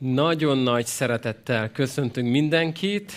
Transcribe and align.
Nagyon 0.00 0.58
nagy 0.58 0.86
szeretettel 0.86 1.72
köszöntünk 1.72 2.30
mindenkit. 2.30 3.12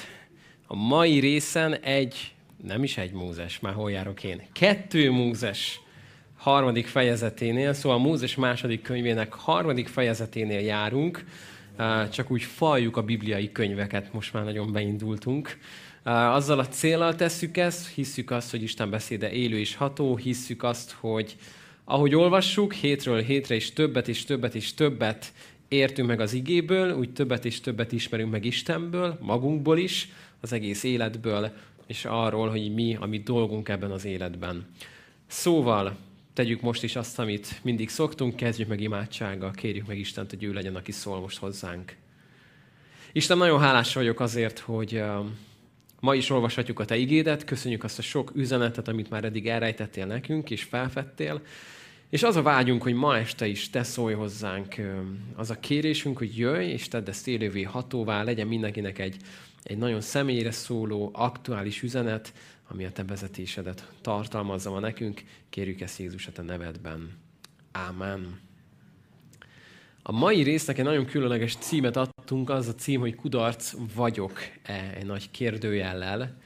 A 0.67 0.75
mai 0.75 1.19
részen 1.19 1.73
egy, 1.75 2.33
nem 2.63 2.83
is 2.83 2.97
egy 2.97 3.11
Mózes, 3.11 3.59
már 3.59 3.73
hol 3.73 3.91
járok 3.91 4.23
én, 4.23 4.41
kettő 4.53 5.11
Mózes 5.11 5.81
harmadik 6.37 6.87
fejezeténél, 6.87 7.73
szóval 7.73 7.97
a 7.97 8.01
Mózes 8.01 8.35
második 8.35 8.81
könyvének 8.81 9.33
harmadik 9.33 9.87
fejezeténél 9.87 10.59
járunk, 10.59 11.25
csak 12.11 12.31
úgy 12.31 12.43
faljuk 12.43 12.97
a 12.97 13.03
bibliai 13.03 13.51
könyveket, 13.51 14.13
most 14.13 14.33
már 14.33 14.43
nagyon 14.43 14.71
beindultunk. 14.71 15.57
Azzal 16.03 16.59
a 16.59 16.67
célral 16.67 17.15
tesszük 17.15 17.57
ezt, 17.57 17.87
hisszük 17.87 18.31
azt, 18.31 18.51
hogy 18.51 18.63
Isten 18.63 18.89
beszéde 18.89 19.31
élő 19.31 19.59
és 19.59 19.75
ható, 19.75 20.15
hisszük 20.15 20.63
azt, 20.63 20.91
hogy 20.91 21.35
ahogy 21.85 22.15
olvassuk, 22.15 22.73
hétről 22.73 23.21
hétre 23.21 23.55
is 23.55 23.73
többet 23.73 24.07
és 24.07 24.23
többet 24.23 24.55
és 24.55 24.73
többet 24.73 25.33
értünk 25.67 26.07
meg 26.07 26.19
az 26.19 26.33
igéből, 26.33 26.93
úgy 26.93 27.13
többet 27.13 27.45
és 27.45 27.59
többet 27.59 27.91
ismerünk 27.91 28.31
meg 28.31 28.45
Istenből, 28.45 29.17
magunkból 29.21 29.77
is, 29.77 30.09
az 30.41 30.53
egész 30.53 30.83
életből, 30.83 31.51
és 31.87 32.05
arról, 32.05 32.49
hogy 32.49 32.73
mi 32.73 32.97
a 32.99 33.05
mi 33.05 33.19
dolgunk 33.19 33.69
ebben 33.69 33.91
az 33.91 34.05
életben. 34.05 34.65
Szóval 35.27 35.97
tegyük 36.33 36.61
most 36.61 36.83
is 36.83 36.95
azt, 36.95 37.19
amit 37.19 37.59
mindig 37.61 37.89
szoktunk, 37.89 38.35
kezdjük 38.35 38.67
meg 38.67 38.81
imádsággal, 38.81 39.51
kérjük 39.51 39.87
meg 39.87 39.97
Istent, 39.97 40.29
hogy 40.29 40.43
ő 40.43 40.53
legyen, 40.53 40.75
aki 40.75 40.91
szól 40.91 41.19
most 41.19 41.37
hozzánk. 41.37 41.95
Isten, 43.11 43.37
nagyon 43.37 43.59
hálás 43.59 43.93
vagyok 43.93 44.19
azért, 44.19 44.59
hogy 44.59 45.03
ma 45.99 46.15
is 46.15 46.29
olvashatjuk 46.29 46.79
a 46.79 46.85
Te 46.85 46.95
igédet, 46.95 47.43
köszönjük 47.43 47.83
azt 47.83 47.97
a 47.97 48.01
sok 48.01 48.31
üzenetet, 48.35 48.87
amit 48.87 49.09
már 49.09 49.23
eddig 49.23 49.47
elrejtettél 49.47 50.05
nekünk, 50.05 50.51
és 50.51 50.63
felfedtél, 50.63 51.41
és 52.13 52.23
az 52.23 52.35
a 52.35 52.41
vágyunk, 52.41 52.83
hogy 52.83 52.93
ma 52.93 53.17
este 53.17 53.47
is 53.47 53.69
te 53.69 53.83
szólj 53.83 54.13
hozzánk, 54.13 54.75
az 55.35 55.49
a 55.49 55.59
kérésünk, 55.59 56.17
hogy 56.17 56.37
jöjj, 56.37 56.65
és 56.65 56.87
tedd 56.87 57.09
ezt 57.09 57.27
élővé 57.27 57.61
hatóvá, 57.61 58.23
legyen 58.23 58.47
mindenkinek 58.47 58.99
egy, 58.99 59.17
egy 59.63 59.77
nagyon 59.77 60.01
személyre 60.01 60.51
szóló, 60.51 61.09
aktuális 61.13 61.81
üzenet, 61.81 62.33
ami 62.67 62.85
a 62.85 62.91
te 62.91 63.03
vezetésedet 63.03 63.91
tartalmazza 64.01 64.69
ma 64.69 64.79
nekünk. 64.79 65.23
Kérjük 65.49 65.81
ezt 65.81 65.99
Jézus 65.99 66.27
a 66.27 66.31
te 66.31 66.41
nevedben. 66.41 67.17
Ámen. 67.71 68.39
A 70.03 70.11
mai 70.11 70.43
résznek 70.43 70.77
egy 70.77 70.85
nagyon 70.85 71.05
különleges 71.05 71.55
címet 71.55 71.97
adtunk, 71.97 72.49
az 72.49 72.67
a 72.67 72.75
cím, 72.75 72.99
hogy 72.99 73.15
kudarc 73.15 73.73
vagyok-e, 73.95 74.93
egy 74.97 75.05
nagy 75.05 75.31
kérdőjellel. 75.31 76.37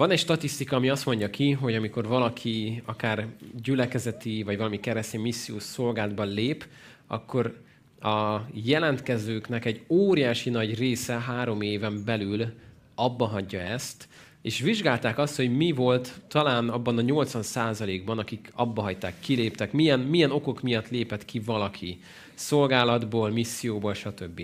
Van 0.00 0.10
egy 0.10 0.18
statisztika, 0.18 0.76
ami 0.76 0.88
azt 0.88 1.06
mondja 1.06 1.30
ki, 1.30 1.50
hogy 1.50 1.74
amikor 1.74 2.06
valaki 2.06 2.82
akár 2.84 3.26
gyülekezeti, 3.62 4.42
vagy 4.42 4.56
valami 4.56 4.80
keresztény 4.80 5.20
missziós 5.20 5.62
szolgálatban 5.62 6.28
lép, 6.28 6.66
akkor 7.06 7.60
a 8.00 8.40
jelentkezőknek 8.52 9.64
egy 9.64 9.84
óriási 9.88 10.50
nagy 10.50 10.78
része 10.78 11.20
három 11.20 11.60
éven 11.60 12.04
belül 12.04 12.46
abba 12.94 13.26
hagyja 13.26 13.60
ezt, 13.60 14.08
és 14.42 14.60
vizsgálták 14.60 15.18
azt, 15.18 15.36
hogy 15.36 15.56
mi 15.56 15.72
volt 15.72 16.20
talán 16.28 16.68
abban 16.68 16.98
a 16.98 17.02
80%-ban, 17.02 18.18
akik 18.18 18.52
abba 18.54 18.82
hagyták, 18.82 19.14
kiléptek, 19.20 19.72
milyen, 19.72 20.00
milyen 20.00 20.30
okok 20.30 20.62
miatt 20.62 20.88
lépett 20.88 21.24
ki 21.24 21.40
valaki 21.40 22.00
szolgálatból, 22.34 23.30
misszióból, 23.30 23.94
stb. 23.94 24.42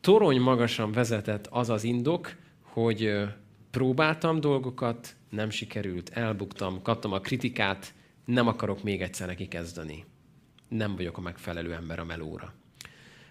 Torony 0.00 0.40
magasan 0.40 0.92
vezetett 0.92 1.46
az 1.50 1.70
az 1.70 1.84
indok, 1.84 2.34
hogy 2.62 3.28
próbáltam 3.70 4.40
dolgokat, 4.40 5.16
nem 5.30 5.50
sikerült, 5.50 6.08
elbuktam, 6.08 6.82
kaptam 6.82 7.12
a 7.12 7.20
kritikát, 7.20 7.94
nem 8.24 8.46
akarok 8.46 8.82
még 8.82 9.02
egyszer 9.02 9.26
neki 9.26 9.48
kezdeni. 9.48 10.04
Nem 10.68 10.96
vagyok 10.96 11.16
a 11.18 11.20
megfelelő 11.20 11.72
ember 11.72 11.98
a 11.98 12.04
melóra. 12.04 12.54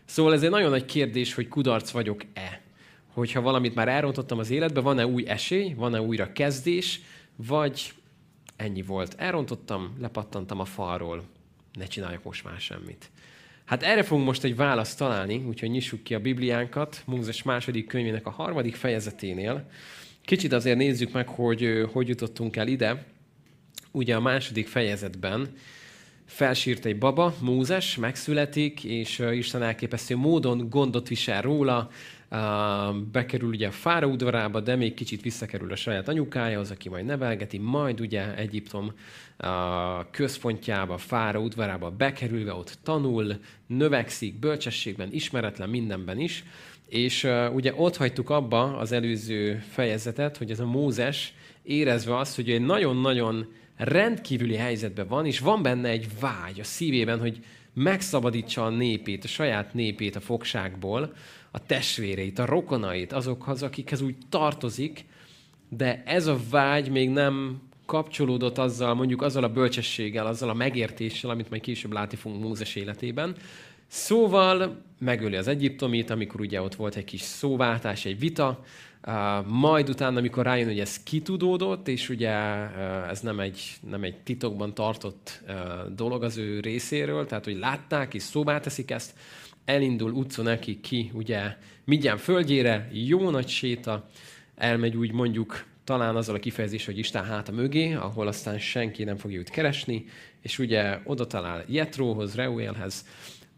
Szóval 0.06 0.34
ez 0.34 0.44
egy 0.44 0.50
nagyon 0.50 0.70
nagy 0.70 0.86
kérdés, 0.86 1.34
hogy 1.34 1.48
kudarc 1.48 1.92
vagyok-e. 1.92 2.62
Hogyha 3.08 3.42
valamit 3.42 3.76
már 3.76 3.88
elrontottam 3.88 4.40
az 4.40 4.50
életbe, 4.50 4.80
van-e 4.80 5.08
új 5.08 5.28
esély, 5.28 5.74
van-e 5.74 6.02
újra 6.02 6.32
kezdés, 6.32 7.02
vagy 7.36 7.94
ennyi 8.56 8.82
volt. 8.82 9.16
Elrontottam, 9.18 9.98
lepattantam 10.00 10.60
a 10.60 10.66
falról, 10.66 11.24
ne 11.74 11.86
csináljak 11.86 12.24
most 12.24 12.44
már 12.44 12.60
semmit. 12.60 13.12
Hát 13.66 13.84
erre 13.84 14.04
fogunk 14.04 14.26
most 14.26 14.44
egy 14.44 14.56
választ 14.56 14.98
találni, 14.98 15.44
úgyhogy 15.48 15.70
nyissuk 15.70 16.04
ki 16.04 16.16
a 16.16 16.20
Bibliánkat, 16.20 17.02
Mózes 17.06 17.44
második 17.44 17.88
könyvének 17.88 18.26
a 18.26 18.30
harmadik 18.30 18.76
fejezeténél, 18.76 19.70
Kicsit 20.28 20.54
azért 20.54 20.78
nézzük 20.78 21.12
meg, 21.12 21.28
hogy 21.28 21.88
hogy 21.92 22.08
jutottunk 22.08 22.56
el 22.56 22.68
ide. 22.68 23.06
Ugye 23.92 24.16
a 24.16 24.20
második 24.20 24.68
fejezetben 24.68 25.54
felsírt 26.26 26.86
egy 26.86 26.98
baba, 26.98 27.36
Mózes, 27.40 27.96
megszületik, 27.96 28.84
és 28.84 29.20
Isten 29.32 29.64
elképesztő 29.64 30.16
módon 30.16 30.70
gondot 30.70 31.08
visel 31.08 31.42
róla, 31.42 31.90
bekerül 33.12 33.50
ugye 33.50 33.68
a 33.68 33.72
fára 33.72 34.08
udvarába, 34.08 34.60
de 34.60 34.76
még 34.76 34.94
kicsit 34.94 35.22
visszakerül 35.22 35.72
a 35.72 35.76
saját 35.76 36.08
anyukájához, 36.08 36.72
aki 36.72 36.90
majd 36.90 37.06
nevelgeti, 37.06 37.58
majd 37.58 38.00
ugye 38.00 38.36
Egyiptom 38.36 38.94
központjába, 40.12 40.98
fára 40.98 41.40
udvarába 41.40 41.92
bekerülve 41.92 42.54
ott 42.54 42.78
tanul, 42.84 43.40
növekszik 43.68 44.40
bölcsességben, 44.40 45.08
ismeretlen 45.12 45.70
mindenben 45.70 46.20
is, 46.20 46.44
és 46.90 47.24
uh, 47.24 47.56
ugye 47.56 47.74
ott 47.76 47.98
hagytuk 47.98 48.30
abba 48.30 48.78
az 48.78 48.92
előző 48.92 49.64
fejezetet, 49.70 50.38
hogy 50.38 50.52
ez 50.52 50.60
a 50.60 50.66
Mózes 50.66 51.34
érezve 51.64 52.18
azt, 52.18 52.36
hogy 52.36 52.50
egy 52.50 52.62
nagyon-nagyon 52.62 53.48
rendkívüli 53.76 54.56
helyzetben 54.56 55.08
van, 55.08 55.26
és 55.26 55.40
van 55.40 55.62
benne 55.62 55.90
egy 55.90 56.08
vágy 56.20 56.60
a 56.60 56.64
szívében, 56.64 57.20
hogy 57.20 57.40
megszabadítsa 57.74 58.66
a 58.66 58.70
népét, 58.70 59.24
a 59.24 59.28
saját 59.28 59.74
népét 59.74 60.16
a 60.16 60.20
fogságból, 60.20 61.14
a 61.52 61.66
testvéreit, 61.66 62.40
a 62.40 62.46
rokonait, 62.46 63.14
azokhoz, 63.14 63.64
akikhez 63.64 64.02
úgy 64.02 64.16
tartozik, 64.30 65.06
de 65.70 66.04
ez 66.06 66.28
a 66.28 66.38
vágy 66.50 66.90
még 66.90 67.10
nem 67.10 67.62
kapcsolódott 67.86 68.58
azzal, 68.58 68.94
mondjuk 68.94 69.22
azzal 69.22 69.44
a 69.44 69.50
bölcsességgel, 69.50 70.26
azzal 70.26 70.50
a 70.50 70.54
megértéssel, 70.54 71.30
amit 71.30 71.50
majd 71.50 71.62
később 71.62 71.92
látni 71.92 72.18
fogunk 72.18 72.44
Mózes 72.44 72.76
életében, 72.76 73.36
Szóval 73.88 74.82
megöli 75.00 75.36
az 75.36 75.48
egyiptomit, 75.48 76.10
amikor 76.10 76.42
ugye 76.42 76.62
ott 76.62 76.76
volt 76.76 76.96
egy 76.96 77.04
kis 77.04 77.22
szóváltás, 77.22 78.06
egy 78.06 78.20
vita, 78.20 78.64
majd 79.46 79.90
utána, 79.90 80.18
amikor 80.18 80.44
rájön, 80.44 80.68
hogy 80.68 80.80
ez 80.80 81.04
kitudódott, 81.04 81.88
és 81.88 82.10
ugye 82.10 82.32
ez 83.10 83.20
nem 83.20 83.40
egy, 83.40 83.62
nem 83.90 84.04
egy 84.04 84.16
titokban 84.16 84.74
tartott 84.74 85.44
dolog 85.96 86.24
az 86.24 86.38
ő 86.38 86.60
részéről, 86.60 87.26
tehát 87.26 87.46
hogy 87.46 87.58
látták 87.58 88.14
és 88.14 88.22
szóvá 88.22 88.60
teszik 88.60 88.92
ezt, 88.92 89.14
elindul 89.66 90.12
utca 90.12 90.42
neki 90.42 90.80
ki, 90.82 91.12
ugye 91.14 91.56
Midján 91.84 92.18
földjére, 92.18 92.90
jó 92.92 93.30
nagy 93.30 93.48
séta, 93.48 94.10
elmegy 94.56 94.98
úgy 94.98 95.12
mondjuk 95.12 95.66
talán 95.84 96.16
azzal 96.16 96.36
a 96.36 96.40
kifejezés, 96.40 96.86
hogy 96.86 96.98
Isten 96.98 97.24
háta 97.24 97.52
mögé, 97.52 97.94
ahol 97.94 98.28
aztán 98.28 98.60
senki 98.60 99.04
nem 99.04 99.16
fogja 99.16 99.40
őt 99.40 99.50
keresni, 99.50 100.06
és 100.42 100.60
ugye 100.60 101.00
oda 101.04 101.28
talál 101.28 101.64
Jetróhoz, 101.68 102.36
Reuelhez, 102.36 103.06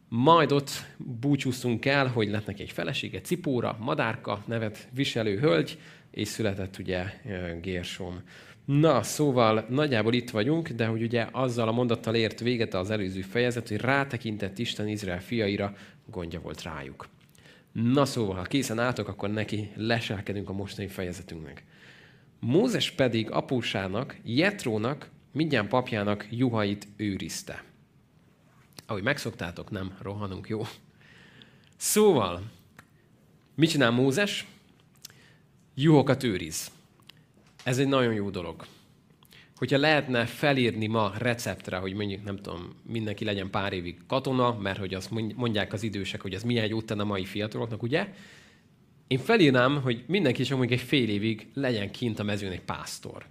majd 0.09 0.51
ott 0.51 0.69
búcsúztunk 0.97 1.85
el, 1.85 2.07
hogy 2.07 2.29
lett 2.29 2.45
neki 2.45 2.61
egy 2.61 2.71
felesége, 2.71 3.21
Cipóra, 3.21 3.77
Madárka 3.79 4.43
nevet 4.47 4.87
viselő 4.91 5.37
hölgy, 5.39 5.79
és 6.11 6.27
született 6.27 6.77
ugye 6.77 7.03
Gérsom. 7.61 8.21
Na, 8.65 9.03
szóval 9.03 9.65
nagyjából 9.69 10.13
itt 10.13 10.29
vagyunk, 10.29 10.69
de 10.69 10.85
hogy 10.85 11.01
ugye 11.01 11.27
azzal 11.31 11.67
a 11.67 11.71
mondattal 11.71 12.15
ért 12.15 12.39
véget 12.39 12.73
az 12.73 12.89
előző 12.89 13.21
fejezet, 13.21 13.67
hogy 13.67 13.77
rátekintett 13.77 14.57
Isten 14.57 14.87
Izrael 14.87 15.21
fiaira, 15.21 15.73
gondja 16.05 16.39
volt 16.39 16.61
rájuk. 16.61 17.07
Na 17.71 18.05
szóval, 18.05 18.35
ha 18.35 18.41
készen 18.41 18.79
álltok, 18.79 19.07
akkor 19.07 19.29
neki 19.29 19.71
leselkedünk 19.75 20.49
a 20.49 20.53
mostani 20.53 20.87
fejezetünknek. 20.87 21.63
Mózes 22.39 22.91
pedig 22.91 23.31
apósának, 23.31 24.17
Jetrónak, 24.23 25.09
mindjárt 25.31 25.67
papjának 25.67 26.27
juhait 26.31 26.87
őrizte 26.97 27.63
ahogy 28.89 29.03
megszoktátok, 29.03 29.69
nem 29.69 29.97
rohanunk, 30.01 30.47
jó? 30.47 30.61
Szóval, 31.77 32.41
mit 33.55 33.69
csinál 33.69 33.91
Mózes? 33.91 34.45
Juhokat 35.75 36.23
őriz. 36.23 36.71
Ez 37.63 37.77
egy 37.77 37.87
nagyon 37.87 38.13
jó 38.13 38.29
dolog. 38.29 38.65
Hogyha 39.55 39.77
lehetne 39.77 40.25
felírni 40.25 40.87
ma 40.87 41.13
receptre, 41.17 41.77
hogy 41.77 41.93
mondjuk, 41.93 42.23
nem 42.23 42.35
tudom, 42.35 42.75
mindenki 42.83 43.25
legyen 43.25 43.49
pár 43.49 43.73
évig 43.73 43.97
katona, 44.07 44.57
mert 44.57 44.79
hogy 44.79 44.93
azt 44.93 45.11
mondják 45.35 45.73
az 45.73 45.83
idősek, 45.83 46.21
hogy 46.21 46.33
ez 46.33 46.43
milyen 46.43 46.67
jót 46.67 46.85
tenne 46.85 47.01
a 47.01 47.05
mai 47.05 47.25
fiataloknak, 47.25 47.83
ugye? 47.83 48.13
Én 49.07 49.19
felírnám, 49.19 49.81
hogy 49.81 50.03
mindenki 50.07 50.41
is 50.41 50.49
mondjuk 50.49 50.79
egy 50.79 50.85
fél 50.87 51.09
évig 51.09 51.47
legyen 51.53 51.91
kint 51.91 52.19
a 52.19 52.23
mezőn 52.23 52.51
egy 52.51 52.61
pásztor 52.61 53.25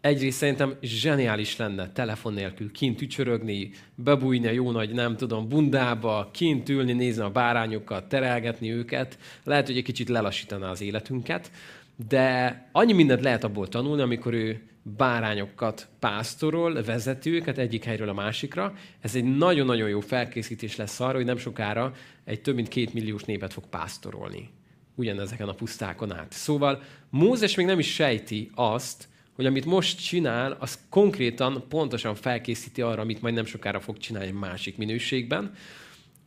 egyrészt 0.00 0.38
szerintem 0.38 0.76
zseniális 0.82 1.56
lenne 1.56 1.92
telefon 1.92 2.32
nélkül 2.32 2.72
kint 2.72 3.00
ücsörögni, 3.00 3.70
bebújni 3.94 4.46
a 4.46 4.50
jó 4.50 4.70
nagy, 4.70 4.90
nem 4.90 5.16
tudom, 5.16 5.48
bundába, 5.48 6.30
kint 6.32 6.68
ülni, 6.68 6.92
nézni 6.92 7.22
a 7.22 7.30
bárányokat, 7.30 8.08
terelgetni 8.08 8.72
őket. 8.72 9.18
Lehet, 9.44 9.66
hogy 9.66 9.76
egy 9.76 9.82
kicsit 9.82 10.08
lelassítaná 10.08 10.70
az 10.70 10.80
életünket, 10.80 11.50
de 12.08 12.68
annyi 12.72 12.92
mindent 12.92 13.22
lehet 13.22 13.44
abból 13.44 13.68
tanulni, 13.68 14.02
amikor 14.02 14.34
ő 14.34 14.62
bárányokat 14.82 15.88
pásztorol, 15.98 16.82
vezetőket 16.82 17.58
egyik 17.58 17.84
helyről 17.84 18.08
a 18.08 18.12
másikra. 18.12 18.74
Ez 19.00 19.14
egy 19.14 19.24
nagyon-nagyon 19.24 19.88
jó 19.88 20.00
felkészítés 20.00 20.76
lesz 20.76 21.00
arra, 21.00 21.16
hogy 21.16 21.24
nem 21.24 21.36
sokára 21.36 21.94
egy 22.24 22.40
több 22.40 22.54
mint 22.54 22.68
két 22.68 22.94
milliós 22.94 23.24
népet 23.24 23.52
fog 23.52 23.64
pásztorolni. 23.66 24.50
Ugyanezeken 24.94 25.48
a 25.48 25.54
pusztákon 25.54 26.12
át. 26.12 26.32
Szóval 26.32 26.82
Mózes 27.10 27.54
még 27.54 27.66
nem 27.66 27.78
is 27.78 27.94
sejti 27.94 28.50
azt, 28.54 29.08
hogy 29.40 29.48
amit 29.48 29.64
most 29.64 30.04
csinál, 30.04 30.56
az 30.58 30.78
konkrétan 30.88 31.64
pontosan 31.68 32.14
felkészíti 32.14 32.82
arra, 32.82 33.02
amit 33.02 33.22
majd 33.22 33.34
nem 33.34 33.44
sokára 33.44 33.80
fog 33.80 33.98
csinálni 33.98 34.30
másik 34.30 34.76
minőségben. 34.76 35.52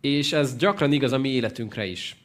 És 0.01 0.31
ez 0.31 0.55
gyakran 0.57 0.91
igaz 0.91 1.11
a 1.11 1.17
mi 1.17 1.29
életünkre 1.29 1.85
is. 1.85 2.15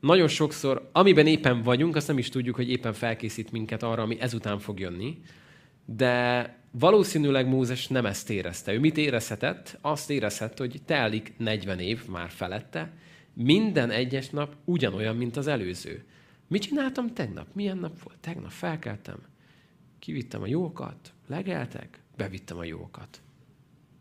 Nagyon 0.00 0.28
sokszor, 0.28 0.88
amiben 0.92 1.26
éppen 1.26 1.62
vagyunk, 1.62 1.96
azt 1.96 2.06
nem 2.06 2.18
is 2.18 2.28
tudjuk, 2.28 2.56
hogy 2.56 2.70
éppen 2.70 2.92
felkészít 2.92 3.52
minket 3.52 3.82
arra, 3.82 4.02
ami 4.02 4.20
ezután 4.20 4.58
fog 4.58 4.80
jönni. 4.80 5.18
De 5.84 6.54
valószínűleg 6.70 7.48
Mózes 7.48 7.86
nem 7.86 8.06
ezt 8.06 8.30
érezte. 8.30 8.72
Ő 8.72 8.78
mit 8.78 8.96
érezhetett? 8.96 9.78
Azt 9.80 10.10
érezhette, 10.10 10.62
hogy 10.62 10.80
telik 10.84 11.32
40 11.38 11.78
év 11.78 12.08
már 12.08 12.30
felette, 12.30 12.92
minden 13.32 13.90
egyes 13.90 14.30
nap 14.30 14.54
ugyanolyan, 14.64 15.16
mint 15.16 15.36
az 15.36 15.46
előző. 15.46 16.04
Mit 16.48 16.62
csináltam 16.62 17.14
tegnap? 17.14 17.46
Milyen 17.52 17.78
nap 17.78 18.02
volt? 18.02 18.18
Tegnap 18.18 18.50
felkeltem, 18.50 19.18
kivittem 19.98 20.42
a 20.42 20.46
jókat, 20.46 21.12
legeltek, 21.26 22.02
bevittem 22.16 22.58
a 22.58 22.64
jókat. 22.64 23.20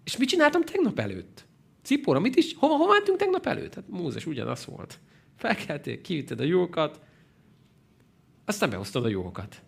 És 0.04 0.18
mit 0.18 0.30
csináltam 0.30 0.64
tegnap 0.64 1.00
előtt? 1.00 1.46
Cipóra, 1.82 2.20
mit 2.20 2.36
is? 2.36 2.56
Hova, 2.56 2.76
hova 2.76 2.92
mentünk 2.92 3.18
tegnap 3.18 3.46
előtt? 3.46 3.74
Hát 3.74 3.88
Mózes 3.88 4.26
ugyanaz 4.26 4.66
volt. 4.66 5.00
Felkeltél, 5.36 6.02
kivitted 6.02 6.40
a 6.40 6.44
jókat, 6.44 7.00
aztán 8.46 8.70
behoztad 8.70 9.06
a 9.06 9.08
jókat. 9.08 9.62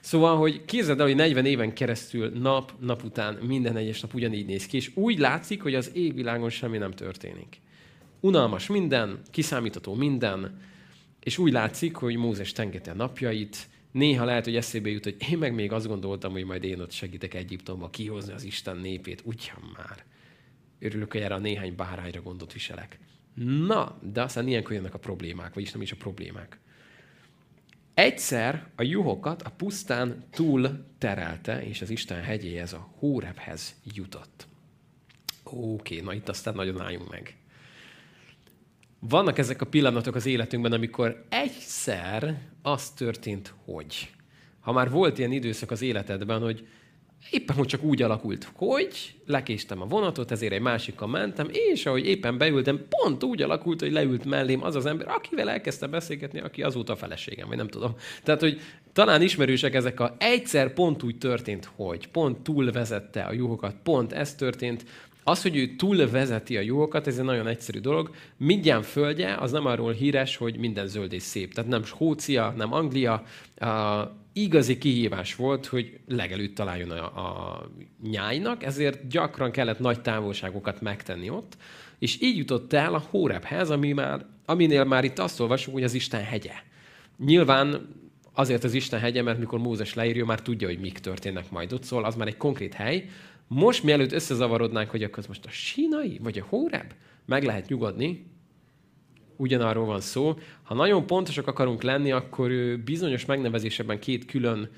Szóval, 0.00 0.36
hogy 0.36 0.64
képzeld 0.64 1.00
el, 1.00 1.06
hogy 1.06 1.14
40 1.14 1.46
éven 1.46 1.74
keresztül 1.74 2.28
nap, 2.28 2.72
nap 2.80 3.04
után 3.04 3.34
minden 3.34 3.76
egyes 3.76 4.00
nap 4.00 4.14
ugyanígy 4.14 4.46
néz 4.46 4.66
ki, 4.66 4.76
és 4.76 4.90
úgy 4.94 5.18
látszik, 5.18 5.62
hogy 5.62 5.74
az 5.74 5.90
égvilágon 5.94 6.50
semmi 6.50 6.78
nem 6.78 6.90
történik. 6.90 7.60
Unalmas 8.20 8.66
minden, 8.66 9.20
kiszámítható 9.30 9.94
minden, 9.94 10.60
és 11.20 11.38
úgy 11.38 11.52
látszik, 11.52 11.96
hogy 11.96 12.16
Mózes 12.16 12.52
tengeti 12.52 12.90
a 12.90 12.94
napjait, 12.94 13.68
néha 13.92 14.24
lehet, 14.24 14.44
hogy 14.44 14.56
eszébe 14.56 14.90
jut, 14.90 15.04
hogy 15.04 15.16
én 15.30 15.38
meg 15.38 15.54
még 15.54 15.72
azt 15.72 15.86
gondoltam, 15.86 16.32
hogy 16.32 16.44
majd 16.44 16.64
én 16.64 16.80
ott 16.80 16.92
segítek 16.92 17.34
Egyiptomba 17.34 17.90
kihozni 17.90 18.32
az 18.32 18.44
Isten 18.44 18.76
népét. 18.76 19.22
Ugyan 19.24 19.72
már. 19.76 20.04
Örülök, 20.78 21.12
hogy 21.12 21.20
erre 21.20 21.34
a 21.34 21.38
néhány 21.38 21.76
bárányra 21.76 22.22
gondot 22.22 22.52
viselek. 22.52 22.98
Na, 23.66 23.98
de 24.12 24.22
aztán 24.22 24.48
ilyenkor 24.48 24.72
jönnek 24.72 24.94
a 24.94 24.98
problémák, 24.98 25.54
vagyis 25.54 25.72
nem 25.72 25.82
is 25.82 25.92
a 25.92 25.96
problémák. 25.96 26.60
Egyszer 27.94 28.66
a 28.76 28.82
juhokat 28.82 29.42
a 29.42 29.50
pusztán 29.50 30.24
túl 30.30 30.84
terelte, 30.98 31.64
és 31.64 31.82
az 31.82 31.90
Isten 31.90 32.22
hegyéhez, 32.22 32.72
a 32.72 32.88
Hórebhez 32.98 33.74
jutott. 33.94 34.46
Oké, 35.42 36.00
na 36.00 36.12
itt 36.12 36.28
aztán 36.28 36.54
nagyon 36.54 36.80
álljunk 36.80 37.10
meg. 37.10 37.36
Vannak 38.98 39.38
ezek 39.38 39.60
a 39.60 39.66
pillanatok 39.66 40.14
az 40.14 40.26
életünkben, 40.26 40.72
amikor 40.72 41.24
egyszer 41.28 42.40
az 42.62 42.90
történt, 42.90 43.54
hogy. 43.64 44.10
Ha 44.60 44.72
már 44.72 44.90
volt 44.90 45.18
ilyen 45.18 45.32
időszak 45.32 45.70
az 45.70 45.82
életedben, 45.82 46.40
hogy 46.40 46.66
éppen 47.30 47.56
hogy 47.56 47.66
csak 47.66 47.82
úgy 47.82 48.02
alakult, 48.02 48.52
hogy 48.54 49.14
lekéstem 49.26 49.80
a 49.80 49.86
vonatot, 49.86 50.30
ezért 50.30 50.52
egy 50.52 50.60
másikkal 50.60 51.08
mentem, 51.08 51.48
és 51.50 51.86
ahogy 51.86 52.06
éppen 52.06 52.38
beültem, 52.38 52.86
pont 52.88 53.24
úgy 53.24 53.42
alakult, 53.42 53.80
hogy 53.80 53.92
leült 53.92 54.24
mellém 54.24 54.62
az 54.62 54.74
az 54.74 54.86
ember, 54.86 55.08
akivel 55.08 55.50
elkezdtem 55.50 55.90
beszélgetni, 55.90 56.40
aki 56.40 56.62
azóta 56.62 56.92
a 56.92 56.96
feleségem, 56.96 57.48
vagy 57.48 57.56
nem 57.56 57.68
tudom. 57.68 57.96
Tehát, 58.22 58.40
hogy 58.40 58.60
talán 58.92 59.22
ismerősek 59.22 59.74
ezek 59.74 60.00
a 60.00 60.14
egyszer 60.18 60.72
pont 60.72 61.02
úgy 61.02 61.18
történt, 61.18 61.70
hogy 61.76 62.08
pont 62.08 62.40
túlvezette 62.40 63.22
a 63.22 63.32
juhokat, 63.32 63.74
pont 63.82 64.12
ez 64.12 64.34
történt, 64.34 64.84
az, 65.24 65.42
hogy 65.42 65.56
ő 65.56 65.76
túl 65.76 66.10
vezeti 66.10 66.56
a 66.56 66.60
juhokat, 66.60 67.06
ez 67.06 67.18
egy 67.18 67.24
nagyon 67.24 67.46
egyszerű 67.46 67.78
dolog. 67.78 68.10
Mindjárt 68.36 68.86
földje, 68.86 69.34
az 69.34 69.52
nem 69.52 69.66
arról 69.66 69.92
híres, 69.92 70.36
hogy 70.36 70.56
minden 70.56 70.86
zöld 70.86 71.12
és 71.12 71.22
szép. 71.22 71.54
Tehát 71.54 71.70
nem 71.70 71.84
Skócia, 71.84 72.54
nem 72.56 72.72
Anglia. 72.72 73.24
A 73.56 74.20
igazi 74.32 74.78
kihívás 74.78 75.34
volt, 75.34 75.66
hogy 75.66 75.98
legelőtt 76.08 76.54
találjon 76.54 76.90
a, 76.90 77.04
a 77.04 77.70
nyájnak, 78.02 78.64
ezért 78.64 79.08
gyakran 79.08 79.50
kellett 79.50 79.78
nagy 79.78 80.00
távolságokat 80.00 80.80
megtenni 80.80 81.30
ott, 81.30 81.56
és 81.98 82.18
így 82.20 82.36
jutott 82.36 82.72
el 82.72 82.94
a 82.94 83.04
Hórebhez, 83.10 83.70
ami 83.70 83.92
már, 83.92 84.26
aminél 84.44 84.84
már 84.84 85.04
itt 85.04 85.18
azt 85.18 85.40
olvasunk, 85.40 85.76
hogy 85.76 85.84
az 85.84 85.94
Isten 85.94 86.22
hegye. 86.22 86.54
Nyilván 87.18 87.88
azért 88.32 88.64
az 88.64 88.74
Isten 88.74 89.00
hegye, 89.00 89.22
mert 89.22 89.38
mikor 89.38 89.58
Mózes 89.58 89.94
leírja, 89.94 90.24
már 90.24 90.42
tudja, 90.42 90.68
hogy 90.68 90.80
mik 90.80 90.98
történnek 90.98 91.50
majd 91.50 91.72
ott, 91.72 91.82
szóval 91.82 92.04
az 92.04 92.14
már 92.14 92.26
egy 92.26 92.36
konkrét 92.36 92.74
hely, 92.74 93.08
most, 93.52 93.82
mielőtt 93.82 94.12
összezavarodnánk, 94.12 94.90
hogy 94.90 95.02
akkor 95.02 95.24
most 95.28 95.46
a 95.46 95.50
sínai, 95.50 96.18
vagy 96.22 96.38
a 96.38 96.46
hóreb, 96.48 96.92
meg 97.26 97.44
lehet 97.44 97.68
nyugodni, 97.68 98.26
ugyanarról 99.36 99.84
van 99.84 100.00
szó. 100.00 100.34
Ha 100.62 100.74
nagyon 100.74 101.06
pontosak 101.06 101.46
akarunk 101.46 101.82
lenni, 101.82 102.12
akkor 102.12 102.50
bizonyos 102.84 103.24
megnevezésekben 103.24 103.98
két 103.98 104.24
külön 104.24 104.70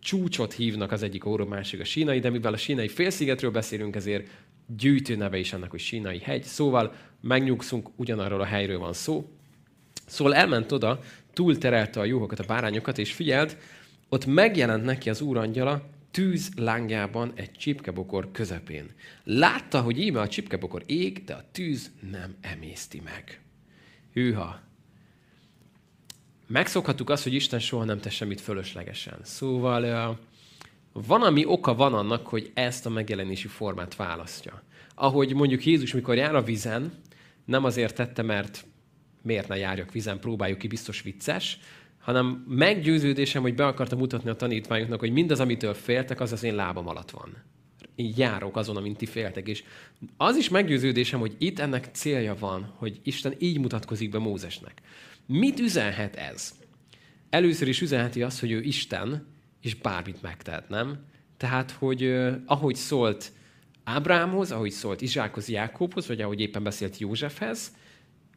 csúcsot 0.00 0.52
hívnak 0.52 0.92
az 0.92 1.02
egyik 1.02 1.26
óra, 1.26 1.44
másik 1.44 1.80
a 1.80 1.84
sínai, 1.84 2.18
de 2.18 2.30
mivel 2.30 2.52
a 2.52 2.56
sínai 2.56 2.88
félszigetről 2.88 3.50
beszélünk, 3.50 3.96
ezért 3.96 4.28
gyűjtő 4.76 5.16
neve 5.16 5.38
is 5.38 5.52
ennek, 5.52 5.70
hogy 5.70 5.80
sínai 5.80 6.18
hegy. 6.18 6.42
Szóval 6.42 6.94
megnyugszunk, 7.20 7.88
ugyanarról 7.96 8.40
a 8.40 8.44
helyről 8.44 8.78
van 8.78 8.92
szó. 8.92 9.30
Szóval 10.06 10.34
elment 10.34 10.72
oda, 10.72 11.00
túlterelte 11.32 12.00
a 12.00 12.04
juhokat, 12.04 12.38
a 12.38 12.44
bárányokat, 12.46 12.98
és 12.98 13.12
figyeld, 13.12 13.56
ott 14.08 14.26
megjelent 14.26 14.84
neki 14.84 15.10
az 15.10 15.20
úrangyala, 15.20 15.88
tűz 16.10 16.50
lángjában 16.56 17.32
egy 17.34 17.52
csipkebokor 17.52 18.30
közepén. 18.32 18.90
Látta, 19.24 19.80
hogy 19.80 20.00
íme 20.00 20.20
a 20.20 20.28
csipkebokor 20.28 20.82
ég, 20.86 21.24
de 21.24 21.34
a 21.34 21.44
tűz 21.52 21.90
nem 22.10 22.34
emészti 22.40 23.00
meg. 23.04 23.40
Hűha! 24.12 24.60
Megszokhattuk 26.46 27.10
azt, 27.10 27.22
hogy 27.22 27.34
Isten 27.34 27.58
soha 27.58 27.84
nem 27.84 28.00
tesz 28.00 28.12
semmit 28.12 28.40
fölöslegesen. 28.40 29.18
Szóval 29.22 30.18
van, 30.92 31.22
ami 31.22 31.44
oka 31.44 31.74
van 31.74 31.94
annak, 31.94 32.26
hogy 32.26 32.50
ezt 32.54 32.86
a 32.86 32.90
megjelenési 32.90 33.48
formát 33.48 33.96
választja. 33.96 34.62
Ahogy 34.94 35.34
mondjuk 35.34 35.64
Jézus, 35.66 35.94
mikor 35.94 36.16
jár 36.16 36.34
a 36.34 36.42
vizen, 36.42 36.92
nem 37.44 37.64
azért 37.64 37.94
tette, 37.94 38.22
mert 38.22 38.64
miért 39.22 39.48
ne 39.48 39.56
járjak 39.56 39.92
vizen, 39.92 40.20
próbáljuk 40.20 40.58
ki, 40.58 40.66
biztos 40.66 41.02
vicces, 41.02 41.58
hanem 42.10 42.44
meggyőződésem, 42.48 43.42
hogy 43.42 43.54
be 43.54 43.66
akartam 43.66 43.98
mutatni 43.98 44.30
a 44.30 44.36
tanítványoknak, 44.36 45.00
hogy 45.00 45.12
mindaz, 45.12 45.40
amitől 45.40 45.74
féltek, 45.74 46.20
az 46.20 46.32
az 46.32 46.42
én 46.42 46.54
lábam 46.54 46.88
alatt 46.88 47.10
van. 47.10 47.36
Így 47.96 48.18
járok 48.18 48.56
azon, 48.56 48.76
amint 48.76 48.96
ti 48.96 49.06
féltek. 49.06 49.48
És 49.48 49.64
az 50.16 50.36
is 50.36 50.48
meggyőződésem, 50.48 51.20
hogy 51.20 51.34
itt 51.38 51.58
ennek 51.58 51.88
célja 51.92 52.36
van, 52.38 52.72
hogy 52.76 53.00
Isten 53.02 53.34
így 53.38 53.58
mutatkozik 53.58 54.10
be 54.10 54.18
Mózesnek. 54.18 54.80
Mit 55.26 55.60
üzenhet 55.60 56.16
ez? 56.16 56.54
Először 57.30 57.68
is 57.68 57.80
üzenheti 57.80 58.22
azt, 58.22 58.40
hogy 58.40 58.50
ő 58.50 58.60
Isten, 58.60 59.26
és 59.62 59.74
bármit 59.74 60.22
megtehet, 60.22 60.68
nem? 60.68 61.04
Tehát, 61.36 61.70
hogy 61.70 62.14
ahogy 62.46 62.74
szólt 62.74 63.32
Ábrámhoz, 63.84 64.52
ahogy 64.52 64.70
szólt 64.70 65.00
Izsákhoz, 65.00 65.48
Jákobhoz, 65.48 66.06
vagy 66.06 66.20
ahogy 66.20 66.40
éppen 66.40 66.62
beszélt 66.62 66.98
Józsefhez, 66.98 67.72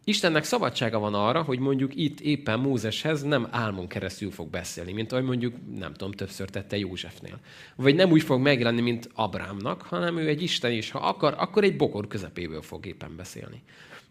Istennek 0.06 0.44
szabadsága 0.44 1.00
van 1.00 1.14
arra, 1.14 1.42
hogy 1.42 1.60
mondjuk 1.60 1.96
itt 1.96 2.20
éppen 2.20 2.60
Mózeshez 2.60 3.22
nem 3.22 3.48
álmon 3.52 3.88
keresztül 3.88 4.32
fog 4.32 4.50
beszélni, 4.50 4.92
mint 4.92 5.12
ahogy 5.12 5.24
mondjuk, 5.24 5.56
nem 5.78 5.94
tudom, 5.94 6.12
többször 6.12 6.50
tette 6.50 6.78
Józsefnél. 6.78 7.40
Vagy 7.76 7.96
nem 7.96 8.12
úgy 8.12 8.22
fog 8.22 8.42
megjelenni, 8.42 8.82
mint 8.82 9.10
Abrámnak, 9.14 9.82
hanem 9.82 10.18
ő 10.18 10.28
egy 10.28 10.42
Isten, 10.42 10.72
és 10.72 10.92
ha 10.92 11.00
akar, 11.00 11.36
akkor 11.38 11.64
egy 11.64 11.76
bokor 11.76 12.08
közepéből 12.08 12.62
fog 12.62 12.86
éppen 12.86 13.16
beszélni. 13.16 13.62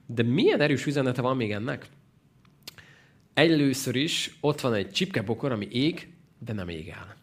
De 0.07 0.23
milyen 0.23 0.61
erős 0.61 0.87
üzenete 0.87 1.23
van 1.23 1.37
még 1.37 1.51
ennek? 1.51 1.87
Először 3.35 3.97
is 3.97 4.37
ott 4.41 4.61
van 4.61 4.75
egy 4.75 4.91
csipkebokor, 4.91 5.53
ami 5.53 5.69
ég, 5.71 6.09
de 6.39 6.53
nem 6.53 6.69
ég 6.69 6.89
el. 6.89 7.17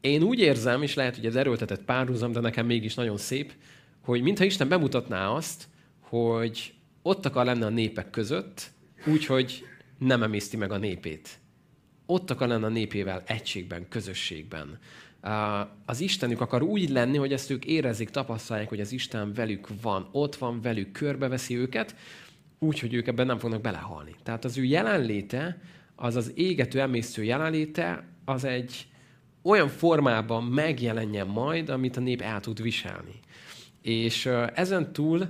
Én 0.00 0.22
úgy 0.22 0.38
érzem, 0.38 0.82
és 0.82 0.94
lehet, 0.94 1.16
hogy 1.16 1.26
ez 1.26 1.36
erőltetett 1.36 1.84
párhuzam, 1.84 2.32
de 2.32 2.40
nekem 2.40 2.66
mégis 2.66 2.94
nagyon 2.94 3.16
szép, 3.16 3.52
hogy 4.00 4.22
mintha 4.22 4.44
Isten 4.44 4.68
bemutatná 4.68 5.28
azt, 5.28 5.68
hogy 6.00 6.74
ott 7.02 7.26
akar 7.26 7.44
lenni 7.44 7.62
a 7.62 7.68
népek 7.68 8.10
között, 8.10 8.70
úgyhogy 9.06 9.64
nem 9.98 10.22
emészti 10.22 10.56
meg 10.56 10.72
a 10.72 10.76
népét. 10.76 11.38
Ott 12.06 12.30
akar 12.30 12.48
lenni 12.48 12.64
a 12.64 12.68
népével 12.68 13.22
egységben, 13.26 13.88
közösségben. 13.88 14.78
Az 15.86 16.00
Istenük 16.00 16.40
akar 16.40 16.62
úgy 16.62 16.88
lenni, 16.88 17.16
hogy 17.16 17.32
ezt 17.32 17.50
ők 17.50 17.64
érezik, 17.64 18.10
tapasztalják, 18.10 18.68
hogy 18.68 18.80
az 18.80 18.92
Isten 18.92 19.32
velük 19.32 19.68
van, 19.82 20.08
ott 20.12 20.36
van 20.36 20.60
velük, 20.60 20.92
körbeveszi 20.92 21.56
őket, 21.56 21.96
úgy, 22.58 22.78
hogy 22.78 22.94
ők 22.94 23.06
ebben 23.06 23.26
nem 23.26 23.38
fognak 23.38 23.60
belehalni. 23.60 24.14
Tehát 24.22 24.44
az 24.44 24.58
ő 24.58 24.64
jelenléte, 24.64 25.60
az 25.96 26.16
az 26.16 26.32
égető, 26.34 26.80
emésztő 26.80 27.24
jelenléte, 27.24 28.06
az 28.24 28.44
egy 28.44 28.86
olyan 29.42 29.68
formában 29.68 30.44
megjelenjen 30.44 31.26
majd, 31.26 31.68
amit 31.68 31.96
a 31.96 32.00
nép 32.00 32.20
el 32.20 32.40
tud 32.40 32.62
viselni. 32.62 33.20
És 33.80 34.26
ezen 34.54 34.92
túl 34.92 35.28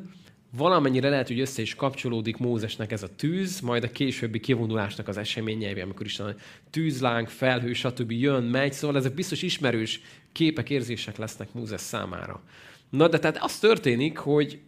valamennyire 0.57 1.09
lehet, 1.09 1.29
hogy 1.29 1.41
össze 1.41 1.63
is 1.63 1.75
kapcsolódik 1.75 2.37
Mózesnek 2.37 2.93
ez 2.93 3.03
a 3.03 3.15
tűz, 3.17 3.61
majd 3.61 3.85
a 3.85 3.91
későbbi 3.91 4.41
kivonulásnak 4.41 5.09
az 5.09 5.17
eseményei, 5.17 5.81
amikor 5.81 6.07
is 6.07 6.19
a 6.19 6.35
tűzláng, 6.71 7.29
felhő, 7.29 7.73
stb. 7.73 8.11
jön, 8.11 8.43
megy, 8.43 8.73
szóval 8.73 8.97
ezek 8.97 9.15
biztos 9.15 9.43
ismerős 9.43 10.01
képek, 10.33 10.71
érzések 10.71 11.17
lesznek 11.17 11.53
Mózes 11.53 11.81
számára. 11.81 12.43
Na, 12.91 13.09
de 13.09 13.19
tehát 13.19 13.43
az 13.43 13.59
történik, 13.59 14.19
hogy 14.19 14.61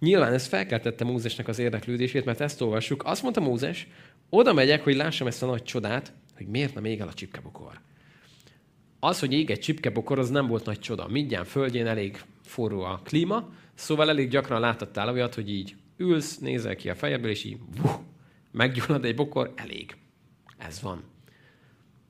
nyilván 0.00 0.32
ez 0.32 0.46
felkeltette 0.46 1.04
Mózesnek 1.04 1.48
az 1.48 1.58
érdeklődését, 1.58 2.24
mert 2.24 2.40
ezt 2.40 2.60
olvassuk. 2.60 3.04
Azt 3.04 3.22
mondta 3.22 3.40
Mózes, 3.40 3.86
oda 4.28 4.52
megyek, 4.52 4.84
hogy 4.84 4.96
lássam 4.96 5.26
ezt 5.26 5.42
a 5.42 5.46
nagy 5.46 5.62
csodát, 5.62 6.12
hogy 6.36 6.46
miért 6.46 6.74
nem 6.74 6.84
ég 6.84 7.00
el 7.00 7.08
a 7.08 7.14
csipkebokor. 7.14 7.80
Az, 9.00 9.20
hogy 9.20 9.32
ég 9.32 9.50
egy 9.50 9.58
csipkebokor, 9.58 10.18
az 10.18 10.30
nem 10.30 10.46
volt 10.46 10.64
nagy 10.64 10.78
csoda. 10.78 11.08
Mindjárt 11.08 11.48
földjén 11.48 11.86
elég 11.86 12.22
forró 12.44 12.82
a 12.82 13.00
klíma, 13.04 13.52
szóval 13.80 14.08
elég 14.08 14.28
gyakran 14.28 14.60
láttattál 14.60 15.08
olyat, 15.08 15.34
hogy 15.34 15.50
így 15.50 15.74
ülsz, 15.96 16.38
nézel 16.38 16.76
ki 16.76 16.88
a 16.90 16.94
fejedből, 16.94 17.30
és 17.30 17.44
így 17.44 17.58
vuh, 17.76 17.98
meggyullad 18.52 19.04
egy 19.04 19.14
bokor, 19.14 19.52
elég. 19.56 19.96
Ez 20.58 20.80
van. 20.80 21.02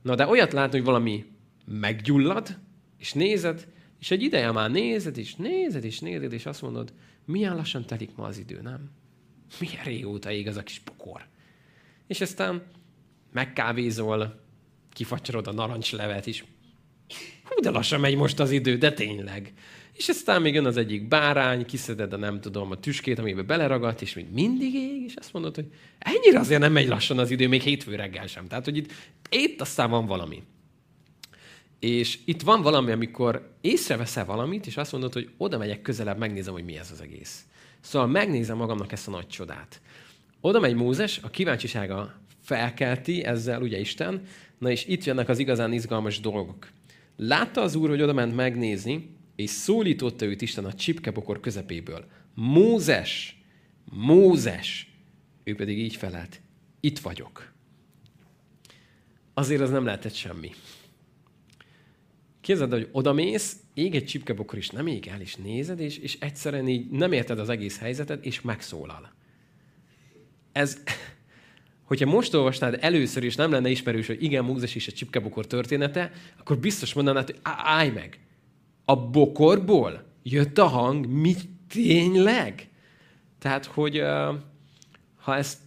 Na 0.03 0.15
de 0.15 0.27
olyat 0.27 0.53
látni, 0.53 0.77
hogy 0.77 0.87
valami 0.87 1.25
meggyullad, 1.65 2.59
és 2.99 3.13
nézed, 3.13 3.69
és 3.99 4.11
egy 4.11 4.23
ideje 4.23 4.53
már 4.53 4.71
nézed, 4.71 5.19
és 5.19 5.35
nézed, 5.35 5.85
és 5.85 6.01
nézed, 6.01 6.33
és 6.33 6.47
azt 6.47 6.63
mondod, 6.63 6.93
milyen 7.25 7.57
lassan 7.57 7.87
telik 7.87 8.17
ma 8.17 8.25
az 8.25 8.39
idő, 8.39 8.61
nem? 8.61 8.91
Milyen 9.61 9.85
régóta 9.85 10.31
ég 10.31 10.49
az 10.49 10.57
a 10.57 10.63
kis 10.63 10.79
pokor. 10.79 11.27
És 12.07 12.21
aztán 12.21 12.63
megkávézol, 13.33 14.41
kifacsarod 14.93 15.47
a 15.47 15.53
narancslevet 15.53 16.27
is. 16.27 16.45
Hú, 17.45 17.61
de 17.61 17.71
lassan 17.71 18.01
megy 18.01 18.17
most 18.17 18.41
az 18.41 18.51
idő, 18.51 18.77
de 18.77 18.93
tényleg. 18.93 19.53
És 20.01 20.09
aztán 20.09 20.43
még 20.43 20.55
jön 20.55 20.67
az 20.67 20.77
egyik 20.77 21.09
bárány, 21.09 21.67
kiszeded 21.67 22.13
a 22.13 22.17
nem 22.17 22.41
tudom, 22.41 22.71
a 22.71 22.81
tüskét, 22.81 23.19
amiben 23.19 23.47
beleragadt, 23.47 24.03
és 24.03 24.15
még 24.15 24.27
mindig 24.33 24.75
ég, 24.75 25.03
és 25.07 25.15
azt 25.15 25.33
mondod, 25.33 25.55
hogy 25.55 25.67
ennyire 25.99 26.39
azért 26.39 26.61
nem 26.61 26.73
megy 26.73 26.89
lassan 26.89 27.19
az 27.19 27.31
idő, 27.31 27.49
még 27.49 27.61
hétfő 27.61 27.95
reggel 27.95 28.27
sem. 28.27 28.47
Tehát, 28.47 28.65
hogy 28.65 28.77
itt, 28.77 28.93
itt 29.31 29.61
aztán 29.61 29.91
van 29.91 30.07
valami. 30.07 30.43
És 31.79 32.19
itt 32.25 32.43
van 32.43 32.63
valami, 32.63 32.91
amikor 32.91 33.51
észreveszel 33.61 34.25
valamit, 34.25 34.67
és 34.67 34.77
azt 34.77 34.93
mondod, 34.93 35.13
hogy 35.13 35.31
oda 35.37 35.59
megyek 35.59 35.83
közelebb, 35.83 36.19
megnézem, 36.19 36.53
hogy 36.53 36.65
mi 36.65 36.79
ez 36.79 36.91
az 36.91 37.01
egész. 37.01 37.45
Szóval 37.81 38.09
megnézem 38.09 38.57
magamnak 38.57 38.93
ezt 38.93 39.09
a 39.09 39.11
nagy 39.11 39.27
csodát. 39.27 39.81
Oda 40.41 40.61
megy 40.61 40.75
Mózes, 40.75 41.19
a 41.23 41.31
kíváncsisága 41.31 42.15
felkelti 42.43 43.25
ezzel, 43.25 43.63
ugye 43.63 43.79
Isten, 43.79 44.23
na 44.59 44.71
és 44.71 44.87
itt 44.87 45.05
jönnek 45.05 45.29
az 45.29 45.39
igazán 45.39 45.73
izgalmas 45.73 46.21
dolgok. 46.21 46.69
Látta 47.17 47.61
az 47.61 47.75
úr, 47.75 47.89
hogy 47.89 48.03
oda 48.03 48.13
ment 48.13 48.35
megnézni, 48.35 49.19
és 49.41 49.51
szólította 49.51 50.25
őt 50.25 50.43
Isten 50.43 50.65
a 50.65 50.73
csipkebokor 50.73 51.41
közepéből. 51.41 52.07
Mózes! 52.35 53.43
Mózes! 53.85 54.93
Ő 55.45 55.55
pedig 55.55 55.79
így 55.79 55.97
felelt. 55.97 56.41
Itt 56.81 56.99
vagyok. 56.99 57.53
Azért 59.35 59.61
az 59.61 59.71
nem 59.71 59.85
lehetett 59.85 60.15
semmi. 60.15 60.51
Képzeld, 62.41 62.73
hogy 62.73 62.89
odamész, 62.93 63.57
ég 63.75 63.95
egy 63.95 64.05
csipkebokor 64.05 64.59
is 64.59 64.69
nem 64.69 64.87
ég 64.87 65.07
el, 65.07 65.21
és 65.21 65.37
nézed, 65.37 65.81
és, 65.81 65.99
és 65.99 66.17
egyszerűen 66.21 66.69
így 66.69 66.91
nem 66.91 67.13
érted 67.13 67.39
az 67.39 67.49
egész 67.49 67.79
helyzetet, 67.79 68.25
és 68.25 68.41
megszólal. 68.41 69.13
Ez, 70.53 70.83
hogyha 71.85 72.07
most 72.07 72.35
olvasnád 72.35 72.79
először, 72.81 73.25
és 73.25 73.35
nem 73.35 73.51
lenne 73.51 73.69
ismerős, 73.69 74.07
hogy 74.07 74.23
igen, 74.23 74.45
Mózes 74.45 74.75
is 74.75 74.89
a 74.89 74.93
csipkebokor 74.93 75.47
története, 75.47 76.13
akkor 76.39 76.59
biztos 76.59 76.93
mondanád, 76.93 77.27
hogy 77.27 77.41
állj 77.43 77.91
meg, 77.91 78.19
a 78.91 78.97
bokorból 78.97 80.03
jött 80.23 80.59
a 80.59 80.67
hang, 80.67 81.07
mi 81.07 81.35
tényleg? 81.69 82.69
Tehát, 83.39 83.65
hogy 83.65 84.03
ha 85.21 85.37
ezt 85.37 85.59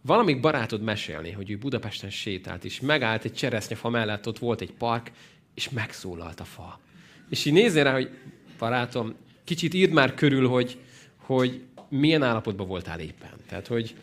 valamik 0.00 0.40
barátod 0.40 0.82
mesélni, 0.82 1.30
hogy 1.30 1.50
ő 1.50 1.58
Budapesten 1.58 2.10
sétált, 2.10 2.64
és 2.64 2.80
megállt 2.80 3.24
egy 3.24 3.32
cseresznyefa 3.32 3.88
mellett, 3.88 4.26
ott 4.26 4.38
volt 4.38 4.60
egy 4.60 4.72
park, 4.72 5.10
és 5.54 5.70
megszólalt 5.70 6.40
a 6.40 6.44
fa. 6.44 6.80
És 7.28 7.44
így 7.44 7.52
nézzél 7.52 7.84
rá, 7.84 7.92
hogy 7.92 8.10
barátom, 8.58 9.14
kicsit 9.44 9.74
írd 9.74 9.92
már 9.92 10.14
körül, 10.14 10.48
hogy, 10.48 10.78
hogy 11.16 11.62
milyen 11.88 12.22
állapotban 12.22 12.66
voltál 12.66 13.00
éppen. 13.00 13.30
Tehát, 13.48 13.66
hogy 13.66 13.94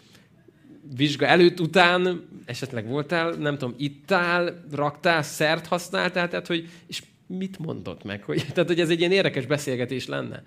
vizsga 0.95 1.25
előtt, 1.25 1.59
után 1.59 2.27
esetleg 2.45 2.87
voltál, 2.87 3.31
nem 3.31 3.57
tudom, 3.57 3.75
ittál, 3.77 4.63
raktál, 4.71 5.23
szert 5.23 5.67
használtál, 5.67 6.29
tehát, 6.29 6.47
hogy, 6.47 6.69
és 6.87 7.03
mit 7.37 7.59
mondott 7.59 8.03
meg? 8.03 8.23
Hogy, 8.23 8.45
tehát, 8.53 8.69
hogy 8.69 8.79
ez 8.79 8.89
egy 8.89 8.99
ilyen 8.99 9.11
érdekes 9.11 9.45
beszélgetés 9.45 10.07
lenne. 10.07 10.43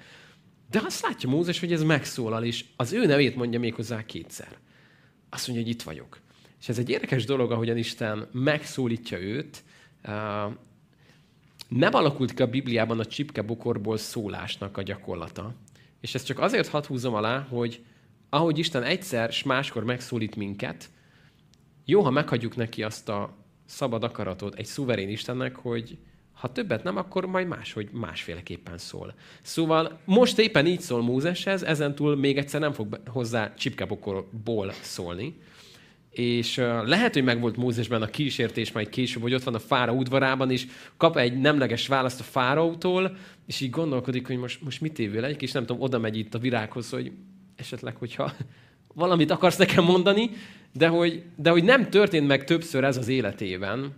De 0.71 0.81
azt 0.85 1.03
látja 1.03 1.29
Mózes, 1.29 1.61
hogy 1.61 1.73
ez 1.73 1.83
megszólal, 1.83 2.45
és 2.45 2.65
az 2.77 2.93
ő 2.93 3.07
nevét 3.07 3.37
mondja 3.37 3.59
még 3.59 3.75
hozzá 3.75 4.05
kétszer. 4.05 4.59
Azt 5.31 5.47
mondja, 5.47 5.65
hogy 5.65 5.75
itt 5.75 5.83
vagyok. 5.83 6.21
És 6.61 6.69
ez 6.69 6.79
egy 6.79 6.91
érdekes 6.91 7.25
dolog, 7.25 7.53
ahogyan 7.53 7.77
Isten 7.77 8.29
megszólítja 8.33 9.19
őt. 9.19 9.63
Nem 11.69 11.95
alakult 11.95 12.35
ki 12.35 12.43
a 12.43 12.47
Bibliában 12.47 12.99
a 12.99 13.05
csipkebokorból 13.05 13.97
szólásnak 13.97 14.77
a 14.77 14.83
gyakorlata. 14.83 15.55
És 16.01 16.15
ezt 16.15 16.27
csak 16.27 16.39
azért 16.39 16.69
hadd 16.69 16.87
húzom 16.87 17.15
alá, 17.15 17.41
hogy 17.41 17.85
ahogy 18.29 18.59
Isten 18.59 18.83
egyszer 18.83 19.29
és 19.29 19.43
máskor 19.43 19.85
megszólít 19.85 20.37
minket, 20.37 20.91
jó, 21.85 22.03
ha 22.03 22.11
meghagyjuk 22.11 22.57
neki 22.57 22.83
azt 22.83 23.09
a 23.09 23.37
szabad 23.65 24.05
akaratot 24.05 24.55
egy 24.55 24.67
szuverén 24.67 25.09
Istennek, 25.09 25.57
hogy, 25.57 25.99
ha 26.33 26.53
többet 26.53 26.83
nem, 26.83 26.97
akkor 26.97 27.27
majd 27.27 27.49
máshogy 27.49 27.89
másféleképpen 27.93 28.79
szól. 28.79 29.15
Szóval 29.43 29.99
most 30.05 30.39
éppen 30.39 30.67
így 30.67 30.81
szól 30.81 31.03
Mózeshez, 31.03 31.63
ezentúl 31.63 32.17
még 32.17 32.39
egyszer 32.39 32.61
nem 32.61 32.73
fog 32.73 33.01
hozzá 33.07 33.55
csipkebokorból 33.55 34.73
szólni. 34.81 35.41
És 36.11 36.57
lehet, 36.85 37.13
hogy 37.13 37.25
megvolt 37.25 37.57
Mózesben 37.57 38.03
a 38.03 38.07
kísértés 38.07 38.73
majd 38.73 38.89
később, 38.89 39.23
hogy 39.23 39.35
ott 39.35 39.43
van 39.43 39.55
a 39.55 39.59
fára 39.59 39.93
udvarában, 39.93 40.51
és 40.51 40.67
kap 40.97 41.17
egy 41.17 41.41
nemleges 41.41 41.87
választ 41.87 42.21
a 42.21 42.25
fáraótól, 42.25 43.17
és 43.47 43.61
így 43.61 43.71
gondolkodik, 43.71 44.27
hogy 44.27 44.37
most, 44.37 44.63
most 44.63 44.81
mit 44.81 44.99
évül 44.99 45.25
egy, 45.25 45.43
és 45.43 45.53
nem 45.53 45.67
tudom, 45.67 45.83
oda 45.83 45.99
megy 45.99 46.17
itt 46.17 46.35
a 46.35 46.39
virághoz, 46.39 46.91
hogy 46.91 47.13
esetleg, 47.57 47.97
hogyha 47.97 48.33
valamit 48.95 49.31
akarsz 49.31 49.57
nekem 49.57 49.85
mondani, 49.85 50.31
de 50.73 50.89
hogy, 50.89 51.23
de 51.37 51.51
hogy 51.51 51.65
nem 51.65 51.91
történt 51.91 52.27
meg 52.27 52.45
többször 52.45 52.85
ez 52.85 52.97
az 52.97 53.09
életében, 53.09 53.95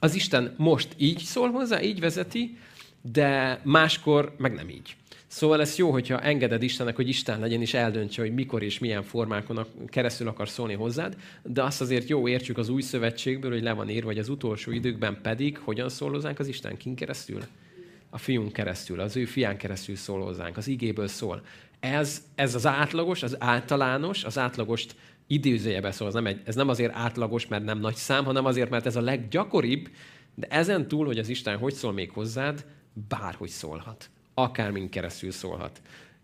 az 0.00 0.14
Isten 0.14 0.54
most 0.56 0.88
így 0.96 1.18
szól 1.18 1.50
hozzá, 1.50 1.82
így 1.82 2.00
vezeti, 2.00 2.56
de 3.12 3.60
máskor 3.64 4.34
meg 4.38 4.52
nem 4.52 4.68
így. 4.68 4.96
Szóval 5.26 5.60
ez 5.60 5.76
jó, 5.76 5.90
hogyha 5.90 6.20
engeded 6.20 6.62
Istennek, 6.62 6.96
hogy 6.96 7.08
Isten 7.08 7.40
legyen, 7.40 7.60
és 7.60 7.74
eldöntse, 7.74 8.22
hogy 8.22 8.34
mikor 8.34 8.62
és 8.62 8.78
milyen 8.78 9.02
formákon 9.02 9.66
keresztül 9.86 10.28
akar 10.28 10.48
szólni 10.48 10.74
hozzád, 10.74 11.16
de 11.42 11.62
azt 11.62 11.80
azért 11.80 12.08
jó 12.08 12.28
értsük 12.28 12.58
az 12.58 12.68
új 12.68 12.82
szövetségből, 12.82 13.50
hogy 13.50 13.62
le 13.62 13.72
van 13.72 13.88
írva, 13.88 14.06
hogy 14.06 14.18
az 14.18 14.28
utolsó 14.28 14.70
időkben 14.70 15.18
pedig 15.22 15.58
hogyan 15.58 15.88
szól 15.88 16.10
hozzánk 16.10 16.38
az 16.38 16.48
Isten 16.48 16.76
kin 16.76 16.94
keresztül? 16.94 17.42
A 18.10 18.18
fiunk 18.18 18.52
keresztül, 18.52 19.00
az 19.00 19.16
ő 19.16 19.24
fián 19.24 19.56
keresztül 19.56 19.96
szól 19.96 20.22
hozzánk, 20.24 20.56
az 20.56 20.68
igéből 20.68 21.08
szól. 21.08 21.42
Ez, 21.80 22.22
ez 22.34 22.54
az 22.54 22.66
átlagos, 22.66 23.22
az 23.22 23.36
általános, 23.38 24.24
az 24.24 24.38
átlagost 24.38 24.94
időzőjebe 25.30 25.90
szól, 25.90 26.08
ez 26.08 26.14
nem, 26.14 26.26
egy, 26.26 26.40
ez 26.44 26.54
nem 26.54 26.68
azért 26.68 26.94
átlagos, 26.94 27.46
mert 27.46 27.64
nem 27.64 27.78
nagy 27.78 27.94
szám, 27.94 28.24
hanem 28.24 28.44
azért, 28.44 28.70
mert 28.70 28.86
ez 28.86 28.96
a 28.96 29.00
leggyakoribb, 29.00 29.88
de 30.34 30.46
ezen 30.46 30.88
túl, 30.88 31.06
hogy 31.06 31.18
az 31.18 31.28
Isten 31.28 31.58
hogy 31.58 31.74
szól 31.74 31.92
még 31.92 32.10
hozzád, 32.10 32.66
bárhogy 33.08 33.48
szólhat. 33.48 34.10
Akármin 34.34 34.88
keresztül 34.88 35.30
szólhat. 35.30 35.80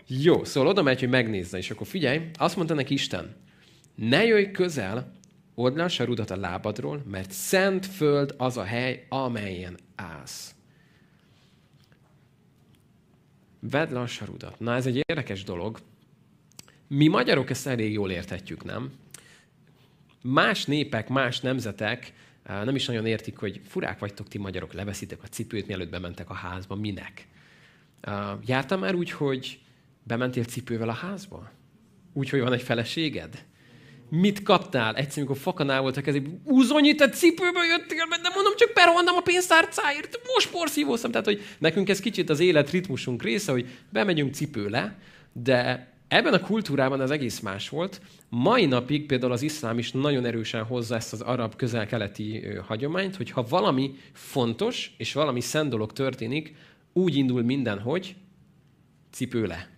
Jó, 0.07 0.45
szóval 0.45 0.71
oda 0.71 0.83
megy, 0.83 1.01
hogy 1.01 1.09
megnézze, 1.09 1.59
és 1.59 1.71
akkor 1.71 1.87
figyelj, 1.87 2.31
azt 2.35 2.57
mondta 2.57 2.75
neki 2.75 2.95
Isten, 2.95 3.35
ne 3.95 4.25
jöjj 4.25 4.51
közel, 4.51 5.13
odd 5.55 5.77
le 5.77 5.85
a 5.85 5.89
sarudat 5.89 6.31
a 6.31 6.37
lábadról, 6.37 7.03
mert 7.11 7.31
szent 7.31 7.87
föld 7.87 8.35
az 8.37 8.57
a 8.57 8.65
hely, 8.65 9.07
amelyen 9.09 9.77
állsz. 9.95 10.55
Vedd 13.61 13.93
le 13.93 14.01
a 14.01 14.07
sarudat. 14.07 14.61
Na, 14.61 14.75
ez 14.75 14.87
egy 14.87 15.03
érdekes 15.07 15.45
dolog, 15.45 15.79
mi 16.89 17.07
magyarok 17.07 17.51
ezt 17.51 17.67
elég 17.67 17.93
jól 17.93 18.11
érthetjük, 18.11 18.65
nem? 18.65 18.93
Más 20.23 20.65
népek, 20.65 21.09
más 21.09 21.41
nemzetek 21.41 22.13
nem 22.65 22.75
is 22.75 22.87
nagyon 22.87 23.07
értik, 23.07 23.37
hogy 23.37 23.61
furák 23.69 23.99
vagytok 23.99 24.29
ti 24.29 24.39
magyarok, 24.39 24.73
leveszitek 24.73 25.23
a 25.23 25.27
cipőt, 25.27 25.67
mielőtt 25.67 25.91
bementek 25.91 26.31
a 26.31 26.35
házba. 26.35 26.75
Minek? 26.75 27.27
Jártam 28.47 28.81
már 28.81 28.95
úgy, 28.95 29.11
hogy 29.11 29.59
bementél 30.03 30.45
cipővel 30.45 30.89
a 30.89 30.93
házba? 30.93 31.51
Úgy, 32.13 32.29
hogy 32.29 32.41
van 32.41 32.53
egy 32.53 32.63
feleséged? 32.63 33.45
Mit 34.09 34.43
kaptál? 34.43 34.97
Egyszer, 34.97 35.19
amikor 35.19 35.37
fakanál 35.37 35.81
volt 35.81 35.97
a 35.97 36.01
kezében, 36.01 36.41
uzonyített 36.45 37.15
cipőből 37.15 37.65
jöttél, 37.65 38.07
de 38.23 38.31
mondom, 38.35 38.53
csak 38.57 38.73
perolnám 38.73 39.17
a 39.17 39.21
pénztárcáért, 39.21 40.21
most 40.35 40.51
porszívóztam. 40.51 41.11
Tehát, 41.11 41.27
hogy 41.27 41.43
nekünk 41.59 41.89
ez 41.89 42.01
kicsit 42.01 42.31
az 42.31 42.41
élet 42.41 42.71
ritmusunk 42.71 43.23
része, 43.23 43.53
hogy 43.53 43.69
bemegyünk 43.91 44.35
cipőle, 44.35 44.99
de 45.33 45.93
Ebben 46.09 46.35
a 46.35 46.41
kultúrában 46.41 47.01
az 47.01 47.11
egész 47.11 47.41
más 47.41 47.69
volt. 47.69 48.01
Mai 48.29 48.67
napig 48.67 49.07
például 49.07 49.33
az 49.33 49.43
iszlám 49.43 49.79
is 49.79 49.93
nagyon 49.93 50.25
erősen 50.25 50.65
hozza 50.65 50.95
ezt 50.95 51.13
az 51.13 51.21
arab 51.21 51.57
közel-keleti 51.57 52.45
hagyományt, 52.67 53.17
hogy 53.17 53.31
ha 53.31 53.47
valami 53.49 53.95
fontos 54.13 54.95
és 54.99 55.13
valami 55.13 55.41
szent 55.41 55.71
dolog 55.71 55.93
történik, 55.93 56.55
úgy 56.93 57.17
indul 57.17 57.43
minden, 57.43 57.81
hogy 57.81 58.17
cipő 59.11 59.47
le. 59.47 59.69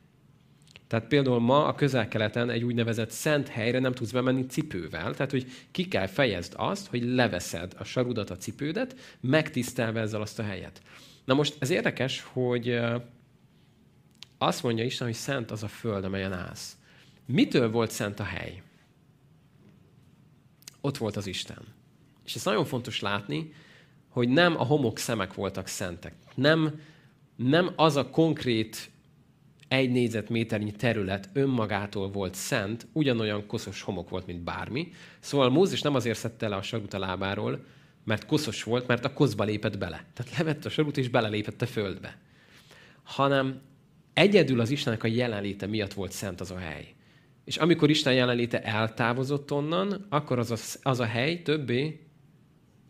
Tehát 0.87 1.07
például 1.07 1.41
ma 1.41 1.67
a 1.67 1.75
közel-keleten 1.75 2.51
egy 2.51 2.65
úgynevezett 2.65 3.11
szent 3.11 3.49
helyre 3.49 3.79
nem 3.79 3.93
tudsz 3.93 4.11
bemenni 4.11 4.47
cipővel. 4.47 5.15
Tehát, 5.15 5.31
hogy 5.31 5.47
ki 5.71 5.89
kell 5.89 6.07
fejezd 6.07 6.53
azt, 6.57 6.87
hogy 6.87 7.03
leveszed 7.03 7.75
a 7.79 7.85
sarudat, 7.85 8.31
a 8.31 8.37
cipődet, 8.37 8.97
megtisztelve 9.21 10.01
ezzel 10.01 10.21
azt 10.21 10.39
a 10.39 10.43
helyet. 10.43 10.83
Na 11.25 11.35
most 11.35 11.57
ez 11.59 11.71
érdekes, 11.71 12.27
hogy 12.33 12.81
azt 14.39 14.63
mondja 14.63 14.85
Isten, 14.85 15.07
hogy 15.07 15.17
szent 15.17 15.51
az 15.51 15.63
a 15.63 15.69
föld, 15.69 16.05
amelyen 16.05 16.33
állsz. 16.33 16.77
Mitől 17.27 17.71
volt 17.71 17.91
szent 17.91 18.21
a 18.21 18.25
hely? 18.25 18.63
Ott 20.81 20.97
volt 20.97 21.17
az 21.17 21.27
Isten. 21.27 21.63
És 22.25 22.35
ez 22.35 22.45
nagyon 22.45 22.65
fontos 22.65 23.01
látni, 23.01 23.53
hogy 24.09 24.29
nem 24.29 24.61
a 24.61 24.65
homok 24.65 24.99
szemek 24.99 25.35
voltak 25.35 25.67
szentek. 25.67 26.15
Nem, 26.35 26.81
nem 27.37 27.73
az 27.77 27.97
a 27.97 28.11
konkrét 28.11 28.91
egy 29.69 29.91
négyzetméternyi 29.91 30.73
terület 30.73 31.29
önmagától 31.33 32.11
volt 32.11 32.35
szent, 32.35 32.87
ugyanolyan 32.93 33.47
koszos 33.47 33.83
homok 33.83 34.09
volt, 34.09 34.27
mint 34.27 34.43
bármi. 34.43 34.93
Szóval 35.21 35.51
Mózes 35.51 35.83
nem 35.83 35.95
azért 35.95 36.19
szedte 36.19 36.49
le 36.49 36.57
a 36.57 36.63
sarut 36.63 36.95
a 36.95 36.99
lábáról, 36.99 37.65
mert 38.05 38.27
koszos 38.27 38.63
volt, 38.63 38.87
mert 38.87 39.05
a 39.05 39.13
koszba 39.13 39.45
lépett 39.45 39.79
bele. 39.79 40.05
Tehát 40.15 40.37
levette 40.39 40.69
a 40.69 40.71
sarut 40.71 40.97
és 40.97 41.09
belelépett 41.09 41.63
a 41.63 41.67
földbe. 41.67 42.19
Hanem 43.03 43.61
egyedül 44.19 44.61
az 44.61 44.71
Istennek 44.71 45.03
a 45.03 45.07
jelenléte 45.07 45.67
miatt 45.67 45.93
volt 45.93 46.13
szent 46.13 46.41
az 46.41 46.51
a 46.51 46.59
hely. 46.59 46.95
És 47.45 47.57
amikor 47.57 47.91
Isten 47.91 48.15
jelenléte 48.15 48.63
eltávozott 48.63 49.53
onnan, 49.53 50.07
akkor 50.09 50.39
az 50.39 50.51
a, 50.51 50.89
az 50.91 51.01
a 51.01 51.05
hely 51.05 51.43
többé, 51.43 52.01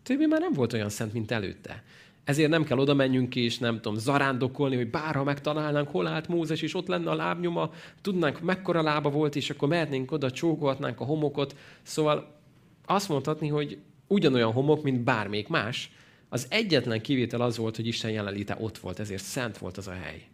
többé 0.03 0.27
már 0.27 0.41
nem 0.41 0.53
volt 0.53 0.73
olyan 0.73 0.89
szent, 0.89 1.13
mint 1.13 1.31
előtte. 1.31 1.83
Ezért 2.25 2.51
nem 2.51 2.65
kell 2.65 2.79
oda 2.79 2.95
menjünk 2.95 3.29
ki, 3.29 3.41
és 3.41 3.59
nem 3.59 3.75
tudom, 3.75 3.99
zarándokolni, 3.99 4.77
hogy 4.77 4.91
bárha 4.91 5.25
megtalálnánk, 5.25 5.89
hol 5.89 6.07
állt 6.07 6.29
Mózes, 6.29 6.63
és 6.63 6.75
ott 6.75 6.87
lenne 6.87 7.11
a 7.11 7.15
lábnyoma, 7.15 7.71
tudnánk, 8.01 8.41
mekkora 8.41 8.83
lába 8.83 9.11
volt, 9.11 9.37
és 9.37 9.51
akkor 9.51 9.69
mehetnénk 9.69 10.13
oda, 10.13 10.31
csókolhatnánk 10.31 11.01
a 11.01 11.05
homokot. 11.05 11.57
Szóval 11.83 12.41
azt 12.87 13.09
mondhatni, 13.09 13.49
hogy 13.49 13.79
ugyanolyan 14.07 14.53
homok, 14.53 14.83
mint 14.83 15.01
bármelyik 15.01 15.49
más. 15.49 15.93
Az 16.29 16.47
egyetlen 16.51 17.01
kivétel 17.01 17.41
az 17.41 17.57
volt, 17.57 17.77
hogy 17.77 17.87
Isten 17.87 18.11
jelenléte 18.11 18.57
ott 18.61 18.79
volt, 18.79 18.99
ezért 18.99 19.23
szent 19.23 19.59
volt 19.59 19.77
az 19.77 19.89
a 19.89 19.93
hely. 19.93 20.27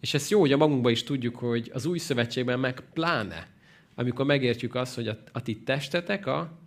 És 0.00 0.14
ezt 0.14 0.30
jó, 0.30 0.40
hogy 0.40 0.52
a 0.52 0.56
magunkban 0.56 0.92
is 0.92 1.02
tudjuk, 1.02 1.36
hogy 1.36 1.70
az 1.74 1.86
új 1.86 1.98
szövetségben 1.98 2.60
meg 2.60 2.82
pláne, 2.92 3.48
amikor 3.94 4.24
megértjük 4.24 4.74
azt, 4.74 4.94
hogy 4.94 5.08
a, 5.08 5.18
a 5.32 5.42
ti 5.42 5.62
testetek 5.62 6.26
a 6.26 6.58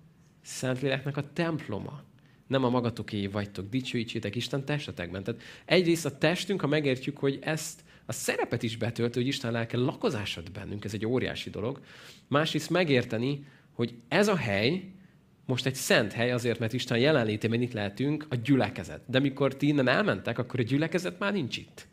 Szentléleknek 0.41 1.17
a 1.17 1.33
temploma 1.33 2.03
nem 2.51 2.63
a 2.63 2.69
magatoké 2.69 3.27
vagytok, 3.27 3.69
dicsőítsétek 3.69 4.35
Isten 4.35 4.65
testetekben. 4.65 5.23
Tehát 5.23 5.41
egyrészt 5.65 6.05
a 6.05 6.17
testünk, 6.17 6.61
ha 6.61 6.67
megértjük, 6.67 7.17
hogy 7.17 7.39
ezt 7.41 7.83
a 8.05 8.11
szerepet 8.11 8.63
is 8.63 8.77
betöltő, 8.77 9.19
hogy 9.19 9.29
Isten 9.29 9.51
lelke 9.51 9.77
lakozásod 9.77 10.51
bennünk, 10.51 10.85
ez 10.85 10.93
egy 10.93 11.05
óriási 11.05 11.49
dolog. 11.49 11.79
Másrészt 12.27 12.69
megérteni, 12.69 13.45
hogy 13.73 13.93
ez 14.07 14.27
a 14.27 14.35
hely 14.35 14.91
most 15.45 15.65
egy 15.65 15.75
szent 15.75 16.13
hely 16.13 16.31
azért, 16.31 16.59
mert 16.59 16.73
Isten 16.73 16.97
jelenlétében 16.97 17.61
itt 17.61 17.73
lehetünk, 17.73 18.25
a 18.29 18.35
gyülekezet. 18.35 19.01
De 19.07 19.19
mikor 19.19 19.55
ti 19.55 19.67
innen 19.67 19.87
elmentek, 19.87 20.39
akkor 20.39 20.59
a 20.59 20.63
gyülekezet 20.63 21.19
már 21.19 21.33
nincs 21.33 21.57
itt. 21.57 21.87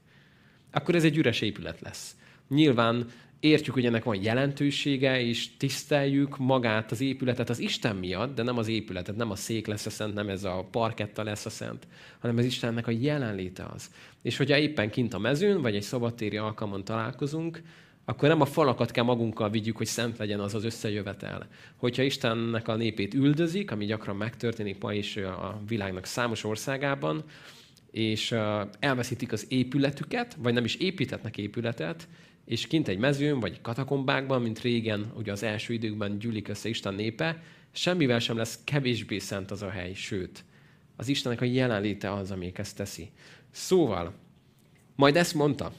Akkor 0.71 0.95
ez 0.95 1.05
egy 1.05 1.17
üres 1.17 1.41
épület 1.41 1.81
lesz. 1.81 2.17
Nyilván 2.49 3.07
értjük, 3.41 3.75
hogy 3.75 3.87
ennek 3.87 4.05
van 4.05 4.23
jelentősége, 4.23 5.21
és 5.21 5.57
tiszteljük 5.57 6.39
magát, 6.39 6.91
az 6.91 7.01
épületet 7.01 7.51
az 7.51 7.59
Isten 7.59 7.97
miatt, 7.97 8.35
de 8.35 8.43
nem 8.43 8.59
az 8.59 8.69
épületet, 8.69 9.17
nem 9.17 9.31
a 9.31 9.37
szék 9.37 9.67
lesz 9.67 9.87
a 9.87 9.91
szent, 9.91 10.15
nem 10.15 10.29
ez 10.29 10.45
a 10.45 10.69
parketta 10.71 11.23
lesz 11.23 11.47
a 11.47 11.51
szent, 11.51 11.87
hanem 12.19 12.37
az 12.37 12.45
Istennek 12.45 12.87
a 12.87 12.91
jelenléte 12.91 13.65
az. 13.75 13.91
És 14.23 14.37
hogyha 14.37 14.59
éppen 14.59 14.91
kint 14.91 15.15
a 15.15 15.19
mezőn, 15.19 15.61
vagy 15.61 15.75
egy 15.75 15.83
szabadtéri 15.83 16.37
alkalmon 16.37 16.85
találkozunk, 16.85 17.63
akkor 18.05 18.29
nem 18.29 18.41
a 18.41 18.45
falakat 18.45 18.91
kell 18.91 19.05
magunkkal 19.05 19.51
vigyük, 19.51 19.77
hogy 19.77 19.87
szent 19.87 20.19
legyen 20.19 20.41
az 20.41 20.55
az 20.55 20.65
összejövetel. 20.65 21.47
Hogyha 21.77 22.03
Istennek 22.03 22.69
a 22.69 22.77
népét 22.77 23.15
üldözik, 23.15 23.71
ami 23.71 23.85
gyakran 23.85 24.17
megtörténik 24.17 24.83
ma 24.83 24.93
is 24.93 25.17
a 25.17 25.61
világnak 25.67 26.05
számos 26.05 26.45
országában, 26.45 27.25
és 27.91 28.35
elveszítik 28.79 29.33
az 29.33 29.47
épületüket, 29.49 30.37
vagy 30.39 30.55
nem 30.55 30.65
is 30.65 30.75
építetnek 30.75 31.37
épületet, 31.37 32.09
és 32.45 32.67
kint 32.67 32.89
egy 32.89 32.99
mezőn, 32.99 33.41
vagy 33.41 33.61
katakombákban, 33.61 34.43
mint 34.43 34.61
régen, 34.61 35.13
ugye 35.17 35.33
az 35.33 35.43
első 35.43 35.73
időkben 35.73 36.19
gyűlik 36.19 36.49
össze 36.49 36.69
Isten 36.69 36.95
népe, 36.95 37.43
semmivel 37.73 38.19
sem 38.19 38.37
lesz 38.37 38.61
kevésbé 38.65 39.19
szent 39.19 39.51
az 39.51 39.63
a 39.63 39.71
hely, 39.71 39.95
sőt, 39.95 40.45
az 40.97 41.09
Istennek 41.09 41.41
a 41.41 41.45
jelenléte 41.45 42.13
az, 42.13 42.31
ami 42.31 42.53
ezt 42.55 42.77
teszi. 42.77 43.11
Szóval, 43.51 44.15
majd 44.97 45.17
ezt 45.17 45.35
mondta, 45.35 45.73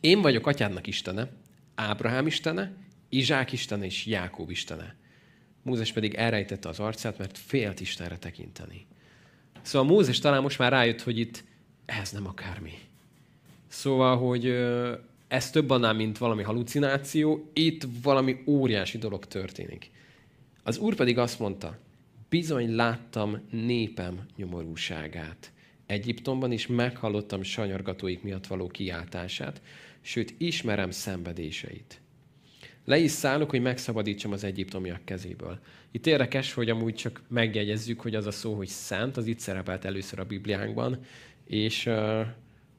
én 0.00 0.20
vagyok 0.20 0.46
atyádnak 0.46 0.86
Istene, 0.86 1.28
Ábrahám 1.74 2.26
Istene, 2.26 2.72
Izsák 3.08 3.52
Istene 3.52 3.84
és 3.84 4.06
Jákób 4.06 4.50
Istene. 4.50 4.96
Mózes 5.62 5.92
pedig 5.92 6.14
elrejtette 6.14 6.68
az 6.68 6.80
arcát, 6.80 7.18
mert 7.18 7.38
félt 7.38 7.80
Istenre 7.80 8.18
tekinteni. 8.18 8.86
Szóval 9.64 9.88
Mózes 9.88 10.18
talán 10.18 10.42
most 10.42 10.58
már 10.58 10.72
rájött, 10.72 11.00
hogy 11.00 11.18
itt 11.18 11.44
ez 11.84 12.10
nem 12.10 12.26
akármi. 12.26 12.72
Szóval, 13.68 14.16
hogy 14.16 14.46
ez 15.28 15.50
több 15.50 15.70
annál, 15.70 15.92
mint 15.92 16.18
valami 16.18 16.42
halucináció, 16.42 17.50
itt 17.52 17.86
valami 18.02 18.42
óriási 18.46 18.98
dolog 18.98 19.26
történik. 19.26 19.90
Az 20.62 20.78
úr 20.78 20.94
pedig 20.94 21.18
azt 21.18 21.38
mondta, 21.38 21.78
bizony 22.28 22.74
láttam 22.74 23.40
népem 23.50 24.26
nyomorúságát. 24.36 25.52
Egyiptomban 25.86 26.52
is 26.52 26.66
meghallottam 26.66 27.42
sanyargatóik 27.42 28.22
miatt 28.22 28.46
való 28.46 28.66
kiáltását, 28.66 29.60
sőt, 30.00 30.34
ismerem 30.38 30.90
szenvedéseit. 30.90 32.00
Le 32.84 32.98
is 32.98 33.10
szállok, 33.10 33.50
hogy 33.50 33.62
megszabadítsam 33.62 34.32
az 34.32 34.44
egyiptomiak 34.44 35.04
kezéből. 35.04 35.58
Itt 35.94 36.06
érdekes, 36.06 36.52
hogy 36.52 36.70
amúgy 36.70 36.94
csak 36.94 37.22
megjegyezzük, 37.28 38.00
hogy 38.00 38.14
az 38.14 38.26
a 38.26 38.30
szó, 38.30 38.54
hogy 38.54 38.66
szent, 38.66 39.16
az 39.16 39.26
itt 39.26 39.38
szerepelt 39.38 39.84
először 39.84 40.18
a 40.18 40.24
Bibliánkban, 40.24 40.98
és 41.46 41.90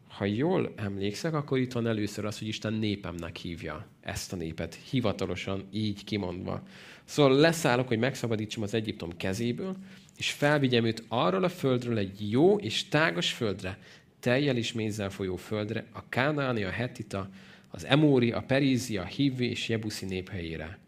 ha 0.08 0.26
jól 0.26 0.74
emlékszek, 0.76 1.34
akkor 1.34 1.58
itt 1.58 1.72
van 1.72 1.88
először 1.88 2.26
az, 2.26 2.40
hogy 2.40 2.48
Isten 2.48 2.74
népemnek 2.74 3.36
hívja 3.36 3.88
ezt 4.02 4.34
a 4.34 4.36
népet, 4.36 4.80
hivatalosan 4.90 5.68
így 5.72 6.04
kimondva. 6.04 6.68
Szóval 7.04 7.36
leszállok, 7.36 7.88
hogy 7.88 8.00
megszabadítsam 8.00 8.64
az 8.64 8.74
Egyiptom 8.74 9.18
kezéből, 9.18 9.76
és 10.18 10.32
felvigyem 10.32 10.86
őt 10.86 11.04
arról 11.08 11.44
a 11.44 11.50
földről 11.50 11.98
egy 11.98 12.32
jó 12.32 12.58
és 12.58 12.88
tágas 12.88 13.32
földre, 13.32 13.78
teljel 14.20 14.58
és 14.58 14.74
mézzel 14.74 15.10
folyó 15.10 15.36
földre, 15.36 15.86
a 15.94 16.10
Kánáni, 16.10 16.64
a 16.64 16.70
Hetita, 16.70 17.30
az 17.70 17.86
Emóri, 17.86 18.32
a 18.32 18.42
Perízi, 18.42 18.98
a 18.98 19.06
Hívvi 19.06 19.50
és 19.50 19.70
Jebuszi 19.70 20.06
néphelyére. 20.06 20.84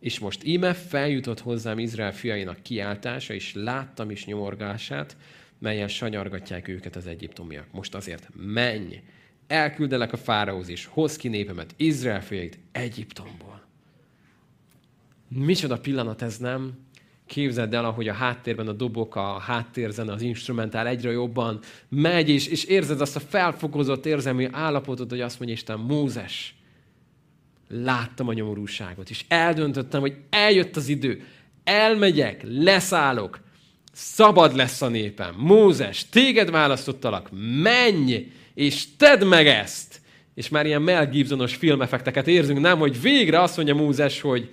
És 0.00 0.18
most 0.18 0.44
íme 0.44 0.72
feljutott 0.72 1.40
hozzám 1.40 1.78
Izrael 1.78 2.12
fiainak 2.12 2.62
kiáltása, 2.62 3.34
és 3.34 3.54
láttam 3.54 4.10
is 4.10 4.24
nyomorgását, 4.24 5.16
melyen 5.58 5.88
sanyargatják 5.88 6.68
őket 6.68 6.96
az 6.96 7.06
egyiptomiak. 7.06 7.66
Most 7.72 7.94
azért 7.94 8.28
menj, 8.36 9.02
elküldelek 9.46 10.12
a 10.12 10.16
fáraóz 10.16 10.68
is, 10.68 10.86
hoz 10.86 11.16
ki 11.16 11.28
népemet, 11.28 11.74
Izrael 11.76 12.22
fiait 12.22 12.58
Egyiptomból. 12.72 13.62
Micsoda 15.28 15.78
pillanat 15.78 16.22
ez, 16.22 16.38
nem? 16.38 16.78
Képzeld 17.26 17.74
el, 17.74 17.84
ahogy 17.84 18.08
a 18.08 18.12
háttérben 18.12 18.68
a 18.68 18.72
dobok, 18.72 19.16
a 19.16 19.38
háttérzene, 19.38 20.12
az 20.12 20.22
instrumentál 20.22 20.86
egyre 20.86 21.10
jobban 21.10 21.60
megy, 21.88 22.28
és, 22.28 22.46
és 22.46 22.64
érzed 22.64 23.00
azt 23.00 23.16
a 23.16 23.20
felfokozott 23.20 24.06
érzelmi 24.06 24.48
állapotot, 24.52 25.10
hogy 25.10 25.20
azt 25.20 25.38
mondja 25.38 25.56
Isten, 25.56 25.78
Mózes, 25.78 26.54
láttam 27.70 28.28
a 28.28 28.32
nyomorúságot, 28.32 29.10
és 29.10 29.24
eldöntöttem, 29.28 30.00
hogy 30.00 30.14
eljött 30.30 30.76
az 30.76 30.88
idő, 30.88 31.26
elmegyek, 31.64 32.42
leszállok, 32.44 33.40
Szabad 33.92 34.56
lesz 34.56 34.82
a 34.82 34.88
népem. 34.88 35.34
Mózes, 35.38 36.08
téged 36.08 36.50
választottalak. 36.50 37.28
Menj, 37.62 38.32
és 38.54 38.96
tedd 38.96 39.24
meg 39.24 39.46
ezt. 39.46 40.00
És 40.34 40.48
már 40.48 40.66
ilyen 40.66 40.82
Mel 40.82 41.08
Gibsonos 41.08 41.54
filmefekteket 41.54 42.28
érzünk, 42.28 42.60
nem, 42.60 42.78
hogy 42.78 43.00
végre 43.00 43.40
azt 43.40 43.56
mondja 43.56 43.74
Mózes, 43.74 44.20
hogy 44.20 44.50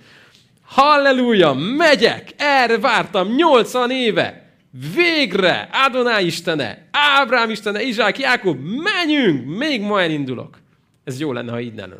halleluja, 0.62 1.52
megyek, 1.52 2.30
erre 2.36 2.78
vártam 2.78 3.34
80 3.34 3.90
éve. 3.90 4.52
Végre, 4.94 5.68
Adonai 5.72 6.26
Istene, 6.26 6.88
Ábrám 6.90 7.50
Istene, 7.50 7.82
Izsák, 7.82 8.18
Jákob, 8.18 8.58
menjünk, 8.60 9.56
még 9.56 9.80
ma 9.80 10.00
elindulok. 10.00 10.58
Ez 11.04 11.20
jó 11.20 11.32
lenne, 11.32 11.50
ha 11.50 11.60
így 11.60 11.76
lenne. 11.76 11.96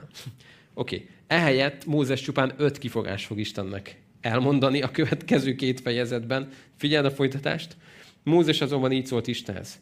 Oké, 0.79 0.97
okay. 0.97 1.09
ehelyett 1.27 1.85
Mózes 1.85 2.21
csupán 2.21 2.55
öt 2.57 2.79
kifogás 2.79 3.27
fog 3.27 3.39
Istennek 3.39 4.03
elmondani 4.21 4.83
a 4.83 4.91
következő 4.91 5.55
két 5.55 5.81
fejezetben. 5.81 6.51
Figyeld 6.77 7.05
a 7.05 7.11
folytatást. 7.11 7.77
Mózes 8.23 8.61
azonban 8.61 8.93
így 8.93 9.07
szólt 9.07 9.27
Istenhez. 9.27 9.81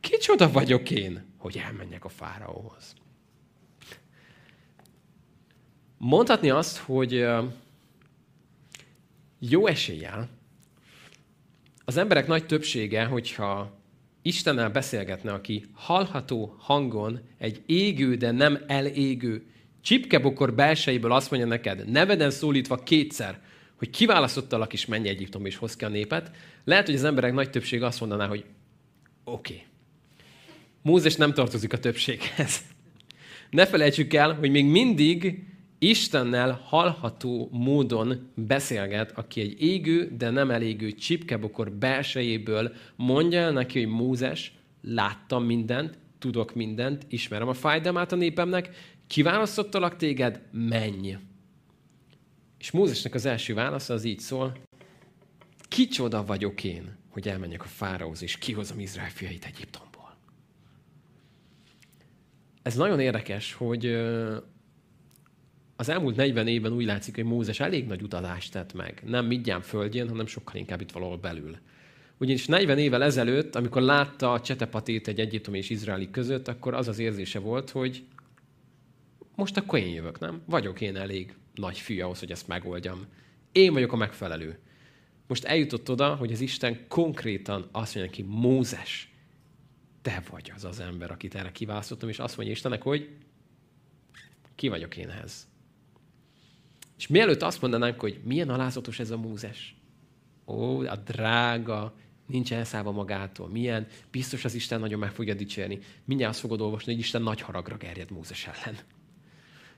Kicsoda 0.00 0.50
vagyok 0.50 0.90
én, 0.90 1.34
hogy 1.36 1.62
elmenjek 1.66 2.04
a 2.04 2.08
fáraóhoz. 2.08 2.94
Mondhatni 5.98 6.50
azt, 6.50 6.76
hogy 6.76 7.26
jó 9.38 9.66
eséllyel 9.66 10.28
az 11.84 11.96
emberek 11.96 12.26
nagy 12.26 12.46
többsége, 12.46 13.04
hogyha 13.04 13.80
Istennel 14.22 14.70
beszélgetne, 14.70 15.32
aki 15.32 15.64
hallható 15.72 16.54
hangon 16.58 17.20
egy 17.38 17.62
égő, 17.66 18.14
de 18.14 18.30
nem 18.30 18.58
elégő 18.66 19.46
csipkebokor 19.80 20.54
belsejéből 20.54 21.12
azt 21.12 21.30
mondja 21.30 21.48
neked, 21.48 21.88
neveden 21.88 22.30
szólítva 22.30 22.76
kétszer, 22.76 23.40
hogy 23.76 23.90
kiválasztottalak 23.90 24.72
is 24.72 24.86
menj 24.86 25.08
Egyiptom 25.08 25.46
és 25.46 25.56
hoz 25.56 25.76
ki 25.76 25.84
a 25.84 25.88
népet, 25.88 26.30
lehet, 26.64 26.86
hogy 26.86 26.94
az 26.94 27.04
emberek 27.04 27.32
nagy 27.32 27.50
többsége 27.50 27.86
azt 27.86 28.00
mondaná, 28.00 28.26
hogy 28.26 28.44
oké. 29.24 29.52
Okay. 29.52 29.66
Mózes 30.82 31.16
nem 31.16 31.32
tartozik 31.32 31.72
a 31.72 31.78
többséghez. 31.78 32.60
Ne 33.50 33.66
felejtsük 33.66 34.14
el, 34.14 34.34
hogy 34.34 34.50
még 34.50 34.64
mindig 34.64 35.46
Istennel 35.78 36.60
hallható 36.64 37.48
módon 37.52 38.30
beszélget, 38.34 39.18
aki 39.18 39.40
egy 39.40 39.62
égő, 39.62 40.14
de 40.18 40.30
nem 40.30 40.50
elégő 40.50 40.92
csipkebokor 40.92 41.70
belsejéből 41.70 42.72
mondja 42.96 43.40
el 43.40 43.52
neki, 43.52 43.78
hogy 43.82 43.92
Mózes, 43.92 44.52
láttam 44.82 45.44
mindent, 45.44 45.98
tudok 46.18 46.54
mindent, 46.54 47.06
ismerem 47.08 47.48
a 47.48 47.54
fájdalmát 47.54 48.12
a 48.12 48.16
népemnek, 48.16 48.70
kiválasztottalak 49.08 49.96
téged, 49.96 50.40
menj. 50.52 51.16
És 52.58 52.70
Mózesnek 52.70 53.14
az 53.14 53.24
első 53.24 53.54
válasza 53.54 53.94
az 53.94 54.04
így 54.04 54.20
szól, 54.20 54.56
kicsoda 55.68 56.24
vagyok 56.24 56.64
én, 56.64 56.96
hogy 57.08 57.28
elmenjek 57.28 57.62
a 57.62 57.66
fáraóhoz, 57.66 58.22
és 58.22 58.38
kihozom 58.38 58.80
Izrael 58.80 59.10
fiait 59.10 59.44
Egyiptomból. 59.44 60.16
Ez 62.62 62.74
nagyon 62.74 63.00
érdekes, 63.00 63.52
hogy 63.52 63.86
az 65.76 65.88
elmúlt 65.88 66.16
40 66.16 66.46
évben 66.46 66.72
úgy 66.72 66.84
látszik, 66.84 67.14
hogy 67.14 67.24
Mózes 67.24 67.60
elég 67.60 67.86
nagy 67.86 68.02
utazást 68.02 68.52
tett 68.52 68.72
meg. 68.72 69.02
Nem 69.06 69.26
mindjárt 69.26 69.66
földjén, 69.66 70.08
hanem 70.08 70.26
sokkal 70.26 70.56
inkább 70.56 70.80
itt 70.80 70.92
valahol 70.92 71.16
belül. 71.16 71.56
Ugyanis 72.18 72.46
40 72.46 72.78
évvel 72.78 73.02
ezelőtt, 73.02 73.54
amikor 73.54 73.82
látta 73.82 74.32
a 74.32 74.40
csetepatét 74.40 75.08
egy 75.08 75.20
egyiptomi 75.20 75.58
és 75.58 75.70
izraeli 75.70 76.10
között, 76.10 76.48
akkor 76.48 76.74
az 76.74 76.88
az 76.88 76.98
érzése 76.98 77.38
volt, 77.38 77.70
hogy 77.70 78.04
most 79.38 79.56
akkor 79.56 79.78
én 79.78 79.94
jövök, 79.94 80.18
nem? 80.18 80.42
Vagyok 80.44 80.80
én 80.80 80.96
elég 80.96 81.34
nagy 81.54 81.78
fű 81.78 82.00
ahhoz, 82.00 82.18
hogy 82.18 82.30
ezt 82.30 82.48
megoldjam. 82.48 83.06
Én 83.52 83.72
vagyok 83.72 83.92
a 83.92 83.96
megfelelő. 83.96 84.58
Most 85.26 85.44
eljutott 85.44 85.90
oda, 85.90 86.14
hogy 86.14 86.32
az 86.32 86.40
Isten 86.40 86.88
konkrétan 86.88 87.68
azt 87.72 87.94
mondja 87.94 88.02
neki, 88.02 88.22
Mózes, 88.22 89.12
te 90.02 90.22
vagy 90.30 90.52
az 90.54 90.64
az 90.64 90.80
ember, 90.80 91.10
akit 91.10 91.34
erre 91.34 91.52
kiválasztottam, 91.52 92.08
és 92.08 92.18
azt 92.18 92.36
mondja 92.36 92.54
Istennek, 92.54 92.82
hogy 92.82 93.08
ki 94.54 94.68
vagyok 94.68 94.96
én 94.96 95.08
ehhez. 95.08 95.48
És 96.96 97.06
mielőtt 97.06 97.42
azt 97.42 97.60
mondanánk, 97.60 98.00
hogy 98.00 98.20
milyen 98.24 98.48
alázatos 98.48 98.98
ez 98.98 99.10
a 99.10 99.16
Mózes, 99.16 99.76
ó, 100.46 100.80
a 100.80 100.96
drága, 100.96 101.94
nincs 102.26 102.52
elszállva 102.52 102.92
magától, 102.92 103.48
milyen, 103.48 103.86
biztos 104.10 104.44
az 104.44 104.54
Isten 104.54 104.80
nagyon 104.80 104.98
meg 104.98 105.12
fogja 105.12 105.34
dicsérni. 105.34 105.78
Mindjárt 106.04 106.32
azt 106.32 106.40
fogod 106.40 106.60
olvasni, 106.60 106.92
hogy 106.92 107.00
Isten 107.00 107.22
nagy 107.22 107.40
haragra 107.40 107.76
gerjed 107.76 108.10
Mózes 108.10 108.46
ellen. 108.46 108.78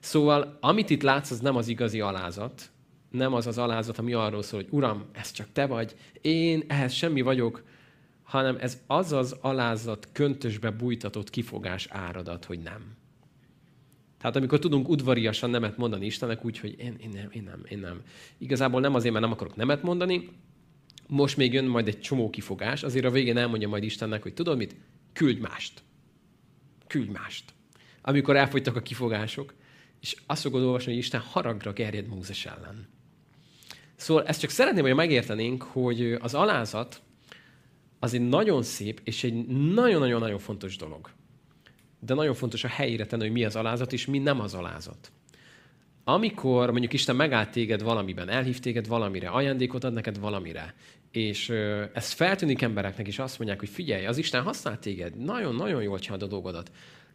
Szóval, 0.00 0.58
amit 0.60 0.90
itt 0.90 1.02
látsz, 1.02 1.30
az 1.30 1.40
nem 1.40 1.56
az 1.56 1.68
igazi 1.68 2.00
alázat, 2.00 2.70
nem 3.10 3.34
az 3.34 3.46
az 3.46 3.58
alázat, 3.58 3.98
ami 3.98 4.12
arról 4.12 4.42
szól, 4.42 4.60
hogy 4.60 4.72
Uram, 4.72 5.04
ez 5.12 5.30
csak 5.30 5.48
te 5.52 5.66
vagy, 5.66 5.94
én 6.20 6.64
ehhez 6.66 6.92
semmi 6.92 7.20
vagyok, 7.20 7.62
hanem 8.22 8.56
ez 8.60 8.78
az 8.86 9.12
az 9.12 9.36
alázat 9.40 10.08
köntösbe 10.12 10.70
bújtatott 10.70 11.30
kifogás 11.30 11.86
áradat, 11.90 12.44
hogy 12.44 12.58
nem. 12.58 12.98
Tehát 14.20 14.36
amikor 14.36 14.58
tudunk 14.58 14.88
udvariasan 14.88 15.50
nemet 15.50 15.76
mondani 15.76 16.06
Istennek, 16.06 16.44
úgy, 16.44 16.58
hogy 16.58 16.74
én, 16.78 16.96
én 17.00 17.08
nem, 17.12 17.28
én 17.32 17.42
nem, 17.42 17.62
én 17.68 17.78
nem. 17.78 18.02
Igazából 18.38 18.80
nem 18.80 18.94
azért, 18.94 19.12
mert 19.12 19.24
nem 19.24 19.34
akarok 19.34 19.56
nemet 19.56 19.82
mondani, 19.82 20.28
most 21.06 21.36
még 21.36 21.52
jön 21.52 21.64
majd 21.64 21.88
egy 21.88 22.00
csomó 22.00 22.30
kifogás, 22.30 22.82
azért 22.82 23.04
a 23.04 23.10
végén 23.10 23.36
elmondja 23.36 23.68
majd 23.68 23.82
Istennek, 23.82 24.22
hogy 24.22 24.34
tudod 24.34 24.56
mit? 24.56 24.76
Küldj 25.12 25.40
mást. 25.40 25.82
Küldj 26.86 27.10
mást. 27.10 27.52
Amikor 28.02 28.36
elfogytak 28.36 28.76
a 28.76 28.82
kifogások, 28.82 29.54
és 30.00 30.16
azt 30.26 30.42
fogod 30.42 30.62
olvasni, 30.62 30.90
hogy 30.90 31.00
Isten 31.00 31.20
haragra 31.20 31.72
gerjed 31.72 32.06
Mózes 32.06 32.46
ellen. 32.46 32.88
Szóval 33.96 34.26
ezt 34.26 34.40
csak 34.40 34.50
szeretném, 34.50 34.82
hogy 34.82 34.94
megértenénk, 34.94 35.62
hogy 35.62 36.16
az 36.20 36.34
alázat 36.34 37.02
az 37.98 38.14
egy 38.14 38.28
nagyon 38.28 38.62
szép 38.62 39.00
és 39.04 39.24
egy 39.24 39.46
nagyon-nagyon-nagyon 39.46 40.38
fontos 40.38 40.76
dolog. 40.76 41.10
De 41.98 42.14
nagyon 42.14 42.34
fontos 42.34 42.64
a 42.64 42.68
helyére 42.68 43.06
tenni, 43.06 43.22
hogy 43.22 43.32
mi 43.32 43.44
az 43.44 43.56
alázat, 43.56 43.92
és 43.92 44.06
mi 44.06 44.18
nem 44.18 44.40
az 44.40 44.54
alázat. 44.54 45.12
Amikor 46.04 46.70
mondjuk 46.70 46.92
Isten 46.92 47.16
megállt 47.16 47.50
téged 47.50 47.82
valamiben, 47.82 48.28
elhív 48.28 48.58
téged 48.58 48.86
valamire, 48.86 49.28
ajándékot 49.28 49.84
ad 49.84 49.92
neked 49.92 50.18
valamire, 50.18 50.74
és 51.10 51.48
ez 51.92 52.12
feltűnik 52.12 52.62
embereknek, 52.62 53.06
és 53.06 53.18
azt 53.18 53.38
mondják, 53.38 53.60
hogy 53.60 53.68
figyelj, 53.68 54.06
az 54.06 54.18
Isten 54.18 54.42
használ 54.42 54.78
téged, 54.78 55.16
nagyon-nagyon 55.16 55.82
jól 55.82 55.98
csinálod 55.98 56.22
a 56.22 56.26
dolgodat. 56.26 56.70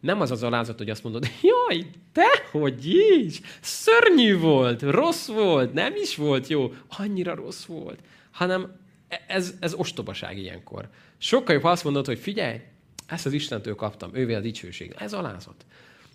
Nem 0.06 0.20
az 0.20 0.30
az 0.30 0.42
alázat, 0.42 0.78
hogy 0.78 0.90
azt 0.90 1.02
mondod, 1.02 1.26
jaj, 1.50 1.86
te, 2.12 2.28
hogy 2.50 2.86
is, 2.86 3.40
szörnyű 3.60 4.38
volt, 4.38 4.82
rossz 4.82 5.26
volt, 5.26 5.72
nem 5.72 5.94
is 5.94 6.16
volt 6.16 6.46
jó, 6.46 6.72
annyira 6.88 7.34
rossz 7.34 7.64
volt, 7.64 7.98
hanem 8.30 8.80
ez, 9.26 9.54
ez 9.60 9.74
ostobaság 9.74 10.38
ilyenkor. 10.38 10.88
Sokkal 11.18 11.54
jobb, 11.54 11.62
ha 11.62 11.70
azt 11.70 11.84
mondod, 11.84 12.06
hogy 12.06 12.18
figyelj, 12.18 12.60
ezt 13.06 13.26
az 13.26 13.32
Istentől 13.32 13.74
kaptam, 13.74 14.10
ővé 14.14 14.34
a 14.34 14.40
dicsőség. 14.40 14.94
Ez 14.98 15.12
alázat. 15.12 15.66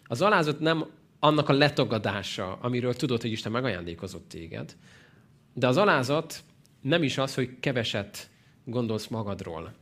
Az 0.04 0.22
alázat 0.22 0.60
nem 0.60 0.86
annak 1.20 1.50
a 1.50 1.54
letagadása, 1.54 2.58
amiről 2.62 2.94
tudod, 2.94 3.22
hogy 3.22 3.32
Isten 3.32 3.52
megajándékozott 3.52 4.30
téged, 4.30 4.76
de 5.54 5.68
az 5.68 5.78
alázat 5.78 6.44
nem 6.82 7.04
is 7.04 7.18
az, 7.18 7.36
hogy 7.36 7.60
keveset 7.60 8.30
gondolsz 8.66 9.08
magadról. 9.08 9.74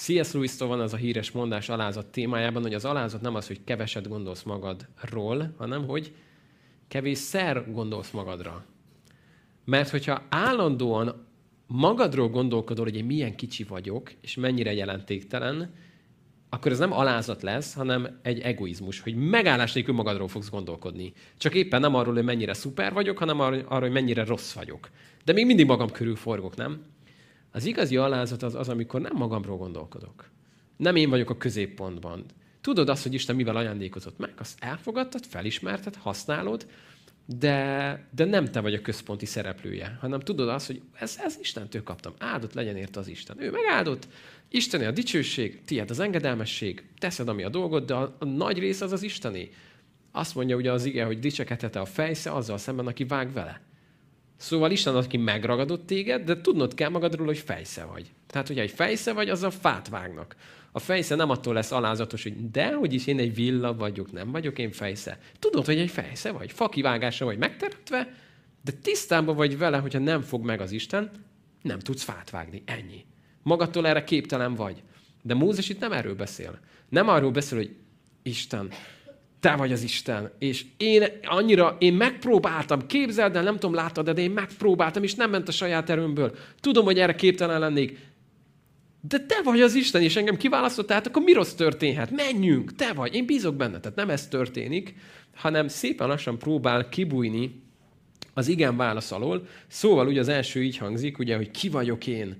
C.S. 0.00 0.32
lewis 0.32 0.58
van 0.58 0.80
az 0.80 0.92
a 0.92 0.96
híres 0.96 1.30
mondás 1.30 1.68
alázat 1.68 2.06
témájában, 2.06 2.62
hogy 2.62 2.74
az 2.74 2.84
alázat 2.84 3.20
nem 3.20 3.34
az, 3.34 3.46
hogy 3.46 3.64
keveset 3.64 4.08
gondolsz 4.08 4.42
magadról, 4.42 5.54
hanem 5.58 5.86
hogy 5.86 6.14
kevésszer 6.88 7.72
gondolsz 7.72 8.10
magadra. 8.10 8.64
Mert 9.64 9.88
hogyha 9.88 10.22
állandóan 10.28 11.26
magadról 11.66 12.28
gondolkodol, 12.28 12.84
hogy 12.84 12.96
én 12.96 13.04
milyen 13.04 13.36
kicsi 13.36 13.64
vagyok, 13.64 14.12
és 14.20 14.34
mennyire 14.34 14.72
jelentéktelen, 14.72 15.74
akkor 16.48 16.72
ez 16.72 16.78
nem 16.78 16.92
alázat 16.92 17.42
lesz, 17.42 17.74
hanem 17.74 18.18
egy 18.22 18.40
egoizmus, 18.40 19.00
hogy 19.00 19.14
megállás 19.14 19.72
nélkül 19.72 19.94
magadról 19.94 20.28
fogsz 20.28 20.50
gondolkodni. 20.50 21.12
Csak 21.36 21.54
éppen 21.54 21.80
nem 21.80 21.94
arról, 21.94 22.14
hogy 22.14 22.24
mennyire 22.24 22.52
szuper 22.52 22.92
vagyok, 22.92 23.18
hanem 23.18 23.40
arról, 23.40 23.80
hogy 23.80 23.90
mennyire 23.90 24.24
rossz 24.24 24.52
vagyok. 24.52 24.90
De 25.24 25.32
még 25.32 25.46
mindig 25.46 25.66
magam 25.66 25.90
körül 25.90 26.16
forgok, 26.16 26.56
nem? 26.56 26.82
Az 27.50 27.64
igazi 27.64 27.96
alázat 27.96 28.42
az 28.42 28.54
az, 28.54 28.68
amikor 28.68 29.00
nem 29.00 29.16
magamról 29.16 29.56
gondolkodok. 29.56 30.30
Nem 30.76 30.96
én 30.96 31.10
vagyok 31.10 31.30
a 31.30 31.36
középpontban. 31.36 32.24
Tudod 32.60 32.88
azt, 32.88 33.02
hogy 33.02 33.14
Isten 33.14 33.36
mivel 33.36 33.56
ajándékozott 33.56 34.18
meg, 34.18 34.32
azt 34.38 34.62
elfogadtad, 34.62 35.24
felismerted, 35.24 35.94
használod, 35.96 36.66
de, 37.38 38.06
de 38.14 38.24
nem 38.24 38.44
te 38.44 38.60
vagy 38.60 38.74
a 38.74 38.80
központi 38.80 39.26
szereplője, 39.26 39.96
hanem 40.00 40.20
tudod 40.20 40.48
azt, 40.48 40.66
hogy 40.66 40.82
ez, 40.92 41.18
ez 41.24 41.38
Istentől 41.40 41.82
kaptam. 41.82 42.12
Áldott 42.18 42.54
legyen 42.54 42.76
érte 42.76 43.00
az 43.00 43.08
Isten. 43.08 43.42
Ő 43.42 43.50
megáldott, 43.50 44.08
Isteni 44.48 44.84
a 44.84 44.90
dicsőség, 44.90 45.64
tiéd 45.64 45.90
az 45.90 46.00
engedelmesség, 46.00 46.84
teszed, 46.98 47.28
ami 47.28 47.42
a 47.42 47.48
dolgod, 47.48 47.84
de 47.84 47.94
a, 47.94 48.16
a 48.18 48.24
nagy 48.24 48.58
rész 48.58 48.80
az 48.80 48.92
az 48.92 49.02
Isteni. 49.02 49.50
Azt 50.12 50.34
mondja 50.34 50.56
ugye 50.56 50.72
az 50.72 50.84
ige, 50.84 51.04
hogy 51.04 51.18
dicsekedhet 51.18 51.76
a 51.76 51.84
fejsze 51.84 52.32
azzal 52.32 52.58
szemben, 52.58 52.86
aki 52.86 53.04
vág 53.04 53.32
vele. 53.32 53.60
Szóval 54.40 54.70
Isten 54.70 54.94
az, 54.94 55.04
aki 55.04 55.16
megragadott 55.16 55.86
téged, 55.86 56.24
de 56.24 56.40
tudnod 56.40 56.74
kell 56.74 56.88
magadról, 56.88 57.26
hogy 57.26 57.38
fejsze 57.38 57.84
vagy. 57.84 58.10
Tehát, 58.26 58.46
hogyha 58.46 58.62
egy 58.62 58.70
fejsze 58.70 59.12
vagy, 59.12 59.28
az 59.28 59.42
a 59.42 59.50
fát 59.50 59.88
vágnak. 59.88 60.36
A 60.72 60.78
fejsze 60.78 61.14
nem 61.14 61.30
attól 61.30 61.54
lesz 61.54 61.72
alázatos, 61.72 62.22
hogy 62.22 62.50
de, 62.50 62.74
hogy 62.74 62.92
is 62.92 63.06
én 63.06 63.18
egy 63.18 63.34
villa 63.34 63.74
vagyok, 63.74 64.12
nem 64.12 64.30
vagyok 64.30 64.58
én 64.58 64.72
fejsze. 64.72 65.18
Tudod, 65.38 65.64
hogy 65.64 65.78
egy 65.78 65.90
fejsze 65.90 66.30
vagy, 66.30 66.52
fakivágásra 66.52 67.26
vagy 67.26 67.38
megteremtve, 67.38 68.14
de 68.64 68.72
tisztában 68.82 69.36
vagy 69.36 69.58
vele, 69.58 69.78
hogyha 69.78 69.98
nem 69.98 70.20
fog 70.20 70.44
meg 70.44 70.60
az 70.60 70.72
Isten, 70.72 71.10
nem 71.62 71.78
tudsz 71.78 72.02
fát 72.02 72.30
vágni. 72.30 72.62
Ennyi. 72.64 73.04
Magadtól 73.42 73.86
erre 73.86 74.04
képtelen 74.04 74.54
vagy. 74.54 74.82
De 75.22 75.34
Mózes 75.34 75.68
itt 75.68 75.80
nem 75.80 75.92
erről 75.92 76.14
beszél. 76.14 76.58
Nem 76.88 77.08
arról 77.08 77.30
beszél, 77.30 77.58
hogy 77.58 77.76
Isten, 78.22 78.70
te 79.40 79.56
vagy 79.56 79.72
az 79.72 79.82
Isten, 79.82 80.30
és 80.38 80.64
én 80.76 81.04
annyira, 81.22 81.76
én 81.78 81.94
megpróbáltam, 81.94 82.86
képzeld 82.86 83.36
el, 83.36 83.42
nem 83.42 83.54
tudom, 83.54 83.74
láttad, 83.74 84.10
de 84.10 84.22
én 84.22 84.30
megpróbáltam, 84.30 85.02
és 85.02 85.14
nem 85.14 85.30
ment 85.30 85.48
a 85.48 85.52
saját 85.52 85.90
erőmből. 85.90 86.34
Tudom, 86.60 86.84
hogy 86.84 86.98
erre 86.98 87.14
képtelen 87.14 87.60
lennék, 87.60 87.98
de 89.08 89.18
te 89.18 89.40
vagy 89.44 89.60
az 89.60 89.74
Isten, 89.74 90.02
és 90.02 90.16
engem 90.16 90.36
kiválasztottál, 90.36 90.96
hát 90.96 91.06
akkor 91.06 91.22
mi 91.22 91.32
rossz 91.32 91.52
történhet? 91.52 92.10
Menjünk, 92.10 92.74
te 92.74 92.92
vagy, 92.92 93.14
én 93.14 93.26
bízok 93.26 93.54
benne. 93.54 93.80
Tehát 93.80 93.96
nem 93.96 94.10
ez 94.10 94.28
történik, 94.28 94.94
hanem 95.34 95.68
szépen 95.68 96.08
lassan 96.08 96.38
próbál 96.38 96.88
kibújni 96.88 97.62
az 98.34 98.48
igen 98.48 98.76
válasz 98.76 99.12
alól. 99.12 99.46
Szóval 99.66 100.06
ugye 100.06 100.20
az 100.20 100.28
első 100.28 100.62
így 100.62 100.76
hangzik, 100.76 101.18
ugye, 101.18 101.36
hogy 101.36 101.50
ki 101.50 101.68
vagyok 101.68 102.06
én, 102.06 102.36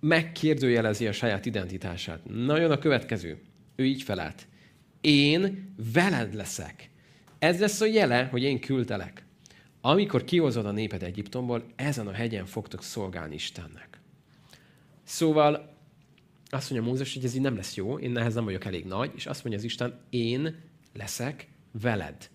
megkérdőjelezi 0.00 1.06
a 1.06 1.12
saját 1.12 1.46
identitását. 1.46 2.20
Nagyon 2.24 2.70
a 2.70 2.78
következő. 2.78 3.38
Ő 3.76 3.84
így 3.84 4.02
felállt. 4.02 4.46
Én 5.02 5.74
veled 5.92 6.34
leszek. 6.34 6.90
Ez 7.38 7.60
lesz 7.60 7.80
a 7.80 7.86
jele, 7.86 8.24
hogy 8.24 8.42
én 8.42 8.60
küldtelek. 8.60 9.24
Amikor 9.80 10.24
kihozod 10.24 10.66
a 10.66 10.70
népet 10.70 11.02
Egyiptomból, 11.02 11.66
ezen 11.76 12.06
a 12.06 12.12
hegyen 12.12 12.46
fogtok 12.46 12.82
szolgálni 12.82 13.34
Istennek. 13.34 14.00
Szóval 15.04 15.76
azt 16.50 16.70
mondja 16.70 16.88
Mózes, 16.90 17.14
hogy 17.14 17.24
ez 17.24 17.34
így 17.34 17.40
nem 17.40 17.56
lesz 17.56 17.74
jó, 17.74 17.98
én 17.98 18.10
nehez 18.10 18.34
nem 18.34 18.44
vagyok 18.44 18.64
elég 18.64 18.84
nagy, 18.84 19.10
és 19.14 19.26
azt 19.26 19.44
mondja 19.44 19.60
az 19.60 19.66
Isten, 19.66 20.00
én 20.10 20.56
leszek 20.92 21.48
veled. 21.80 22.30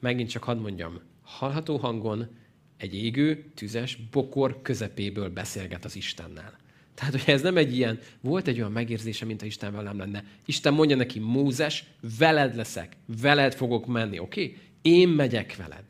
megint 0.00 0.30
csak 0.30 0.44
hadd 0.44 0.58
mondjam, 0.58 1.00
hallható 1.22 1.76
hangon 1.76 2.28
egy 2.76 2.94
égő, 2.94 3.52
tüzes 3.54 3.96
bokor 3.96 4.62
közepéből 4.62 5.28
beszélget 5.28 5.84
az 5.84 5.96
Istennel. 5.96 6.56
Tehát, 6.94 7.12
hogy 7.12 7.34
ez 7.34 7.42
nem 7.42 7.56
egy 7.56 7.76
ilyen, 7.76 7.98
volt 8.20 8.48
egy 8.48 8.58
olyan 8.58 8.72
megérzése, 8.72 9.24
mint 9.24 9.42
a 9.42 9.46
Isten 9.46 9.72
velem 9.72 9.98
lenne. 9.98 10.24
Isten 10.44 10.74
mondja 10.74 10.96
neki, 10.96 11.18
Mózes, 11.18 11.84
veled 12.18 12.54
leszek, 12.56 12.96
veled 13.20 13.54
fogok 13.54 13.86
menni, 13.86 14.18
oké? 14.18 14.42
Okay? 14.42 14.58
Én 14.82 15.08
megyek 15.08 15.56
veled. 15.56 15.84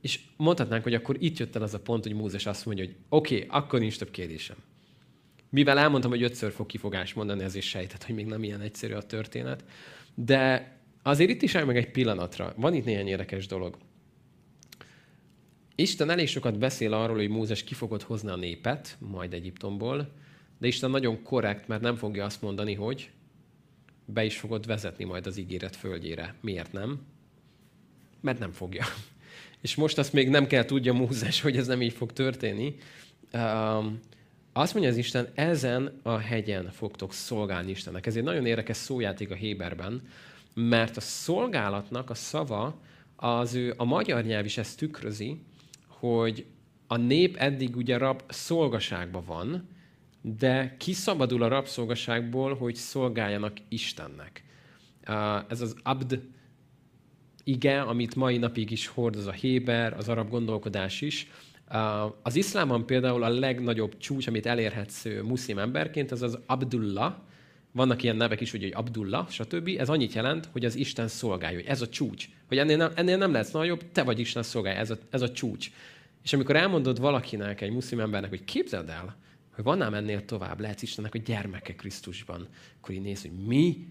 És 0.00 0.20
mondhatnánk, 0.36 0.82
hogy 0.82 0.94
akkor 0.94 1.16
itt 1.18 1.38
jött 1.38 1.56
el 1.56 1.62
az 1.62 1.74
a 1.74 1.80
pont, 1.80 2.02
hogy 2.02 2.14
Mózes 2.14 2.46
azt 2.46 2.66
mondja, 2.66 2.84
hogy 2.84 2.94
oké, 3.08 3.34
okay, 3.34 3.48
akkor 3.50 3.80
nincs 3.80 3.98
több 3.98 4.10
kérdésem. 4.10 4.56
Mivel 5.50 5.78
elmondtam, 5.78 6.10
hogy 6.10 6.22
ötször 6.22 6.52
fog 6.52 6.66
kifogást 6.66 7.14
mondani, 7.14 7.42
ez 7.42 7.54
is 7.54 7.68
sejtett, 7.68 8.04
hogy 8.04 8.14
még 8.14 8.26
nem 8.26 8.42
ilyen 8.42 8.60
egyszerű 8.60 8.92
a 8.92 9.02
történet. 9.02 9.64
De 10.14 10.72
azért 11.02 11.30
itt 11.30 11.42
is 11.42 11.54
áll 11.54 11.64
meg 11.64 11.76
egy 11.76 11.90
pillanatra. 11.90 12.54
Van 12.56 12.74
itt 12.74 12.84
néhány 12.84 13.08
érdekes 13.08 13.46
dolog. 13.46 13.76
Isten 15.82 16.10
elég 16.10 16.28
sokat 16.28 16.58
beszél 16.58 16.92
arról, 16.92 17.16
hogy 17.16 17.28
Mózes 17.28 17.64
ki 17.64 17.74
fogod 17.74 18.02
hozni 18.02 18.30
a 18.30 18.36
népet, 18.36 18.96
majd 18.98 19.32
Egyiptomból, 19.32 20.12
de 20.58 20.66
Isten 20.66 20.90
nagyon 20.90 21.22
korrekt, 21.22 21.68
mert 21.68 21.82
nem 21.82 21.96
fogja 21.96 22.24
azt 22.24 22.42
mondani, 22.42 22.74
hogy 22.74 23.10
be 24.04 24.24
is 24.24 24.38
fogod 24.38 24.66
vezetni 24.66 25.04
majd 25.04 25.26
az 25.26 25.36
ígéret 25.36 25.76
földjére. 25.76 26.34
Miért 26.40 26.72
nem? 26.72 27.00
Mert 28.20 28.38
nem 28.38 28.52
fogja. 28.52 28.84
És 29.60 29.74
most 29.74 29.98
azt 29.98 30.12
még 30.12 30.28
nem 30.28 30.46
kell 30.46 30.64
tudja 30.64 30.92
Mózes, 30.92 31.40
hogy 31.40 31.56
ez 31.56 31.66
nem 31.66 31.82
így 31.82 31.92
fog 31.92 32.12
történni. 32.12 32.76
Azt 34.52 34.72
mondja 34.72 34.90
az 34.90 34.96
Isten, 34.96 35.28
ezen 35.34 36.00
a 36.02 36.16
hegyen 36.16 36.70
fogtok 36.70 37.12
szolgálni 37.12 37.70
Istennek. 37.70 38.06
Ez 38.06 38.16
egy 38.16 38.22
nagyon 38.22 38.46
érdekes 38.46 38.76
szójáték 38.76 39.30
a 39.30 39.34
Héberben, 39.34 40.08
mert 40.54 40.96
a 40.96 41.00
szolgálatnak 41.00 42.10
a 42.10 42.14
szava, 42.14 42.80
az 43.16 43.54
ő, 43.54 43.74
a 43.76 43.84
magyar 43.84 44.24
nyelv 44.24 44.44
is 44.44 44.58
ezt 44.58 44.78
tükrözi, 44.78 45.40
hogy 46.02 46.46
a 46.86 46.96
nép 46.96 47.36
eddig 47.36 47.76
ugye 47.76 47.98
rab 47.98 48.22
szolgaságban 48.28 49.24
van, 49.24 49.68
de 50.22 50.76
kiszabadul 50.78 51.42
a 51.42 51.48
rabszolgaságból, 51.48 52.54
hogy 52.54 52.74
szolgáljanak 52.74 53.52
Istennek. 53.68 54.44
Ez 55.48 55.60
az 55.60 55.76
abd 55.82 56.20
ige, 57.44 57.80
amit 57.80 58.14
mai 58.14 58.36
napig 58.36 58.70
is 58.70 58.86
hordoz 58.86 59.26
a 59.26 59.32
Héber, 59.32 59.92
az 59.92 60.08
arab 60.08 60.30
gondolkodás 60.30 61.00
is. 61.00 61.30
Az 62.22 62.36
iszlámban 62.36 62.86
például 62.86 63.22
a 63.22 63.28
legnagyobb 63.28 63.96
csúcs, 63.98 64.26
amit 64.26 64.46
elérhetsz 64.46 65.04
muszlim 65.24 65.58
emberként, 65.58 66.10
az 66.10 66.22
az 66.22 66.38
Abdullah. 66.46 67.14
Vannak 67.72 68.02
ilyen 68.02 68.16
nevek 68.16 68.40
is, 68.40 68.50
hogy 68.50 68.72
Abdullah, 68.74 69.28
stb. 69.28 69.70
Ez 69.78 69.88
annyit 69.88 70.12
jelent, 70.12 70.48
hogy 70.52 70.64
az 70.64 70.74
Isten 70.74 71.08
szolgálja. 71.08 71.60
Ez 71.66 71.80
a 71.80 71.88
csúcs. 71.88 72.28
Hogy 72.48 72.58
ennél 72.58 72.76
nem, 72.76 72.92
ennél 72.94 73.16
nem 73.16 73.32
lesz 73.32 73.50
nagyobb, 73.50 73.92
te 73.92 74.02
vagy 74.02 74.18
Isten 74.18 74.42
szolgálja. 74.42 74.80
Ez 74.80 74.90
a, 74.90 74.98
ez 75.10 75.22
a 75.22 75.32
csúcs. 75.32 75.70
És 76.22 76.32
amikor 76.32 76.56
elmondod 76.56 77.00
valakinek, 77.00 77.60
egy 77.60 77.70
muszlim 77.70 78.00
embernek, 78.00 78.30
hogy 78.30 78.44
képzeld 78.44 78.88
el, 78.88 79.16
hogy 79.54 79.64
van 79.64 79.82
ám 79.82 79.94
ennél 79.94 80.24
tovább, 80.24 80.60
lehetsz 80.60 80.82
Istennek 80.82 81.14
a 81.14 81.18
gyermeke 81.18 81.74
Krisztusban, 81.74 82.48
akkor 82.80 82.94
így 82.94 83.00
néz, 83.00 83.22
hogy 83.22 83.46
mi? 83.46 83.86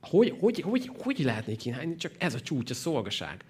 Hogy, 0.00 0.34
hogy, 0.38 0.60
hogy, 0.60 0.90
hogy 0.98 1.18
lehetnék 1.18 1.56
kínálni? 1.56 1.96
Csak 1.96 2.12
ez 2.18 2.34
a 2.34 2.40
csúcs, 2.40 2.70
a 2.70 2.74
szolgaság. 2.74 3.44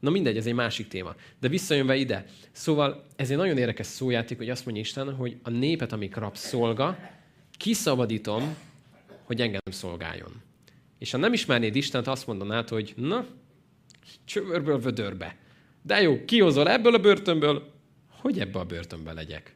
Na 0.00 0.10
mindegy, 0.10 0.36
ez 0.36 0.46
egy 0.46 0.54
másik 0.54 0.88
téma. 0.88 1.14
De 1.40 1.48
visszajönve 1.48 1.96
ide. 1.96 2.24
Szóval 2.52 3.06
ez 3.16 3.30
egy 3.30 3.36
nagyon 3.36 3.58
érdekes 3.58 3.86
szójáték, 3.86 4.36
hogy 4.36 4.50
azt 4.50 4.64
mondja 4.64 4.82
Isten, 4.82 5.14
hogy 5.14 5.36
a 5.42 5.50
népet, 5.50 5.92
amik 5.92 6.16
rab 6.16 6.36
szolga, 6.36 6.98
kiszabadítom, 7.56 8.56
hogy 9.26 9.40
engem 9.40 9.60
szolgáljon. 9.70 10.42
És 10.98 11.10
ha 11.10 11.18
nem 11.18 11.32
ismernéd 11.32 11.76
Istent, 11.76 12.06
azt 12.06 12.26
mondanád, 12.26 12.68
hogy 12.68 12.94
na, 12.96 13.26
csövörből 14.24 14.78
vödörbe. 14.78 15.36
De 15.82 16.02
jó, 16.02 16.24
kihozol 16.24 16.68
ebből 16.68 16.94
a 16.94 16.98
börtönből, 16.98 17.72
hogy 18.08 18.40
ebbe 18.40 18.58
a 18.58 18.64
börtönbe 18.64 19.12
legyek. 19.12 19.54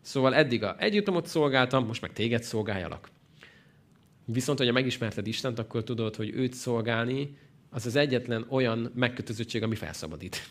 Szóval 0.00 0.34
eddig 0.34 0.62
a 0.62 0.76
együttomot 0.78 1.26
szolgáltam, 1.26 1.86
most 1.86 2.00
meg 2.00 2.12
téged 2.12 2.42
szolgáljalak. 2.42 3.08
Viszont, 4.24 4.58
hogyha 4.58 4.72
megismerted 4.72 5.26
Istent, 5.26 5.58
akkor 5.58 5.84
tudod, 5.84 6.16
hogy 6.16 6.30
őt 6.34 6.54
szolgálni, 6.54 7.36
az 7.70 7.86
az 7.86 7.96
egyetlen 7.96 8.46
olyan 8.48 8.92
megkötözöttség, 8.94 9.62
ami 9.62 9.74
felszabadít. 9.74 10.48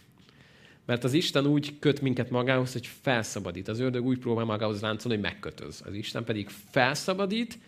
Mert 0.85 1.03
az 1.03 1.13
Isten 1.13 1.45
úgy 1.45 1.79
köt 1.79 2.01
minket 2.01 2.29
magához, 2.29 2.71
hogy 2.71 2.87
felszabadít. 3.01 3.67
Az 3.67 3.79
ördög 3.79 4.05
úgy 4.05 4.19
próbál 4.19 4.45
magához 4.45 4.81
láncolni, 4.81 5.17
hogy 5.17 5.31
megkötöz. 5.31 5.81
Az 5.85 5.93
Isten 5.93 6.23
pedig 6.23 6.49
felszabadít, 6.49 7.59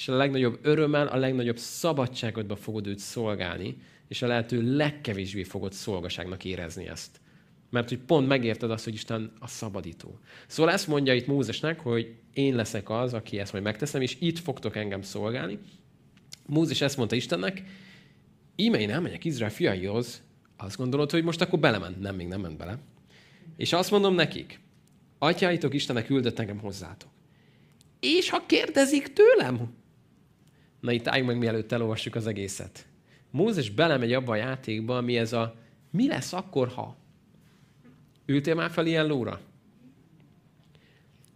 és 0.00 0.08
a 0.08 0.16
legnagyobb 0.16 0.58
örömmel, 0.62 1.06
a 1.06 1.16
legnagyobb 1.16 1.58
szabadságodba 1.58 2.56
fogod 2.56 2.86
őt 2.86 2.98
szolgálni, 2.98 3.76
és 4.08 4.22
a 4.22 4.26
lehető 4.26 4.76
legkevésbé 4.76 5.42
fogod 5.42 5.72
szolgaságnak 5.72 6.44
érezni 6.44 6.88
ezt. 6.88 7.20
Mert 7.70 7.88
hogy 7.88 7.98
pont 7.98 8.28
megérted 8.28 8.70
azt, 8.70 8.84
hogy 8.84 8.94
Isten 8.94 9.32
a 9.38 9.46
szabadító. 9.46 10.18
Szóval 10.46 10.72
ezt 10.72 10.86
mondja 10.86 11.14
itt 11.14 11.26
Mózesnek, 11.26 11.80
hogy 11.80 12.14
én 12.32 12.54
leszek 12.54 12.90
az, 12.90 13.14
aki 13.14 13.38
ezt 13.38 13.52
majd 13.52 13.64
megteszem, 13.64 14.00
és 14.00 14.16
itt 14.20 14.38
fogtok 14.38 14.76
engem 14.76 15.02
szolgálni. 15.02 15.58
Mózes 16.46 16.80
ezt 16.80 16.96
mondta 16.96 17.16
Istennek, 17.16 17.62
íme 18.56 18.80
én 18.80 18.90
elmegyek 18.90 19.24
Izrael 19.24 19.50
fiaihoz, 19.50 20.22
azt 20.56 20.76
gondolod, 20.76 21.10
hogy 21.10 21.24
most 21.24 21.40
akkor 21.40 21.58
belement. 21.58 22.00
Nem, 22.00 22.14
még 22.14 22.26
nem 22.26 22.40
ment 22.40 22.56
bele. 22.56 22.78
És 23.56 23.72
azt 23.72 23.90
mondom 23.90 24.14
nekik, 24.14 24.60
atyáitok 25.18 25.74
Istenek 25.74 26.06
küldött 26.06 26.38
engem 26.38 26.58
hozzátok. 26.58 27.10
És 28.00 28.30
ha 28.30 28.46
kérdezik 28.46 29.12
tőlem? 29.12 29.78
Na 30.80 30.92
itt 30.92 31.06
álljunk 31.06 31.30
meg, 31.30 31.38
mielőtt 31.38 31.72
elolvassuk 31.72 32.14
az 32.14 32.26
egészet. 32.26 32.86
Mózes 33.30 33.70
belemegy 33.70 34.12
abba 34.12 34.32
a 34.32 34.36
játékba, 34.36 34.96
ami 34.96 35.16
ez 35.16 35.32
a 35.32 35.54
mi 35.90 36.06
lesz 36.08 36.32
akkor, 36.32 36.68
ha? 36.68 36.96
Ültél 38.26 38.54
már 38.54 38.70
fel 38.70 38.86
ilyen 38.86 39.06
lóra? 39.06 39.40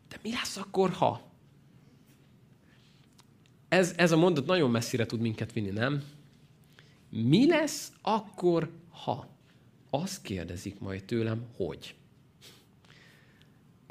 De 0.09 0.17
mi 0.23 0.31
lesz 0.31 0.57
akkor, 0.57 0.91
ha? 0.91 1.23
Ez, 3.69 3.95
ez 3.97 4.13
a 4.13 4.17
mondat 4.17 4.47
nagyon 4.47 4.71
messzire 4.71 5.07
tud 5.07 5.21
minket 5.21 5.53
vinni, 5.53 5.71
nem? 5.71 6.03
Mi 7.11 7.47
lesz 7.47 7.93
akkor, 8.03 8.71
ha? 8.91 9.27
Azt 9.91 10.23
kérdezik 10.23 10.79
majd 10.79 11.05
tőlem, 11.05 11.47
hogy. 11.57 11.95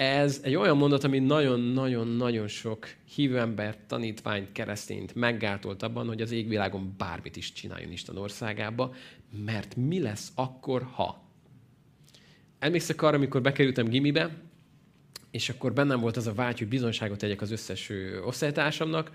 Ez 0.04 0.40
egy 0.42 0.54
olyan 0.54 0.76
mondat, 0.76 1.04
ami 1.04 1.18
nagyon-nagyon-nagyon 1.18 2.48
sok 2.48 2.88
hívőember, 3.14 3.76
tanítványt, 3.86 4.52
keresztényt 4.52 5.14
meggátolt 5.14 5.82
abban, 5.82 6.06
hogy 6.06 6.20
az 6.20 6.30
égvilágon 6.30 6.94
bármit 6.98 7.36
is 7.36 7.52
csináljon 7.52 7.92
Isten 7.92 8.16
országába, 8.16 8.94
mert 9.44 9.76
mi 9.76 10.00
lesz 10.00 10.32
akkor, 10.34 10.82
ha? 10.92 11.22
Emlékszek 12.58 13.02
arra, 13.02 13.16
amikor 13.16 13.42
bekerültem 13.42 13.88
gimibe, 13.88 14.42
és 15.30 15.48
akkor 15.48 15.72
bennem 15.72 16.00
volt 16.00 16.16
az 16.16 16.26
a 16.26 16.34
vágy, 16.34 16.58
hogy 16.58 16.68
bizonyságot 16.68 17.18
tegyek 17.18 17.40
az 17.40 17.50
összes 17.50 17.90
osztálytársamnak. 18.24 19.10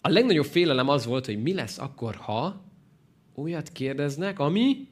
A 0.00 0.08
legnagyobb 0.08 0.44
félelem 0.44 0.88
az 0.88 1.06
volt, 1.06 1.26
hogy 1.26 1.42
mi 1.42 1.54
lesz 1.54 1.78
akkor, 1.78 2.14
ha 2.14 2.64
olyat 3.34 3.68
kérdeznek, 3.68 4.38
ami 4.38 4.88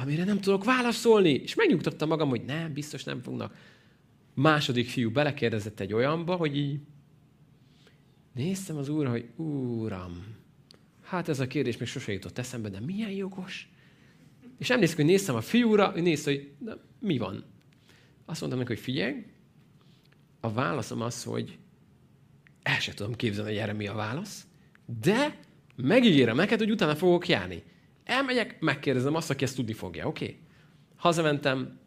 amire 0.00 0.24
nem 0.24 0.40
tudok 0.40 0.64
válaszolni. 0.64 1.30
És 1.30 1.54
megnyugtattam 1.54 2.08
magam, 2.08 2.28
hogy 2.28 2.44
nem, 2.44 2.72
biztos 2.72 3.04
nem 3.04 3.22
fognak. 3.22 3.56
Második 4.34 4.88
fiú 4.88 5.10
belekérdezett 5.10 5.80
egy 5.80 5.92
olyanba, 5.92 6.36
hogy 6.36 6.56
így 6.56 6.80
néztem 8.32 8.76
az 8.76 8.88
úrra, 8.88 9.10
hogy 9.10 9.28
úram, 9.36 10.36
hát 11.02 11.28
ez 11.28 11.40
a 11.40 11.46
kérdés 11.46 11.76
még 11.76 11.88
sose 11.88 12.12
jutott 12.12 12.38
eszembe, 12.38 12.68
de 12.68 12.80
milyen 12.80 13.10
jogos. 13.10 13.70
És 14.58 14.70
emlékszem, 14.70 14.96
hogy 14.96 15.04
néztem 15.04 15.34
a 15.34 15.40
fiúra, 15.40 15.90
hogy 15.90 16.02
nézte, 16.02 16.30
hogy 16.30 16.50
na, 16.58 16.76
mi 17.00 17.18
van. 17.18 17.44
Azt 18.24 18.40
mondtam 18.40 18.60
neki, 18.60 18.72
hogy 18.72 18.82
figyelj, 18.82 19.24
a 20.40 20.52
válaszom 20.52 21.00
az, 21.00 21.22
hogy 21.22 21.58
el 22.62 22.80
sem 22.80 22.94
tudom 22.94 23.14
képzelni, 23.14 23.50
hogy 23.50 23.58
erre 23.58 23.72
mi 23.72 23.86
a 23.86 23.94
válasz, 23.94 24.46
de 25.00 25.38
megígérem 25.76 26.36
neked, 26.36 26.58
hogy 26.58 26.70
utána 26.70 26.96
fogok 26.96 27.28
járni. 27.28 27.62
Elmegyek, 28.08 28.60
megkérdezem 28.60 29.14
azt, 29.14 29.30
aki 29.30 29.44
ezt 29.44 29.56
tudni 29.56 29.72
fogja, 29.72 30.06
oké? 30.06 30.24
Okay? 30.24 30.38
Hazamentem, 30.96 31.78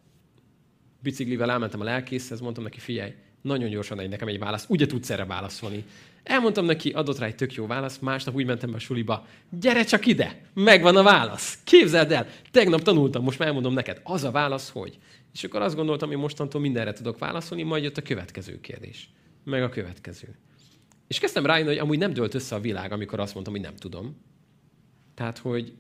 biciklivel 1.00 1.52
elmentem 1.52 1.80
a 1.80 1.84
lelkészhez, 1.84 2.40
mondtam 2.40 2.64
neki, 2.64 2.80
figyelj, 2.80 3.14
nagyon 3.42 3.70
gyorsan 3.70 4.00
egy 4.00 4.10
nekem 4.10 4.28
egy 4.28 4.40
válasz, 4.40 4.66
ugye 4.68 4.86
tudsz 4.86 5.10
erre 5.10 5.26
válaszolni. 5.26 5.86
Elmondtam 6.24 6.66
neki, 6.66 6.90
adott 6.90 7.18
rá 7.18 7.26
egy 7.26 7.36
tök 7.36 7.54
jó 7.54 7.68
válasz, 7.68 8.00
másnap 8.00 8.36
úgy 8.36 8.46
mentem 8.46 8.70
be 8.70 8.76
a 8.76 8.80
suliba, 8.80 9.26
gyere 9.50 9.84
csak 9.84 10.06
ide, 10.06 10.42
megvan 10.54 10.96
a 10.96 11.04
válasz. 11.04 11.60
Képzeld 11.64 12.12
el, 12.12 12.28
tegnap 12.52 12.82
tanultam, 12.82 13.24
most 13.24 13.40
már 13.40 13.48
elmondom 13.48 13.74
neked, 13.74 14.02
az 14.04 14.24
a 14.24 14.32
válasz, 14.32 14.70
hogy. 14.70 15.00
És 15.34 15.44
akkor 15.44 15.62
azt 15.62 15.76
gondoltam, 15.76 16.10
hogy 16.10 16.18
mostantól 16.18 16.62
mindenre 16.62 16.94
tudok 16.94 17.20
válaszolni, 17.20 17.64
majd 17.64 17.84
jött 17.84 17.98
a 17.98 18.02
következő 18.02 18.60
kérdés. 18.60 19.10
Meg 19.44 19.64
a 19.64 19.70
következő. 19.70 20.36
És 21.08 21.20
kezdtem 21.20 21.46
rájönni, 21.46 21.70
hogy 21.70 21.78
amúgy 21.78 21.98
nem 21.98 22.14
dölt 22.14 22.34
össze 22.34 22.56
a 22.56 22.60
világ, 22.60 22.92
amikor 22.92 23.20
azt 23.20 23.34
mondtam, 23.34 23.54
hogy 23.54 23.64
nem 23.64 23.76
tudom. 23.76 24.18
Tehát, 25.14 25.38
hogy 25.38 25.74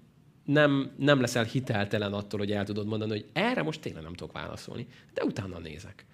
nem, 0.51 0.91
nem 0.97 1.21
leszel 1.21 1.43
hiteltelen 1.43 2.13
attól, 2.13 2.39
hogy 2.39 2.51
el 2.51 2.65
tudod 2.65 2.87
mondani, 2.87 3.11
hogy 3.11 3.25
erre 3.33 3.63
most 3.63 3.81
tényleg 3.81 4.03
nem 4.03 4.13
tudok 4.13 4.33
válaszolni, 4.33 4.87
de 5.13 5.23
utána 5.23 5.59
nézek. 5.59 6.05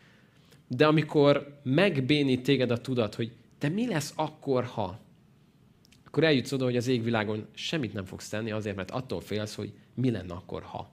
De 0.67 0.87
amikor 0.87 1.59
megbénít 1.63 2.43
téged 2.43 2.71
a 2.71 2.77
tudat, 2.77 3.15
hogy 3.15 3.31
de 3.59 3.69
mi 3.69 3.87
lesz 3.87 4.13
akkor, 4.15 4.63
ha? 4.63 4.99
Akkor 6.05 6.23
eljutsz 6.23 6.51
oda, 6.51 6.63
hogy 6.63 6.77
az 6.77 6.87
égvilágon 6.87 7.47
semmit 7.53 7.93
nem 7.93 8.05
fogsz 8.05 8.29
tenni 8.29 8.51
azért, 8.51 8.75
mert 8.75 8.91
attól 8.91 9.21
félsz, 9.21 9.55
hogy 9.55 9.73
mi 9.93 10.11
lenne 10.11 10.33
akkor, 10.33 10.63
ha. 10.63 10.89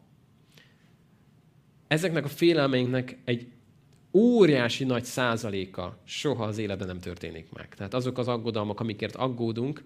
Ezeknek 1.87 2.25
a 2.25 2.29
félelmeinknek 2.29 3.19
egy 3.25 3.47
óriási 4.13 4.85
nagy 4.85 5.05
százaléka 5.05 5.99
soha 6.05 6.45
az 6.45 6.59
életben 6.59 6.87
nem 6.87 7.01
történik 7.01 7.53
meg. 7.53 7.75
Tehát 7.75 7.95
azok 7.95 8.19
az 8.19 8.29
aggodalmak, 8.29 8.81
amikért 8.81 9.17
aggódunk, 9.17 9.83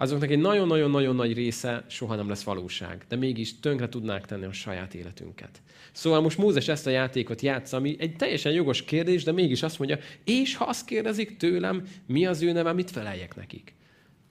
azoknak 0.00 0.30
egy 0.30 0.38
nagyon-nagyon-nagyon 0.38 1.14
nagy 1.14 1.34
része 1.34 1.84
soha 1.88 2.14
nem 2.14 2.28
lesz 2.28 2.42
valóság, 2.42 3.04
de 3.08 3.16
mégis 3.16 3.60
tönkre 3.60 3.88
tudnák 3.88 4.26
tenni 4.26 4.44
a 4.44 4.52
saját 4.52 4.94
életünket. 4.94 5.62
Szóval 5.92 6.20
most 6.20 6.38
Mózes 6.38 6.68
ezt 6.68 6.86
a 6.86 6.90
játékot 6.90 7.40
játsza, 7.40 7.76
ami 7.76 7.96
egy 7.98 8.16
teljesen 8.16 8.52
jogos 8.52 8.84
kérdés, 8.84 9.24
de 9.24 9.32
mégis 9.32 9.62
azt 9.62 9.78
mondja, 9.78 9.98
és 10.24 10.56
ha 10.56 10.64
azt 10.64 10.86
kérdezik 10.86 11.36
tőlem, 11.36 11.82
mi 12.06 12.26
az 12.26 12.42
ő 12.42 12.52
neve, 12.52 12.72
mit 12.72 12.90
feleljek 12.90 13.36
nekik? 13.36 13.74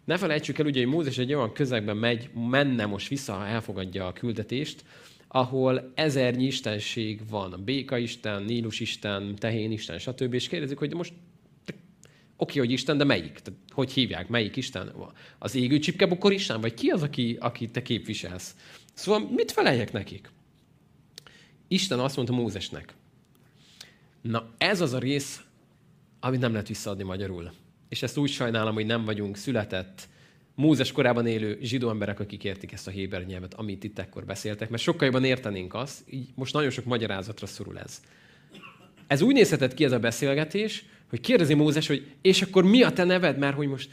Ne 0.06 0.18
felejtsük 0.18 0.58
el, 0.58 0.66
ugye, 0.66 0.84
hogy 0.84 0.94
Mózes 0.94 1.18
egy 1.18 1.34
olyan 1.34 1.54
közegben 1.54 1.98
megy, 1.98 2.30
menne 2.50 2.86
most 2.86 3.08
vissza, 3.08 3.34
ha 3.34 3.46
elfogadja 3.46 4.08
a 4.08 4.14
küldetést, 4.14 4.84
ahol 5.28 5.92
ezernyi 5.96 6.46
istenség 6.46 7.22
van. 7.30 7.54
A 7.54 7.58
béka 7.58 7.98
isten, 7.98 8.44
Nílus 8.44 8.80
isten, 8.80 9.36
tehén 9.36 9.72
isten, 9.72 10.00
stb. 10.00 10.34
És 10.34 10.48
kérdezik, 10.48 10.78
hogy 10.78 10.94
most 10.94 11.14
oké, 12.38 12.60
hogy 12.60 12.72
Isten, 12.72 12.98
de 12.98 13.04
melyik? 13.04 13.40
Tehát, 13.40 13.60
hogy 13.70 13.92
hívják? 13.92 14.28
Melyik 14.28 14.56
Isten? 14.56 14.94
Az 15.40 15.56
égő 15.56 15.80
csipkebukor 15.80 16.34
Isten? 16.34 16.62
Vagy 16.62 16.74
ki 16.74 16.88
az, 16.88 17.04
aki, 17.04 17.38
aki 17.40 17.70
te 17.70 17.82
képviselsz? 17.82 18.56
Szóval 18.94 19.30
mit 19.30 19.52
feleljek 19.52 19.92
nekik? 19.92 20.30
Isten 21.68 22.00
azt 22.00 22.16
mondta 22.16 22.34
Mózesnek. 22.34 22.94
Na, 24.22 24.50
ez 24.58 24.82
az 24.82 24.94
a 24.94 25.00
rész, 25.00 25.42
amit 26.20 26.40
nem 26.40 26.52
lehet 26.52 26.68
visszaadni 26.68 27.04
magyarul. 27.04 27.52
És 27.90 28.04
ezt 28.04 28.18
úgy 28.18 28.30
sajnálom, 28.30 28.74
hogy 28.74 28.86
nem 28.86 29.06
vagyunk 29.06 29.38
született, 29.38 30.08
Mózes 30.56 30.92
korában 30.92 31.28
élő 31.28 31.58
zsidó 31.62 31.90
emberek, 31.90 32.20
akik 32.20 32.44
értik 32.44 32.72
ezt 32.72 32.88
a 32.88 32.92
héber 32.92 33.26
nyelvet, 33.26 33.54
amit 33.54 33.84
itt 33.84 34.00
ekkor 34.00 34.26
beszéltek, 34.26 34.70
mert 34.70 34.82
sokkal 34.82 35.06
jobban 35.06 35.24
értenénk 35.24 35.74
azt, 35.74 36.04
így 36.10 36.30
most 36.36 36.54
nagyon 36.54 36.70
sok 36.70 36.86
magyarázatra 36.86 37.46
szorul 37.48 37.80
ez. 37.80 38.02
Ez 39.08 39.22
úgy 39.22 39.34
nézhetett 39.34 39.74
ki 39.74 39.84
ez 39.84 39.92
a 39.92 40.00
beszélgetés, 40.00 40.86
hogy 41.10 41.20
kérdezi 41.20 41.54
Mózes, 41.54 41.88
hogy 41.88 42.16
és 42.22 42.42
akkor 42.42 42.64
mi 42.64 42.84
a 42.84 42.92
te 42.92 43.04
neved, 43.04 43.38
mert 43.38 43.56
hogy 43.56 43.68
most 43.68 43.90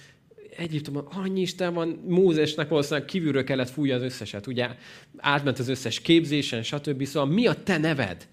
Egyiptomban 0.56 1.06
annyi 1.06 1.40
Isten 1.40 1.74
van, 1.74 1.88
Mózesnek 2.06 2.68
valószínűleg 2.68 3.04
kívülről 3.04 3.44
kellett 3.44 3.70
fújja 3.70 3.94
az 3.94 4.02
összeset, 4.02 4.46
ugye 4.46 4.76
átment 5.16 5.58
az 5.58 5.68
összes 5.68 6.00
képzésen, 6.00 6.62
stb. 6.62 7.04
Szóval 7.04 7.28
mi 7.28 7.46
a 7.46 7.62
te 7.62 7.78
neved? 7.78 8.28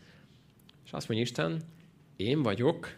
És 0.85 0.91
azt 0.91 1.07
mondja 1.07 1.25
Isten, 1.25 1.61
én 2.15 2.41
vagyok, 2.41 2.95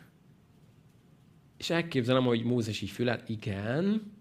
és 1.58 1.70
elképzelem, 1.70 2.24
hogy 2.24 2.44
Mózes 2.44 2.82
így 2.82 2.90
fület, 2.90 3.30
igen, 3.30 4.12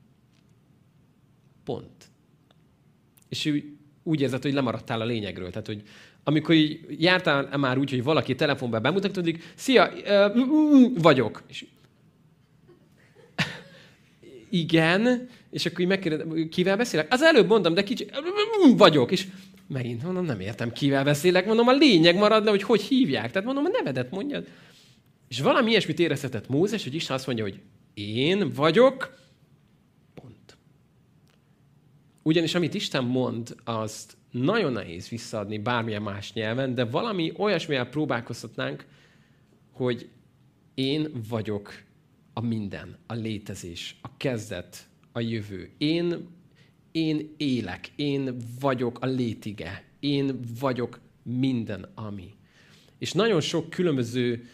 pont. 1.64 2.11
És 3.29 3.44
ő 3.44 3.77
úgy 4.03 4.20
érzett, 4.20 4.42
hogy 4.42 4.53
lemaradtál 4.53 5.01
a 5.01 5.05
lényegről. 5.05 5.51
Tehát, 5.51 5.66
hogy 5.66 5.83
amikor 6.25 6.55
így 6.55 6.81
jártál 6.99 7.59
már 7.59 7.79
úgy, 7.79 7.91
hogy 7.91 8.03
valaki 8.03 8.35
telefonban 8.35 8.83
bemutatkozik, 8.83 9.53
szia, 9.55 9.93
vagyok. 10.95 11.43
És 11.49 11.65
igen, 14.51 15.29
és 15.51 15.67
akkor 15.67 15.81
így 15.81 15.87
megkérdezem, 15.87 16.49
kivel 16.49 16.77
beszélek? 16.77 17.13
Az 17.13 17.23
előbb 17.23 17.49
mondtam, 17.49 17.75
de 17.75 17.83
kicsi, 17.83 18.07
vagyok, 18.77 19.11
és 19.11 19.27
megint 19.69 20.03
mondom, 20.03 20.25
nem 20.25 20.41
értem, 20.41 20.73
kivel 20.73 21.05
beszélek, 21.05 21.47
mondom, 21.47 21.69
a 21.69 21.73
lényeg 21.73 22.17
marad 22.17 22.45
le, 22.45 22.51
hogy 22.51 22.63
hogy 22.63 22.81
hívják. 22.81 23.31
Tehát 23.31 23.47
mondom, 23.47 23.65
a 23.65 23.69
nevedet 23.73 24.11
mondjad. 24.11 24.47
És 25.29 25.41
valami 25.41 25.71
ilyesmit 25.71 25.99
érezhetett 25.99 26.49
Mózes, 26.49 26.85
hogy 26.85 26.95
Isten 26.95 27.17
azt 27.17 27.27
mondja, 27.27 27.45
hogy 27.45 27.61
én 27.95 28.53
vagyok, 28.55 29.19
pont. 30.15 30.57
Ugyanis 32.23 32.55
amit 32.55 32.75
Isten 32.75 33.05
mond, 33.05 33.55
azt 33.65 34.17
nagyon 34.33 34.73
nehéz 34.73 35.09
visszaadni 35.09 35.59
bármilyen 35.59 36.03
más 36.03 36.33
nyelven, 36.33 36.75
de 36.75 36.85
valami 36.85 37.33
olyasmivel 37.37 37.88
próbálkozhatnánk, 37.88 38.87
hogy 39.71 40.09
én 40.75 41.11
vagyok 41.29 41.73
a 42.33 42.40
minden, 42.40 42.97
a 43.07 43.14
létezés, 43.14 43.97
a 44.03 44.16
kezdet, 44.16 44.88
a 45.12 45.21
jövő. 45.21 45.71
Én, 45.79 46.29
én 46.92 47.35
élek, 47.37 47.92
én 47.97 48.37
vagyok 48.61 48.99
a 49.01 49.07
létige, 49.07 49.85
én 50.01 50.40
vagyok 50.61 51.01
minden, 51.23 51.88
ami. 51.95 52.35
És 52.99 53.12
nagyon 53.12 53.40
sok 53.40 53.71
különböző 53.71 54.49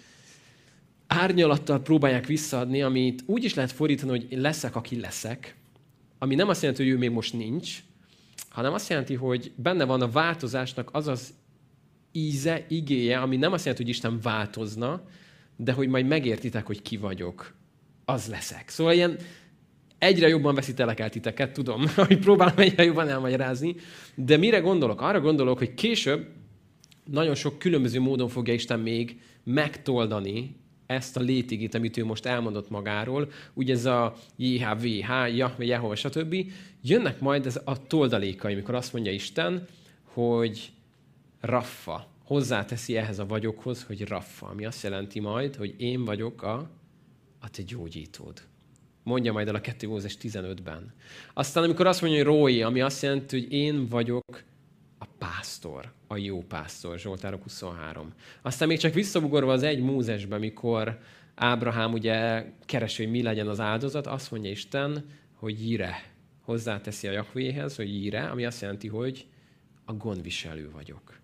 árnyalattal 1.06 1.82
próbálják 1.82 2.26
visszaadni, 2.26 2.82
amit 2.82 3.22
úgy 3.26 3.44
is 3.44 3.54
lehet 3.54 3.72
fordítani, 3.72 4.10
hogy 4.10 4.38
leszek, 4.38 4.76
aki 4.76 5.00
leszek, 5.00 5.56
ami 6.18 6.34
nem 6.34 6.48
azt 6.48 6.62
jelenti, 6.62 6.82
hogy 6.82 6.92
ő 6.92 6.98
még 6.98 7.10
most 7.10 7.32
nincs, 7.32 7.82
hanem 8.58 8.72
azt 8.72 8.88
jelenti, 8.88 9.14
hogy 9.14 9.52
benne 9.56 9.84
van 9.84 10.02
a 10.02 10.10
változásnak 10.10 10.88
az 10.92 11.06
az 11.06 11.34
íze, 12.12 12.64
igéje, 12.68 13.18
ami 13.18 13.36
nem 13.36 13.52
azt 13.52 13.64
jelenti, 13.64 13.84
hogy 13.84 13.92
Isten 13.94 14.20
változna, 14.22 15.02
de 15.56 15.72
hogy 15.72 15.88
majd 15.88 16.06
megértitek, 16.06 16.66
hogy 16.66 16.82
ki 16.82 16.96
vagyok. 16.96 17.54
Az 18.04 18.26
leszek. 18.26 18.68
Szóval 18.68 18.92
ilyen 18.92 19.18
egyre 19.98 20.28
jobban 20.28 20.54
veszítelek 20.54 21.00
el 21.00 21.10
titeket, 21.10 21.52
tudom, 21.52 21.84
hogy 21.96 22.18
próbálom 22.18 22.58
egyre 22.58 22.84
jobban 22.84 23.08
elmagyarázni, 23.08 23.74
de 24.14 24.36
mire 24.36 24.58
gondolok? 24.58 25.00
Arra 25.00 25.20
gondolok, 25.20 25.58
hogy 25.58 25.74
később 25.74 26.26
nagyon 27.04 27.34
sok 27.34 27.58
különböző 27.58 28.00
módon 28.00 28.28
fogja 28.28 28.54
Isten 28.54 28.80
még 28.80 29.20
megtoldani 29.44 30.56
ezt 30.88 31.16
a 31.16 31.20
létigét, 31.20 31.74
amit 31.74 31.96
ő 31.96 32.04
most 32.04 32.26
elmondott 32.26 32.70
magáról, 32.70 33.30
ugye 33.54 33.72
ez 33.72 33.84
a 33.84 34.16
JHVH, 34.36 35.36
Jahve, 35.36 35.64
Jehova, 35.64 35.94
stb. 35.94 36.36
Jönnek 36.82 37.20
majd 37.20 37.46
ez 37.46 37.60
a 37.64 37.86
toldalékai, 37.86 38.52
amikor 38.52 38.74
azt 38.74 38.92
mondja 38.92 39.12
Isten, 39.12 39.66
hogy 40.04 40.72
Raffa, 41.40 42.06
hozzáteszi 42.24 42.96
ehhez 42.96 43.18
a 43.18 43.26
vagyokhoz, 43.26 43.82
hogy 43.82 44.08
Raffa, 44.08 44.46
ami 44.46 44.64
azt 44.64 44.82
jelenti 44.82 45.20
majd, 45.20 45.56
hogy 45.56 45.74
én 45.78 46.04
vagyok 46.04 46.42
a, 46.42 46.70
a 47.40 47.50
te 47.50 47.62
gyógyítód. 47.62 48.42
Mondja 49.02 49.32
majd 49.32 49.48
el 49.48 49.54
a 49.54 49.60
2 49.60 49.88
Mózes 49.88 50.16
15-ben. 50.22 50.94
Aztán 51.34 51.64
amikor 51.64 51.86
azt 51.86 52.00
mondja, 52.00 52.18
hogy 52.18 52.34
Rói, 52.34 52.62
ami 52.62 52.80
azt 52.80 53.02
jelenti, 53.02 53.40
hogy 53.40 53.52
én 53.52 53.86
vagyok 53.86 54.42
pásztor, 55.18 55.92
a 56.06 56.16
jó 56.16 56.42
pásztor, 56.42 56.98
Zsoltárok 56.98 57.42
23. 57.42 58.12
Aztán 58.42 58.68
még 58.68 58.78
csak 58.78 58.94
visszabugorva 58.94 59.52
az 59.52 59.62
egy 59.62 59.80
Mózesbe, 59.80 60.38
mikor 60.38 60.98
Ábrahám 61.34 61.92
ugye 61.92 62.46
keresi, 62.64 63.02
hogy 63.02 63.12
mi 63.12 63.22
legyen 63.22 63.48
az 63.48 63.60
áldozat, 63.60 64.06
azt 64.06 64.30
mondja 64.30 64.50
Isten, 64.50 65.04
hogy 65.34 65.66
jíre. 65.66 66.10
Hozzáteszi 66.42 67.06
a 67.06 67.10
Jakvéhez, 67.10 67.76
hogy 67.76 67.88
jíre, 67.88 68.28
ami 68.28 68.44
azt 68.44 68.60
jelenti, 68.60 68.88
hogy 68.88 69.26
a 69.84 69.92
gondviselő 69.92 70.70
vagyok. 70.70 71.20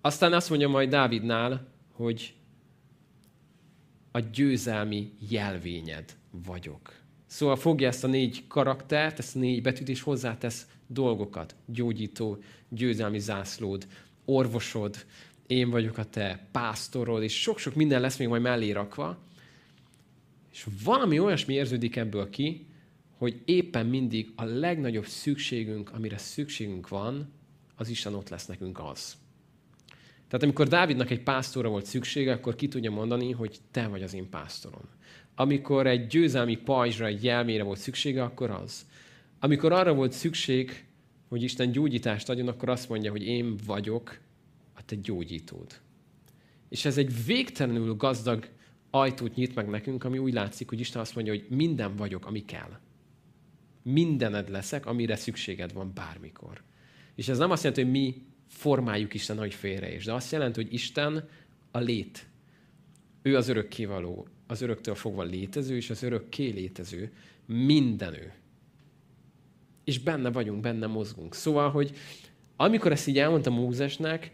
Aztán 0.00 0.32
azt 0.32 0.48
mondja 0.48 0.68
majd 0.68 0.90
Dávidnál, 0.90 1.68
hogy 1.92 2.34
a 4.10 4.18
győzelmi 4.20 5.12
jelvényed 5.28 6.16
vagyok. 6.30 6.94
Szóval 7.36 7.56
fogja 7.56 7.88
ezt 7.88 8.04
a 8.04 8.06
négy 8.06 8.44
karaktert, 8.48 9.18
ezt 9.18 9.36
a 9.36 9.38
négy 9.38 9.62
betűt, 9.62 9.88
és 9.88 10.00
hozzátesz 10.00 10.66
dolgokat. 10.86 11.54
Gyógyító, 11.66 12.38
győzelmi 12.68 13.18
zászlód, 13.18 13.86
orvosod, 14.24 14.96
én 15.46 15.70
vagyok 15.70 15.98
a 15.98 16.04
te 16.04 16.48
pásztorod, 16.52 17.22
és 17.22 17.40
sok-sok 17.40 17.74
minden 17.74 18.00
lesz 18.00 18.16
még 18.16 18.28
majd 18.28 18.42
mellé 18.42 18.70
rakva. 18.70 19.18
És 20.52 20.66
valami 20.84 21.18
olyasmi 21.18 21.54
érződik 21.54 21.96
ebből 21.96 22.30
ki, 22.30 22.66
hogy 23.16 23.42
éppen 23.44 23.86
mindig 23.86 24.32
a 24.36 24.44
legnagyobb 24.44 25.06
szükségünk, 25.06 25.92
amire 25.92 26.18
szükségünk 26.18 26.88
van, 26.88 27.32
az 27.74 27.88
Isten 27.88 28.14
ott 28.14 28.28
lesz 28.28 28.46
nekünk 28.46 28.78
az. 28.78 29.16
Tehát 30.28 30.42
amikor 30.42 30.68
Dávidnak 30.68 31.10
egy 31.10 31.22
pásztorra 31.22 31.68
volt 31.68 31.86
szüksége, 31.86 32.32
akkor 32.32 32.54
ki 32.54 32.68
tudja 32.68 32.90
mondani, 32.90 33.32
hogy 33.32 33.58
te 33.70 33.86
vagy 33.86 34.02
az 34.02 34.14
én 34.14 34.28
pásztorom. 34.28 34.88
Amikor 35.38 35.86
egy 35.86 36.06
győzelmi 36.06 36.56
pajzsra, 36.56 37.06
egy 37.06 37.24
jelmére 37.24 37.62
volt 37.62 37.78
szüksége, 37.78 38.22
akkor 38.22 38.50
az. 38.50 38.86
Amikor 39.38 39.72
arra 39.72 39.94
volt 39.94 40.12
szükség, 40.12 40.84
hogy 41.28 41.42
Isten 41.42 41.70
gyógyítást 41.70 42.28
adjon, 42.28 42.48
akkor 42.48 42.68
azt 42.68 42.88
mondja, 42.88 43.10
hogy 43.10 43.26
én 43.26 43.56
vagyok 43.66 44.18
a 44.74 44.84
te 44.84 44.94
gyógyítód. 44.94 45.80
És 46.68 46.84
ez 46.84 46.98
egy 46.98 47.24
végtelenül 47.24 47.94
gazdag 47.94 48.48
ajtót 48.90 49.34
nyit 49.34 49.54
meg 49.54 49.68
nekünk, 49.68 50.04
ami 50.04 50.18
úgy 50.18 50.32
látszik, 50.32 50.68
hogy 50.68 50.80
Isten 50.80 51.00
azt 51.00 51.14
mondja, 51.14 51.32
hogy 51.32 51.46
minden 51.48 51.96
vagyok, 51.96 52.26
ami 52.26 52.44
kell. 52.44 52.80
Mindened 53.82 54.50
leszek, 54.50 54.86
amire 54.86 55.16
szükséged 55.16 55.72
van 55.72 55.92
bármikor. 55.94 56.62
És 57.14 57.28
ez 57.28 57.38
nem 57.38 57.50
azt 57.50 57.62
jelenti, 57.62 57.82
hogy 57.82 57.92
mi 57.92 58.26
formáljuk 58.48 59.14
Isten 59.14 59.36
nagy 59.36 59.54
félre 59.54 59.94
is, 59.94 60.04
de 60.04 60.12
azt 60.12 60.32
jelenti, 60.32 60.62
hogy 60.62 60.72
Isten 60.72 61.28
a 61.70 61.78
lét. 61.78 62.26
Ő 63.22 63.36
az 63.36 63.48
örökkévaló, 63.48 64.28
az 64.46 64.60
öröktől 64.60 64.94
fogva 64.94 65.22
létező, 65.22 65.76
és 65.76 65.90
az 65.90 66.02
örökké 66.02 66.48
létező. 66.48 67.12
Minden 67.46 68.14
ő 68.14 68.32
és 69.86 69.98
benne 69.98 70.30
vagyunk, 70.30 70.60
benne 70.60 70.86
mozgunk. 70.86 71.34
Szóval, 71.34 71.70
hogy 71.70 71.92
amikor 72.56 72.92
ezt 72.92 73.06
így 73.06 73.18
elmondta 73.18 73.50
Mózesnek, 73.50 74.32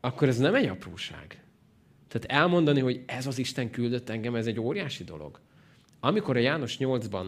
akkor 0.00 0.28
ez 0.28 0.38
nem 0.38 0.54
egy 0.54 0.66
apróság. 0.66 1.42
Tehát 2.08 2.40
elmondani, 2.42 2.80
hogy 2.80 3.02
ez 3.06 3.26
az 3.26 3.38
Isten 3.38 3.70
küldött 3.70 4.08
engem, 4.08 4.34
ez 4.34 4.46
egy 4.46 4.60
óriási 4.60 5.04
dolog. 5.04 5.40
Amikor 6.00 6.36
a 6.36 6.40
János 6.40 6.76
8-ban 6.80 7.26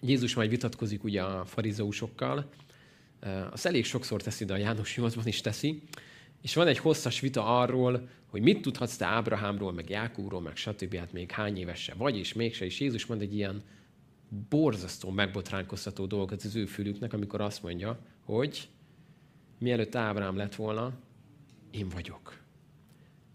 Jézus 0.00 0.34
majd 0.34 0.50
vitatkozik 0.50 1.04
ugye 1.04 1.22
a 1.22 1.44
farizeusokkal, 1.44 2.50
az 3.50 3.66
elég 3.66 3.84
sokszor 3.84 4.22
teszi, 4.22 4.44
de 4.44 4.52
a 4.52 4.56
János 4.56 4.96
8 4.96 5.26
is 5.26 5.40
teszi, 5.40 5.82
és 6.42 6.54
van 6.54 6.66
egy 6.66 6.78
hosszas 6.78 7.20
vita 7.20 7.58
arról, 7.58 8.08
hogy 8.28 8.42
mit 8.42 8.62
tudhatsz 8.62 8.96
te 8.96 9.06
Ábrahámról, 9.06 9.72
meg 9.72 9.88
Jákúról, 9.88 10.40
meg 10.40 10.56
stb. 10.56 10.94
Hát 10.94 11.12
még 11.12 11.30
hány 11.30 11.56
éves 11.56 11.82
se 11.82 11.94
vagy, 11.94 12.16
és 12.16 12.32
mégse. 12.32 12.64
És 12.64 12.80
Jézus 12.80 13.06
mond 13.06 13.20
egy 13.22 13.34
ilyen 13.34 13.62
borzasztó, 14.48 15.10
megbotránkoztató 15.10 16.06
dolgot 16.06 16.42
az 16.42 16.56
ő 16.56 16.66
fülüknek, 16.66 17.12
amikor 17.12 17.40
azt 17.40 17.62
mondja, 17.62 17.98
hogy 18.24 18.68
mielőtt 19.58 19.94
Ábrám 19.94 20.36
lett 20.36 20.54
volna, 20.54 20.92
én 21.70 21.88
vagyok. 21.88 22.38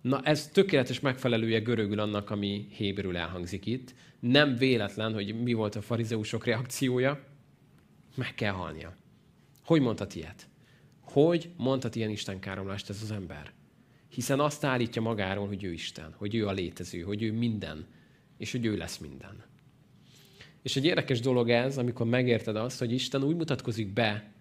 Na 0.02 0.22
ez 0.22 0.48
tökéletes 0.48 1.00
megfelelője 1.00 1.60
görögül 1.60 2.00
annak, 2.00 2.30
ami 2.30 2.68
héberül 2.70 3.18
elhangzik 3.18 3.66
itt. 3.66 3.94
Nem 4.20 4.56
véletlen, 4.56 5.14
hogy 5.14 5.42
mi 5.42 5.54
volt 5.54 5.76
a 5.76 5.82
farizeusok 5.82 6.46
reakciója. 6.46 7.24
Meg 8.16 8.36
kell 8.36 8.54
halnia. 8.54 8.96
Hogy 9.66 9.82
mondhat 9.82 10.16
ilyet? 10.16 10.48
Hogy 11.02 11.50
mondhat 11.58 11.96
ilyen 11.96 12.10
istenkáromlást 12.10 12.90
ez 12.90 13.02
az 13.02 13.12
ember? 13.12 13.52
Hiszen 14.14 14.40
azt 14.40 14.64
állítja 14.64 15.02
magáról, 15.02 15.48
hogy 15.48 15.64
ő 15.64 15.72
Isten, 15.72 16.14
hogy 16.18 16.36
ő 16.36 16.48
a 16.48 16.52
létező, 16.52 17.02
hogy 17.02 17.24
ő 17.24 17.32
minden, 17.32 17.86
és 18.38 18.52
hogy 18.52 18.66
ő 18.66 18.78
lesz 18.78 18.98
minden. 18.98 19.44
És 20.62 20.76
egy 20.76 20.86
érdekes 20.86 21.20
dolog 21.20 21.50
ez, 21.50 21.78
amikor 21.78 22.06
megérted 22.06 22.56
azt, 22.56 22.80
hogy 22.80 22.92
Isten 22.92 23.24
úgy 23.24 23.36
mutatkozik 23.36 23.94
be, 23.94 24.34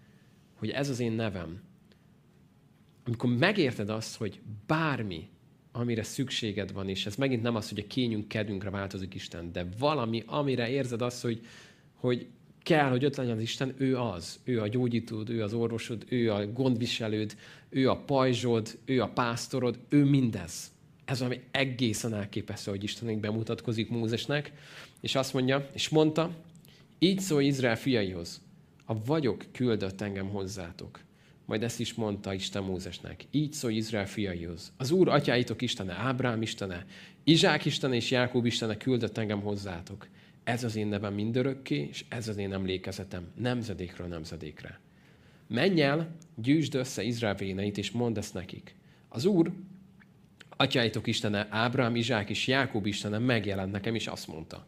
hogy 0.54 0.70
ez 0.70 0.88
az 0.88 1.00
én 1.00 1.12
nevem. 1.12 1.62
Amikor 3.04 3.36
megérted 3.36 3.90
azt, 3.90 4.16
hogy 4.16 4.40
bármi, 4.66 5.28
amire 5.72 6.02
szükséged 6.02 6.72
van, 6.72 6.88
és 6.88 7.06
ez 7.06 7.16
megint 7.16 7.42
nem 7.42 7.56
az, 7.56 7.68
hogy 7.68 7.78
a 7.78 7.86
kényünk, 7.86 8.28
kedünkre 8.28 8.70
változik 8.70 9.14
Isten, 9.14 9.52
de 9.52 9.66
valami, 9.78 10.22
amire 10.26 10.68
érzed 10.68 11.02
azt, 11.02 11.22
hogy, 11.22 11.46
hogy 11.94 12.28
kell, 12.62 12.88
hogy 12.88 13.04
ott 13.04 13.16
legyen 13.16 13.36
az 13.36 13.42
Isten, 13.42 13.74
ő 13.76 13.98
az. 13.98 14.40
Ő 14.44 14.60
a 14.60 14.68
gyógyítód, 14.68 15.30
ő 15.30 15.42
az 15.42 15.54
orvosod, 15.54 16.04
ő 16.08 16.32
a 16.32 16.52
gondviselőd, 16.52 17.36
ő 17.68 17.90
a 17.90 17.96
pajzsod, 17.96 18.78
ő 18.84 19.02
a 19.02 19.08
pásztorod, 19.08 19.78
ő 19.88 20.04
mindez. 20.04 20.70
Ez 21.04 21.20
ami 21.20 21.40
egészen 21.50 22.14
elképesztő, 22.14 22.70
hogy 22.70 22.82
Istenünk 22.82 23.20
bemutatkozik 23.20 23.90
Mózesnek, 23.90 24.52
és 25.00 25.14
azt 25.14 25.32
mondja, 25.32 25.68
és 25.72 25.88
mondta, 25.88 26.30
így 26.98 27.20
szól 27.20 27.42
Izrael 27.42 27.76
fiaihoz, 27.76 28.40
a 28.84 29.04
vagyok 29.04 29.44
küldött 29.52 30.00
engem 30.00 30.28
hozzátok. 30.28 31.00
Majd 31.46 31.62
ezt 31.62 31.80
is 31.80 31.94
mondta 31.94 32.34
Isten 32.34 32.62
Mózesnek. 32.62 33.24
Így 33.30 33.52
szól 33.52 33.70
Izrael 33.70 34.06
fiaihoz. 34.06 34.72
Az 34.76 34.90
Úr 34.90 35.08
atyáitok 35.08 35.62
Istene, 35.62 35.92
Ábrám 35.94 36.42
Istene, 36.42 36.86
Izsák 37.24 37.64
Istene 37.64 37.94
és 37.94 38.10
Jákob 38.10 38.46
Istene 38.46 38.76
küldött 38.76 39.18
engem 39.18 39.40
hozzátok. 39.40 40.08
Ez 40.44 40.64
az 40.64 40.76
én 40.76 40.86
nevem 40.86 41.14
mindörökké, 41.14 41.86
és 41.90 42.04
ez 42.08 42.28
az 42.28 42.36
én 42.36 42.52
emlékezetem 42.52 43.32
nemzedékről 43.36 44.06
nemzedékre. 44.06 44.80
Menj 45.46 45.82
el, 45.82 46.16
gyűjtsd 46.34 46.74
össze 46.74 47.02
Izrael 47.02 47.34
véneit, 47.34 47.78
és 47.78 47.90
mondd 47.90 48.18
ezt 48.18 48.34
nekik. 48.34 48.74
Az 49.08 49.24
Úr, 49.24 49.52
atyáitok 50.56 51.06
Istene, 51.06 51.46
Ábrám, 51.50 51.96
Izsák 51.96 52.30
és 52.30 52.46
Jákob 52.46 52.86
Istene 52.86 53.18
megjelent 53.18 53.72
nekem, 53.72 53.94
és 53.94 54.06
azt 54.06 54.26
mondta. 54.28 54.66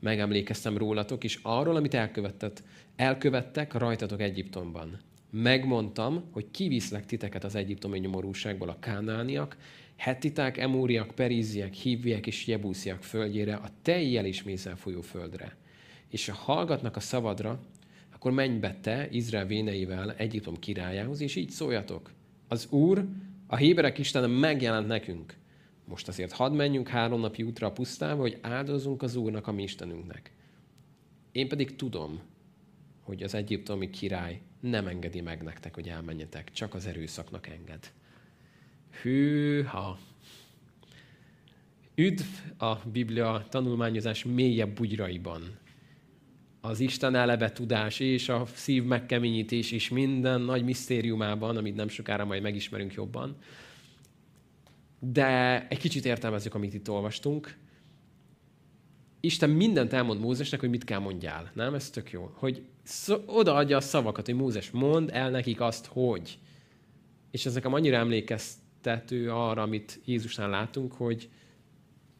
Megemlékeztem 0.00 0.76
rólatok, 0.76 1.24
és 1.24 1.38
arról, 1.42 1.76
amit 1.76 1.94
elkövettet, 1.94 2.64
elkövettek 2.96 3.72
rajtatok 3.72 4.20
Egyiptomban. 4.20 4.98
Megmondtam, 5.30 6.24
hogy 6.30 6.50
kiviszlek 6.50 7.06
titeket 7.06 7.44
az 7.44 7.54
egyiptomi 7.54 7.98
nyomorúságból 7.98 8.68
a 8.68 8.78
kánániak, 8.78 9.56
hetiták, 10.00 10.56
emúriak, 10.56 11.14
períziek, 11.14 11.72
hívviek 11.72 12.26
és 12.26 12.46
jebúsziak 12.46 13.02
földjére, 13.02 13.54
a 13.54 13.68
tejjel 13.82 14.24
is 14.24 14.42
mézzel 14.42 14.76
folyó 14.76 15.00
földre. 15.00 15.56
És 16.08 16.28
ha 16.28 16.34
hallgatnak 16.34 16.96
a 16.96 17.00
szavadra, 17.00 17.60
akkor 18.14 18.32
menj 18.32 18.58
be 18.58 18.78
te 18.80 19.08
Izrael 19.10 19.46
véneivel 19.46 20.12
Egyiptom 20.12 20.58
királyához, 20.58 21.20
és 21.20 21.36
így 21.36 21.50
szóljatok. 21.50 22.12
Az 22.48 22.66
Úr, 22.70 23.04
a 23.46 23.56
héberek 23.56 23.98
Istene 23.98 24.26
megjelent 24.26 24.86
nekünk. 24.86 25.34
Most 25.84 26.08
azért 26.08 26.32
hadd 26.32 26.52
menjünk 26.52 26.88
három 26.88 27.20
napi 27.20 27.42
útra 27.42 27.66
a 27.66 27.72
pusztába, 27.72 28.20
hogy 28.20 28.38
áldozzunk 28.40 29.02
az 29.02 29.16
Úrnak, 29.16 29.46
a 29.46 29.52
mi 29.52 29.62
Istenünknek. 29.62 30.32
Én 31.32 31.48
pedig 31.48 31.76
tudom, 31.76 32.20
hogy 33.00 33.22
az 33.22 33.34
egyiptomi 33.34 33.90
király 33.90 34.40
nem 34.60 34.86
engedi 34.86 35.20
meg 35.20 35.42
nektek, 35.42 35.74
hogy 35.74 35.88
elmenjetek, 35.88 36.52
csak 36.52 36.74
az 36.74 36.86
erőszaknak 36.86 37.46
enged. 37.46 37.92
Hűha! 39.02 39.98
Üdv 41.94 42.24
a 42.58 42.74
Biblia 42.92 43.46
tanulmányozás 43.48 44.24
mélyebb 44.24 44.74
bugyraiban. 44.74 45.58
Az 46.60 46.80
Isten 46.80 47.14
eleve 47.14 47.52
tudás 47.52 48.00
és 48.00 48.28
a 48.28 48.46
szív 48.54 48.84
megkeményítés 48.84 49.70
is 49.72 49.88
minden 49.88 50.40
nagy 50.40 50.64
misztériumában, 50.64 51.56
amit 51.56 51.76
nem 51.76 51.88
sokára 51.88 52.24
majd 52.24 52.42
megismerünk 52.42 52.92
jobban. 52.92 53.36
De 54.98 55.66
egy 55.68 55.78
kicsit 55.78 56.04
értelmezzük, 56.04 56.54
amit 56.54 56.74
itt 56.74 56.90
olvastunk. 56.90 57.56
Isten 59.20 59.50
mindent 59.50 59.92
elmond 59.92 60.20
Mózesnek, 60.20 60.60
hogy 60.60 60.70
mit 60.70 60.84
kell 60.84 60.98
mondjál. 60.98 61.50
Nem? 61.54 61.74
Ez 61.74 61.90
tök 61.90 62.10
jó. 62.10 62.30
Hogy 62.34 62.62
odaadja 63.26 63.76
a 63.76 63.80
szavakat, 63.80 64.26
hogy 64.26 64.34
Mózes 64.34 64.70
mond 64.70 65.10
el 65.12 65.30
nekik 65.30 65.60
azt, 65.60 65.86
hogy. 65.86 66.38
És 67.30 67.46
ez 67.46 67.54
nekem 67.54 67.74
annyira 67.74 67.98
emlékeztető 68.86 69.30
arra, 69.30 69.62
amit 69.62 70.00
Jézusnál 70.04 70.50
látunk, 70.50 70.92
hogy 70.92 71.28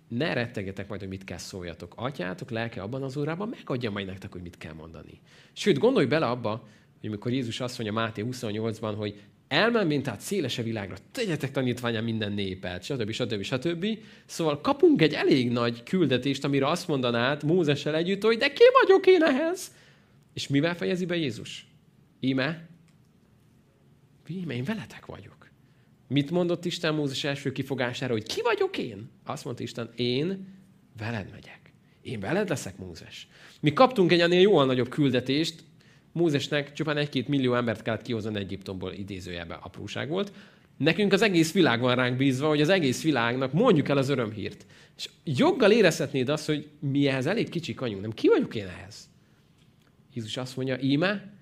ne 0.09 0.33
rettegetek 0.33 0.89
majd, 0.89 1.01
hogy 1.01 1.09
mit 1.09 1.25
kell 1.25 1.39
szóljatok. 1.39 1.93
Atyátok 1.97 2.51
lelke 2.51 2.83
abban 2.83 3.03
az 3.03 3.17
órában 3.17 3.49
megadja 3.49 3.91
majd 3.91 4.07
nektek, 4.07 4.33
hogy 4.33 4.43
mit 4.43 4.59
kell 4.59 4.73
mondani. 4.73 5.21
Sőt, 5.53 5.79
gondolj 5.79 6.07
bele 6.07 6.27
abba, 6.27 6.69
hogy 7.01 7.09
amikor 7.09 7.33
Jézus 7.33 7.61
azt 7.61 7.79
mondja 7.79 8.01
Máté 8.01 8.25
28-ban, 8.31 8.95
hogy 8.97 9.23
elmenvén 9.49 10.03
tehát 10.03 10.21
szélese 10.21 10.63
világra, 10.63 10.97
tegyetek 11.13 11.51
tanítványán 11.51 12.05
minden 12.05 12.33
népet, 12.33 12.83
stb. 12.83 13.11
stb. 13.11 13.43
stb. 13.43 13.87
Szóval 14.27 14.61
kapunk 14.61 15.03
egy 15.03 15.13
elég 15.13 15.51
nagy 15.51 15.83
küldetést, 15.83 16.45
amire 16.45 16.69
azt 16.69 16.89
mondanád 16.89 17.43
Mózessel 17.43 17.95
együtt, 17.95 18.23
hogy 18.23 18.39
de 18.39 18.53
ki 18.53 18.65
vagyok 18.83 19.07
én 19.07 19.23
ehhez? 19.23 19.75
És 20.33 20.49
mivel 20.49 20.77
fejezi 20.77 21.07
be 21.07 21.17
Jézus? 21.17 21.67
Íme, 22.21 22.69
íme, 24.29 24.55
én 24.55 24.65
veletek 24.65 25.07
vagyok. 25.07 25.40
Mit 26.13 26.31
mondott 26.31 26.65
Isten 26.65 26.95
Mózes 26.95 27.25
első 27.25 27.53
kifogására, 27.53 28.13
hogy 28.13 28.23
ki 28.23 28.43
vagyok 28.43 28.79
én? 28.79 29.11
Azt 29.25 29.45
mondta 29.45 29.63
Isten, 29.63 29.91
én 29.97 30.49
veled 30.99 31.31
megyek. 31.31 31.73
Én 32.03 32.21
veled 32.21 32.49
leszek, 32.49 32.79
Mózes. 32.79 33.29
Mi 33.61 33.73
kaptunk 33.73 34.13
egy 34.13 34.21
ennél 34.21 34.41
jóval 34.41 34.67
nagyobb 34.67 34.89
küldetést, 34.89 35.63
Mózesnek 36.13 36.73
csupán 36.73 36.97
egy-két 36.97 37.29
millió 37.29 37.55
embert 37.55 37.83
kellett 37.83 38.03
kihozni 38.03 38.39
Egyiptomból, 38.39 38.93
idézőjelben 38.93 39.59
apróság 39.63 40.09
volt. 40.09 40.33
Nekünk 40.77 41.13
az 41.13 41.23
egész 41.23 41.53
világ 41.53 41.81
van 41.81 41.95
ránk 41.95 42.17
bízva, 42.17 42.49
hogy 42.49 42.61
az 42.61 42.69
egész 42.69 43.03
világnak 43.03 43.53
mondjuk 43.53 43.89
el 43.89 43.97
az 43.97 44.09
örömhírt. 44.09 44.67
És 44.97 45.11
joggal 45.25 45.71
érezhetnéd 45.71 46.29
azt, 46.29 46.47
hogy 46.47 46.69
mi 46.81 47.07
ehhez 47.07 47.27
elég 47.27 47.49
kicsi 47.49 47.75
anyunk, 47.79 48.01
nem 48.01 48.13
ki 48.13 48.29
vagyok 48.29 48.55
én 48.55 48.67
ehhez? 48.67 49.09
Jézus 50.15 50.37
azt 50.37 50.57
mondja, 50.57 50.79
íme, 50.81 51.33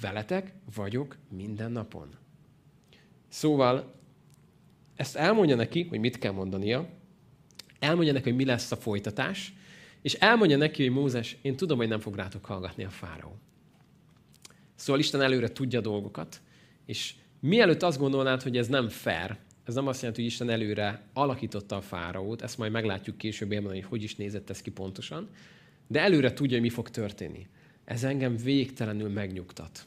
veletek 0.00 0.52
vagyok 0.74 1.16
minden 1.30 1.72
napon. 1.72 2.08
Szóval 3.28 3.96
ezt 4.98 5.16
elmondja 5.16 5.56
neki, 5.56 5.86
hogy 5.88 5.98
mit 5.98 6.18
kell 6.18 6.32
mondania, 6.32 6.88
elmondja 7.78 8.12
neki, 8.12 8.28
hogy 8.28 8.38
mi 8.38 8.44
lesz 8.44 8.72
a 8.72 8.76
folytatás, 8.76 9.52
és 10.02 10.14
elmondja 10.14 10.56
neki, 10.56 10.82
hogy 10.82 10.92
Mózes, 10.92 11.36
én 11.42 11.56
tudom, 11.56 11.78
hogy 11.78 11.88
nem 11.88 12.00
fog 12.00 12.14
rátok 12.14 12.44
hallgatni 12.44 12.84
a 12.84 12.90
fáraó. 12.90 13.38
Szóval 14.74 15.00
Isten 15.00 15.20
előre 15.20 15.52
tudja 15.52 15.80
dolgokat, 15.80 16.40
és 16.86 17.14
mielőtt 17.40 17.82
azt 17.82 17.98
gondolnád, 17.98 18.42
hogy 18.42 18.56
ez 18.56 18.66
nem 18.66 18.88
fair, 18.88 19.36
ez 19.64 19.74
nem 19.74 19.86
azt 19.86 20.00
jelenti, 20.00 20.22
hogy 20.22 20.30
Isten 20.30 20.50
előre 20.50 21.02
alakította 21.12 21.76
a 21.76 21.80
fáraót, 21.80 22.42
ezt 22.42 22.58
majd 22.58 22.72
meglátjuk 22.72 23.18
később 23.18 23.64
hogy 23.64 23.84
hogy 23.84 24.02
is 24.02 24.16
nézett 24.16 24.50
ez 24.50 24.62
ki 24.62 24.70
pontosan, 24.70 25.28
de 25.86 26.00
előre 26.00 26.32
tudja, 26.32 26.52
hogy 26.52 26.66
mi 26.66 26.72
fog 26.72 26.90
történni. 26.90 27.46
Ez 27.84 28.04
engem 28.04 28.36
végtelenül 28.36 29.08
megnyugtat. 29.08 29.86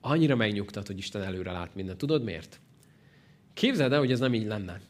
Annyira 0.00 0.36
megnyugtat, 0.36 0.86
hogy 0.86 0.98
Isten 0.98 1.22
előre 1.22 1.52
lát 1.52 1.74
mindent. 1.74 1.98
Tudod 1.98 2.24
miért? 2.24 2.60
Képzeld 3.58 3.92
el, 3.92 3.98
hogy 3.98 4.12
ez 4.12 4.18
nem 4.18 4.34
így 4.34 4.46
lenne. 4.46 4.80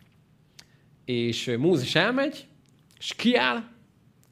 És 1.04 1.54
Mózes 1.58 1.94
elmegy, 1.94 2.46
és 2.98 3.14
kiáll, 3.14 3.62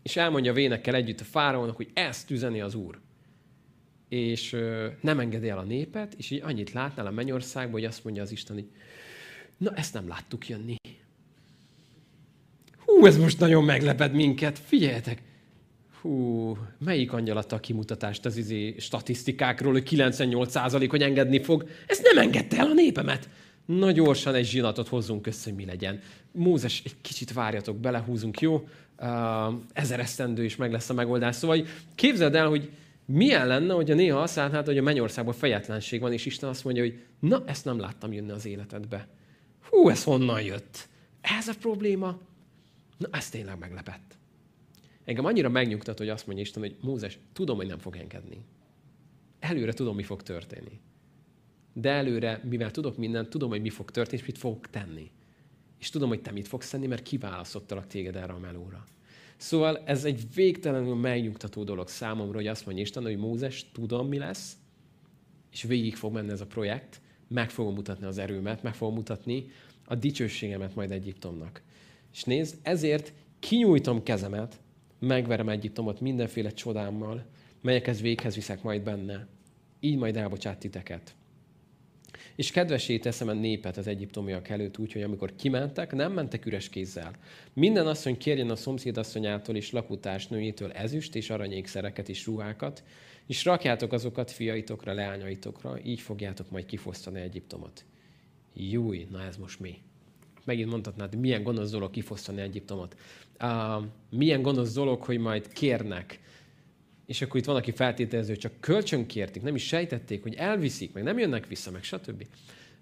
és 0.02 0.16
elmondja 0.16 0.52
vénekkel 0.52 0.94
együtt 0.94 1.20
a 1.20 1.24
fáraónak, 1.24 1.76
hogy 1.76 1.90
ezt 1.94 2.30
üzeni 2.30 2.60
az 2.60 2.74
Úr 2.74 2.98
és 4.08 4.56
nem 5.00 5.20
engedi 5.20 5.48
el 5.48 5.58
a 5.58 5.62
népet, 5.62 6.14
és 6.16 6.30
így 6.30 6.42
annyit 6.44 6.72
látnál 6.72 7.06
a 7.06 7.10
mennyországban, 7.10 7.72
hogy 7.72 7.84
azt 7.84 8.04
mondja 8.04 8.22
az 8.22 8.32
Isten, 8.32 8.56
hogy 8.56 8.66
na 9.56 9.74
ezt 9.74 9.94
nem 9.94 10.08
láttuk 10.08 10.48
jönni. 10.48 10.76
Hú, 12.84 13.06
ez 13.06 13.16
most 13.16 13.38
nagyon 13.38 13.64
megleped 13.64 14.12
minket, 14.12 14.58
figyeljetek! 14.58 15.22
Hú, 16.00 16.56
melyik 16.84 17.12
angyal 17.12 17.36
adta 17.36 17.56
a 17.56 17.60
kimutatást 17.60 18.24
az 18.24 18.36
izé 18.36 18.74
statisztikákról, 18.78 19.72
hogy 19.72 19.88
98% 19.90 20.86
hogy 20.90 21.02
engedni 21.02 21.42
fog? 21.42 21.68
Ez 21.86 22.00
nem 22.02 22.18
engedte 22.18 22.58
el 22.58 22.66
a 22.66 22.74
népemet. 22.74 23.28
Na 23.66 23.90
gyorsan 23.90 24.34
egy 24.34 24.46
zsinatot 24.46 24.88
hozzunk 24.88 25.26
össze, 25.26 25.48
hogy 25.50 25.58
mi 25.58 25.64
legyen. 25.64 26.00
Mózes, 26.32 26.82
egy 26.84 26.96
kicsit 27.00 27.32
várjatok, 27.32 27.76
belehúzunk, 27.76 28.40
jó? 28.40 28.68
Uh, 28.98 29.54
ezer 29.72 30.00
esztendő 30.00 30.44
is 30.44 30.56
meg 30.56 30.72
lesz 30.72 30.90
a 30.90 30.94
megoldás. 30.94 31.36
Szóval 31.36 31.66
képzeld 31.94 32.34
el, 32.34 32.48
hogy 32.48 32.70
milyen 33.04 33.46
lenne, 33.46 33.74
hogyha 33.74 33.94
néha 33.94 34.20
azt 34.20 34.36
látnád, 34.36 34.66
hogy 34.66 34.78
a 34.78 34.82
mennyországban 34.82 35.34
fejetlenség 35.34 36.00
van, 36.00 36.12
és 36.12 36.26
Isten 36.26 36.48
azt 36.48 36.64
mondja, 36.64 36.82
hogy 36.82 37.02
na, 37.18 37.42
ezt 37.46 37.64
nem 37.64 37.78
láttam 37.78 38.12
jönni 38.12 38.30
az 38.30 38.46
életedbe. 38.46 39.08
Hú, 39.70 39.88
ez 39.88 40.04
honnan 40.04 40.42
jött? 40.42 40.88
Ez 41.20 41.48
a 41.48 41.54
probléma? 41.60 42.18
Na, 42.98 43.08
ez 43.12 43.28
tényleg 43.28 43.58
meglepett. 43.58 44.16
Engem 45.04 45.24
annyira 45.24 45.48
megnyugtat, 45.48 45.98
hogy 45.98 46.08
azt 46.08 46.26
mondja 46.26 46.44
Isten, 46.44 46.62
hogy 46.62 46.76
Mózes, 46.80 47.18
tudom, 47.32 47.56
hogy 47.56 47.66
nem 47.66 47.78
fog 47.78 47.96
engedni. 47.96 48.40
Előre 49.38 49.72
tudom, 49.72 49.96
mi 49.96 50.02
fog 50.02 50.22
történni. 50.22 50.80
De 51.78 51.90
előre, 51.90 52.40
mivel 52.44 52.70
tudok 52.70 52.96
mindent, 52.96 53.28
tudom, 53.28 53.48
hogy 53.48 53.60
mi 53.60 53.70
fog 53.70 53.90
történni, 53.90 54.20
és 54.20 54.26
mit 54.26 54.38
fogok 54.38 54.70
tenni. 54.70 55.10
És 55.78 55.90
tudom, 55.90 56.08
hogy 56.08 56.22
te 56.22 56.30
mit 56.30 56.48
fogsz 56.48 56.70
tenni, 56.70 56.86
mert 56.86 57.02
kiválasztottalak 57.02 57.86
téged 57.86 58.16
erre 58.16 58.32
a 58.32 58.38
melóra. 58.38 58.84
Szóval 59.36 59.78
ez 59.84 60.04
egy 60.04 60.34
végtelenül 60.34 60.94
megnyugtató 60.94 61.64
dolog 61.64 61.88
számomra, 61.88 62.34
hogy 62.34 62.46
azt 62.46 62.66
mondja 62.66 62.84
Isten, 62.84 63.02
hogy 63.02 63.16
Mózes, 63.16 63.66
tudom, 63.72 64.08
mi 64.08 64.18
lesz, 64.18 64.56
és 65.52 65.62
végig 65.62 65.96
fog 65.96 66.12
menni 66.12 66.30
ez 66.30 66.40
a 66.40 66.46
projekt, 66.46 67.00
meg 67.28 67.50
fogom 67.50 67.74
mutatni 67.74 68.06
az 68.06 68.18
erőmet, 68.18 68.62
meg 68.62 68.74
fogom 68.74 68.94
mutatni 68.94 69.46
a 69.84 69.94
dicsőségemet 69.94 70.74
majd 70.74 70.90
Egyiptomnak. 70.90 71.62
És 72.12 72.24
nézd, 72.24 72.58
ezért 72.62 73.12
kinyújtom 73.38 74.02
kezemet, 74.02 74.60
megverem 74.98 75.48
Egyiptomot 75.48 76.00
mindenféle 76.00 76.50
csodámmal, 76.50 77.24
melyekhez 77.60 78.00
véghez 78.00 78.34
viszek 78.34 78.62
majd 78.62 78.82
benne. 78.82 79.26
Így 79.80 79.96
majd 79.96 80.16
elbocsát 80.16 80.58
titeket. 80.58 81.14
És 82.36 82.50
kedvesé 82.50 82.98
teszem 82.98 83.28
a 83.28 83.32
népet 83.32 83.76
az 83.76 83.86
egyiptomiak 83.86 84.48
előtt 84.48 84.78
úgy, 84.78 84.92
hogy 84.92 85.02
amikor 85.02 85.34
kimentek, 85.36 85.92
nem 85.92 86.12
mentek 86.12 86.46
üres 86.46 86.68
kézzel. 86.68 87.12
Minden 87.52 87.86
asszony 87.86 88.16
kérjen 88.16 88.50
a 88.50 88.56
szomszédasszonyától 88.56 89.56
és 89.56 89.72
lakutásnőjétől 89.72 90.72
ezüst 90.72 91.14
és 91.14 91.30
aranyékszereket 91.30 92.08
és 92.08 92.26
ruhákat, 92.26 92.84
és 93.26 93.44
rakjátok 93.44 93.92
azokat 93.92 94.30
fiaitokra, 94.30 94.92
leányaitokra, 94.92 95.78
így 95.84 96.00
fogjátok 96.00 96.50
majd 96.50 96.66
kifosztani 96.66 97.20
Egyiptomot. 97.20 97.84
Júj, 98.54 99.06
na 99.10 99.22
ez 99.22 99.36
most 99.36 99.60
mi? 99.60 99.78
Megint 100.44 100.70
mondhatnád, 100.70 101.14
milyen 101.14 101.42
gonosz 101.42 101.70
dolog 101.70 101.90
kifosztani 101.90 102.40
Egyiptomot. 102.40 102.96
Uh, 103.40 103.84
milyen 104.10 104.42
gonosz 104.42 104.72
dolog, 104.72 105.02
hogy 105.02 105.18
majd 105.18 105.52
kérnek, 105.52 106.20
és 107.06 107.22
akkor 107.22 107.40
itt 107.40 107.46
van, 107.46 107.56
aki 107.56 107.70
feltételező, 107.70 108.28
hogy 108.28 108.38
csak 108.38 108.60
kölcsön 108.60 109.06
kérték, 109.06 109.42
nem 109.42 109.54
is 109.54 109.66
sejtették, 109.66 110.22
hogy 110.22 110.34
elviszik, 110.34 110.92
meg 110.92 111.02
nem 111.02 111.18
jönnek 111.18 111.46
vissza, 111.46 111.70
meg 111.70 111.82
stb. 111.82 112.26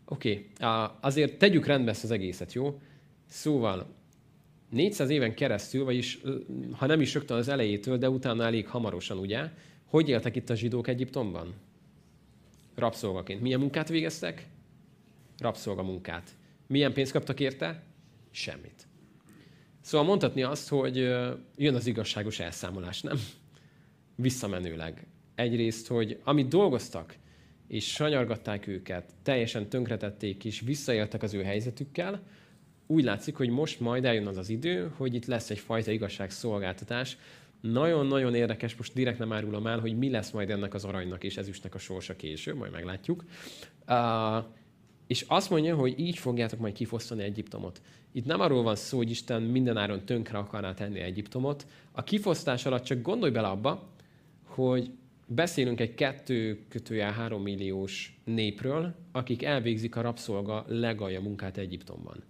Oké, 0.04 0.48
okay. 0.60 0.88
azért 1.00 1.38
tegyük 1.38 1.66
rendbe 1.66 1.90
ezt 1.90 2.04
az 2.04 2.10
egészet, 2.10 2.52
jó? 2.52 2.80
Szóval 3.26 3.94
400 4.70 5.10
éven 5.10 5.34
keresztül, 5.34 5.84
vagyis 5.84 6.20
ha 6.72 6.86
nem 6.86 7.00
is 7.00 7.14
rögtön 7.14 7.36
az 7.36 7.48
elejétől, 7.48 7.98
de 7.98 8.10
utána 8.10 8.44
elég 8.44 8.68
hamarosan, 8.68 9.18
ugye? 9.18 9.50
Hogy 9.84 10.08
éltek 10.08 10.36
itt 10.36 10.50
a 10.50 10.54
zsidók 10.54 10.88
Egyiptomban? 10.88 11.54
Rabszolgaként. 12.74 13.40
Milyen 13.40 13.60
munkát 13.60 13.88
végeztek? 13.88 14.46
Rabszolgamunkát. 15.38 16.30
Milyen 16.66 16.92
pénzt 16.92 17.12
kaptak 17.12 17.40
érte? 17.40 17.82
Semmit. 18.30 18.86
Szóval 19.80 20.06
mondhatni 20.06 20.42
azt, 20.42 20.68
hogy 20.68 20.96
jön 21.56 21.74
az 21.74 21.86
igazságos 21.86 22.40
elszámolás, 22.40 23.00
nem? 23.00 23.18
Visszamenőleg. 24.14 25.06
Egyrészt, 25.34 25.86
hogy 25.86 26.18
amit 26.24 26.48
dolgoztak, 26.48 27.16
és 27.68 27.92
sanyargatták 27.92 28.66
őket, 28.66 29.14
teljesen 29.22 29.68
tönkretették, 29.68 30.44
és 30.44 30.60
visszaéltek 30.60 31.22
az 31.22 31.34
ő 31.34 31.42
helyzetükkel, 31.42 32.22
úgy 32.86 33.04
látszik, 33.04 33.36
hogy 33.36 33.48
most 33.48 33.80
majd 33.80 34.04
eljön 34.04 34.26
az 34.26 34.36
az 34.36 34.48
idő, 34.48 34.92
hogy 34.96 35.14
itt 35.14 35.26
lesz 35.26 35.50
egyfajta 35.50 35.90
igazságszolgáltatás. 35.90 37.16
Nagyon-nagyon 37.60 38.34
érdekes, 38.34 38.76
most 38.76 38.94
direkt 38.94 39.18
nem 39.18 39.32
árulom 39.32 39.66
el, 39.66 39.78
hogy 39.78 39.98
mi 39.98 40.10
lesz 40.10 40.30
majd 40.30 40.50
ennek 40.50 40.74
az 40.74 40.84
aranynak 40.84 41.24
és 41.24 41.36
ezüstnek 41.36 41.74
a 41.74 41.78
sorsa 41.78 42.16
később, 42.16 42.56
majd 42.56 42.72
meglátjuk. 42.72 43.24
Uh, 43.88 44.44
és 45.06 45.24
azt 45.28 45.50
mondja, 45.50 45.76
hogy 45.76 45.98
így 45.98 46.18
fogjátok 46.18 46.58
majd 46.58 46.74
kifosztani 46.74 47.22
Egyiptomot. 47.22 47.80
Itt 48.12 48.24
nem 48.24 48.40
arról 48.40 48.62
van 48.62 48.76
szó, 48.76 48.96
hogy 48.96 49.10
Isten 49.10 49.42
mindenáron 49.42 50.04
tönkre 50.04 50.38
akarná 50.38 50.74
tenni 50.74 51.00
Egyiptomot. 51.00 51.66
A 51.92 52.02
kifosztás 52.02 52.66
alatt 52.66 52.84
csak 52.84 53.02
gondolj 53.02 53.32
bele 53.32 53.48
abba, 53.48 53.93
hogy 54.54 54.90
beszélünk 55.26 55.80
egy 55.80 55.94
kettő 55.94 56.64
kötőjel 56.68 57.12
három 57.12 57.42
milliós 57.42 58.20
népről, 58.24 58.94
akik 59.12 59.42
elvégzik 59.42 59.96
a 59.96 60.00
rabszolga 60.00 60.64
legalja 60.68 61.20
munkát 61.20 61.56
Egyiptomban. 61.56 62.22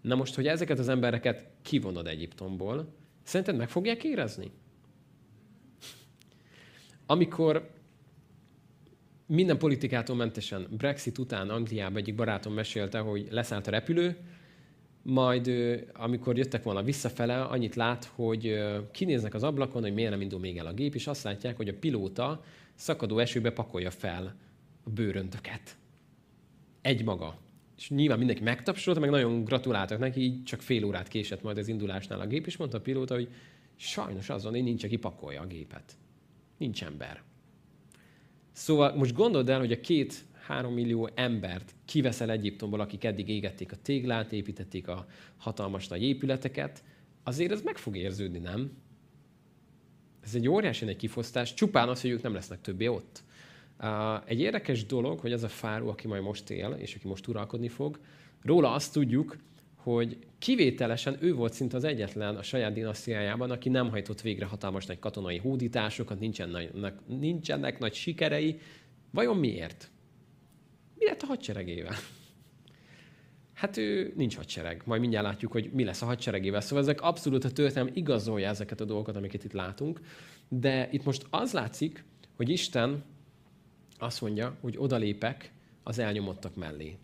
Na 0.00 0.14
most, 0.14 0.34
hogy 0.34 0.46
ezeket 0.46 0.78
az 0.78 0.88
embereket 0.88 1.46
kivonod 1.62 2.06
Egyiptomból, 2.06 2.94
szerinted 3.22 3.56
meg 3.56 3.68
fogják 3.68 4.04
érezni? 4.04 4.50
Amikor 7.06 7.70
minden 9.26 9.58
politikától 9.58 10.16
mentesen 10.16 10.66
Brexit 10.70 11.18
után 11.18 11.50
Angliában 11.50 11.96
egyik 11.96 12.14
barátom 12.14 12.52
mesélte, 12.54 12.98
hogy 12.98 13.26
leszállt 13.30 13.66
a 13.66 13.70
repülő, 13.70 14.16
majd 15.04 15.50
amikor 15.92 16.36
jöttek 16.36 16.62
volna 16.62 16.82
visszafele, 16.82 17.42
annyit 17.42 17.74
lát, 17.74 18.04
hogy 18.04 18.58
kinéznek 18.90 19.34
az 19.34 19.42
ablakon, 19.42 19.82
hogy 19.82 19.94
miért 19.94 20.10
nem 20.10 20.20
indul 20.20 20.40
még 20.40 20.56
el 20.56 20.66
a 20.66 20.72
gép, 20.72 20.94
és 20.94 21.06
azt 21.06 21.22
látják, 21.22 21.56
hogy 21.56 21.68
a 21.68 21.78
pilóta 21.78 22.44
szakadó 22.74 23.18
esőbe 23.18 23.50
pakolja 23.50 23.90
fel 23.90 24.36
a 24.84 24.90
bőröntöket. 24.90 25.76
Egy 26.80 27.04
maga. 27.04 27.38
És 27.76 27.90
nyilván 27.90 28.18
mindenki 28.18 28.42
megtapsolta, 28.42 29.00
meg 29.00 29.10
nagyon 29.10 29.44
gratuláltak 29.44 29.98
neki, 29.98 30.20
így 30.20 30.44
csak 30.44 30.62
fél 30.62 30.84
órát 30.84 31.08
késett 31.08 31.42
majd 31.42 31.58
az 31.58 31.68
indulásnál 31.68 32.20
a 32.20 32.26
gép, 32.26 32.46
és 32.46 32.56
mondta 32.56 32.76
a 32.76 32.80
pilóta, 32.80 33.14
hogy 33.14 33.28
sajnos 33.76 34.28
azon, 34.28 34.52
hogy 34.52 34.62
nincs, 34.62 34.84
aki 34.84 34.96
pakolja 34.96 35.40
a 35.40 35.46
gépet. 35.46 35.92
Nincs 36.58 36.84
ember. 36.84 37.22
Szóval 38.52 38.96
most 38.96 39.14
gondold 39.14 39.48
el, 39.48 39.58
hogy 39.58 39.72
a 39.72 39.80
két 39.80 40.24
három 40.46 40.74
millió 40.74 41.10
embert 41.14 41.74
kiveszel 41.84 42.30
Egyiptomból, 42.30 42.80
akik 42.80 43.04
eddig 43.04 43.28
égették 43.28 43.72
a 43.72 43.76
téglát, 43.82 44.32
építették 44.32 44.88
a 44.88 45.06
hatalmas 45.36 45.88
nagy 45.88 46.02
épületeket, 46.02 46.82
azért 47.22 47.52
ez 47.52 47.62
meg 47.62 47.76
fog 47.76 47.96
érződni, 47.96 48.38
nem? 48.38 48.72
Ez 50.24 50.34
egy 50.34 50.48
óriási 50.48 50.86
egy 50.86 50.96
kifosztás, 50.96 51.54
csupán 51.54 51.88
az, 51.88 52.00
hogy 52.00 52.10
ők 52.10 52.22
nem 52.22 52.34
lesznek 52.34 52.60
többé 52.60 52.86
ott. 52.86 53.22
Egy 54.24 54.40
érdekes 54.40 54.86
dolog, 54.86 55.18
hogy 55.18 55.32
az 55.32 55.42
a 55.42 55.48
fáró, 55.48 55.88
aki 55.88 56.06
majd 56.06 56.22
most 56.22 56.50
él, 56.50 56.76
és 56.78 56.94
aki 56.94 57.08
most 57.08 57.26
uralkodni 57.26 57.68
fog, 57.68 57.98
róla 58.42 58.72
azt 58.72 58.92
tudjuk, 58.92 59.36
hogy 59.74 60.18
kivételesen 60.38 61.16
ő 61.20 61.34
volt 61.34 61.52
szinte 61.52 61.76
az 61.76 61.84
egyetlen 61.84 62.36
a 62.36 62.42
saját 62.42 62.72
dinasztiájában, 62.72 63.50
aki 63.50 63.68
nem 63.68 63.90
hajtott 63.90 64.20
végre 64.20 64.44
hatalmas 64.44 64.86
nagy 64.86 64.98
katonai 64.98 65.38
hódításokat, 65.38 66.20
nincsenek, 66.20 67.06
nincsenek 67.06 67.78
nagy 67.78 67.94
sikerei. 67.94 68.58
Vajon 69.10 69.36
miért? 69.36 69.90
Mi 71.04 71.10
lett 71.10 71.22
a 71.22 71.26
hadseregével? 71.26 71.94
Hát 73.52 73.76
ő 73.76 74.12
nincs 74.16 74.36
hadsereg. 74.36 74.82
Majd 74.84 75.00
mindjárt 75.00 75.26
látjuk, 75.26 75.52
hogy 75.52 75.70
mi 75.72 75.84
lesz 75.84 76.02
a 76.02 76.06
hadseregével. 76.06 76.60
Szóval 76.60 76.84
ezek 76.84 77.00
abszolút 77.00 77.44
a 77.44 77.50
történelem 77.50 77.92
igazolja 77.94 78.48
ezeket 78.48 78.80
a 78.80 78.84
dolgokat, 78.84 79.16
amiket 79.16 79.44
itt 79.44 79.52
látunk. 79.52 80.00
De 80.48 80.88
itt 80.92 81.04
most 81.04 81.26
az 81.30 81.52
látszik, 81.52 82.04
hogy 82.36 82.48
Isten 82.48 83.04
azt 83.98 84.20
mondja, 84.20 84.56
hogy 84.60 84.74
odalépek 84.78 85.52
az 85.82 85.98
elnyomottak 85.98 86.54
mellé. 86.54 86.96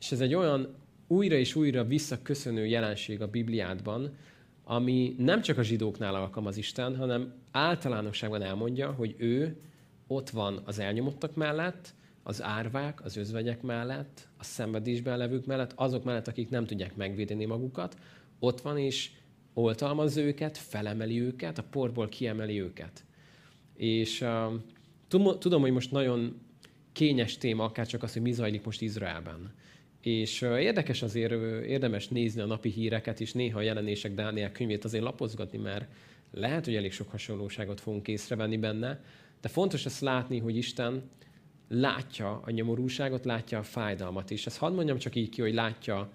És 0.00 0.12
ez 0.12 0.20
egy 0.20 0.34
olyan 0.34 0.74
újra 1.06 1.36
és 1.36 1.54
újra 1.54 1.84
visszaköszönő 1.84 2.66
jelenség 2.66 3.20
a 3.22 3.28
Bibliádban, 3.28 4.16
ami 4.64 5.14
nem 5.18 5.40
csak 5.42 5.58
a 5.58 5.62
zsidóknál 5.62 6.14
alkalmaz 6.14 6.56
Isten, 6.56 6.96
hanem 6.96 7.34
általánosságban 7.50 8.42
elmondja, 8.42 8.92
hogy 8.92 9.14
ő 9.18 9.56
ott 10.06 10.30
van 10.30 10.62
az 10.64 10.78
elnyomottak 10.78 11.34
mellett, 11.34 11.94
az 12.30 12.42
árvák, 12.42 13.04
az 13.04 13.16
özvegyek 13.16 13.62
mellett, 13.62 14.28
a 14.38 14.44
szenvedésben 14.44 15.18
levők 15.18 15.46
mellett, 15.46 15.72
azok 15.74 16.04
mellett, 16.04 16.28
akik 16.28 16.48
nem 16.50 16.64
tudják 16.64 16.96
megvédeni 16.96 17.44
magukat, 17.44 17.96
ott 18.38 18.60
van 18.60 18.78
és 18.78 19.10
oltalmaz 19.54 20.16
őket, 20.16 20.58
felemeli 20.58 21.20
őket, 21.20 21.58
a 21.58 21.62
porból 21.70 22.08
kiemeli 22.08 22.60
őket. 22.60 23.04
És 23.76 24.20
uh, 24.20 25.38
tudom, 25.38 25.60
hogy 25.60 25.72
most 25.72 25.90
nagyon 25.90 26.40
kényes 26.92 27.38
téma, 27.38 27.64
akár 27.64 27.86
csak 27.86 28.02
az, 28.02 28.12
hogy 28.12 28.22
mi 28.22 28.32
zajlik 28.32 28.64
most 28.64 28.82
Izraelben. 28.82 29.54
És 30.00 30.42
uh, 30.42 30.62
érdekes 30.62 31.02
azért, 31.02 31.32
uh, 31.32 31.40
érdemes 31.66 32.08
nézni 32.08 32.40
a 32.40 32.46
napi 32.46 32.68
híreket, 32.70 33.20
és 33.20 33.32
néha 33.32 33.58
a 33.58 33.62
jelenések 33.62 34.14
Dániel 34.14 34.52
könyvét 34.52 34.84
azért 34.84 35.04
lapozgatni, 35.04 35.58
mert 35.58 35.88
lehet, 36.32 36.64
hogy 36.64 36.74
elég 36.74 36.92
sok 36.92 37.10
hasonlóságot 37.10 37.80
fogunk 37.80 38.08
észrevenni 38.08 38.56
benne, 38.56 39.00
de 39.40 39.48
fontos 39.48 39.86
ezt 39.86 40.00
látni, 40.00 40.38
hogy 40.38 40.56
Isten 40.56 41.02
látja 41.72 42.40
a 42.44 42.50
nyomorúságot, 42.50 43.24
látja 43.24 43.58
a 43.58 43.62
fájdalmat 43.62 44.30
is. 44.30 44.46
Ezt 44.46 44.58
hadd 44.58 44.74
mondjam 44.74 44.98
csak 44.98 45.14
így 45.14 45.28
ki, 45.28 45.40
hogy 45.40 45.54
látja 45.54 46.10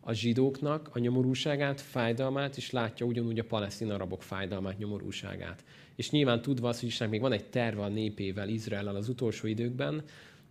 a 0.00 0.12
zsidóknak 0.12 0.90
a 0.92 0.98
nyomorúságát, 0.98 1.80
fájdalmát, 1.80 2.56
és 2.56 2.70
látja 2.70 3.06
ugyanúgy 3.06 3.38
a 3.38 3.44
palesztin 3.44 3.90
arabok 3.90 4.22
fájdalmát, 4.22 4.78
nyomorúságát. 4.78 5.64
És 5.96 6.10
nyilván 6.10 6.42
tudva 6.42 6.68
az, 6.68 6.80
hogy 6.80 6.88
Istennek 6.88 7.12
még 7.12 7.20
van 7.22 7.32
egy 7.32 7.50
terve 7.50 7.82
a 7.82 7.88
népével, 7.88 8.48
Izraellel 8.48 8.96
az 8.96 9.08
utolsó 9.08 9.46
időkben, 9.46 10.02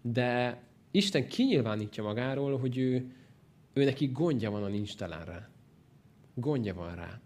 de 0.02 0.62
Isten 0.92 1.28
kinyilvánítja 1.28 2.04
magáról, 2.04 2.58
hogy 2.58 2.78
ő, 2.78 3.16
ő 3.74 3.84
neki 3.84 4.08
gondja 4.08 4.52
van 4.52 4.64
a 4.64 4.68
nincs 4.68 4.96
telenre. 4.96 5.50
Gondja 6.34 6.74
van 6.74 6.96
rá. 6.96 7.22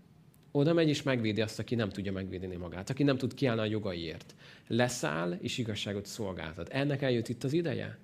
Oda 0.52 0.74
megy 0.74 0.88
és 0.88 1.04
megvédi 1.04 1.42
azt, 1.42 1.60
aki 1.60 1.76
nem 1.76 1.90
tudja 1.90 2.12
megvédeni 2.12 2.56
magát, 2.56 2.90
aki 2.90 3.04
nem 3.04 3.18
tud 3.18 3.34
kiállni 3.34 3.62
a 3.62 3.66
jogaiért. 3.66 4.36
Leszáll 4.68 5.38
és 5.42 5.58
igazságot 5.58 6.06
szolgáltat. 6.06 6.70
Ennek 6.70 7.02
eljött 7.02 7.28
itt 7.28 7.44
az 7.44 7.54
ideje? 7.54 7.98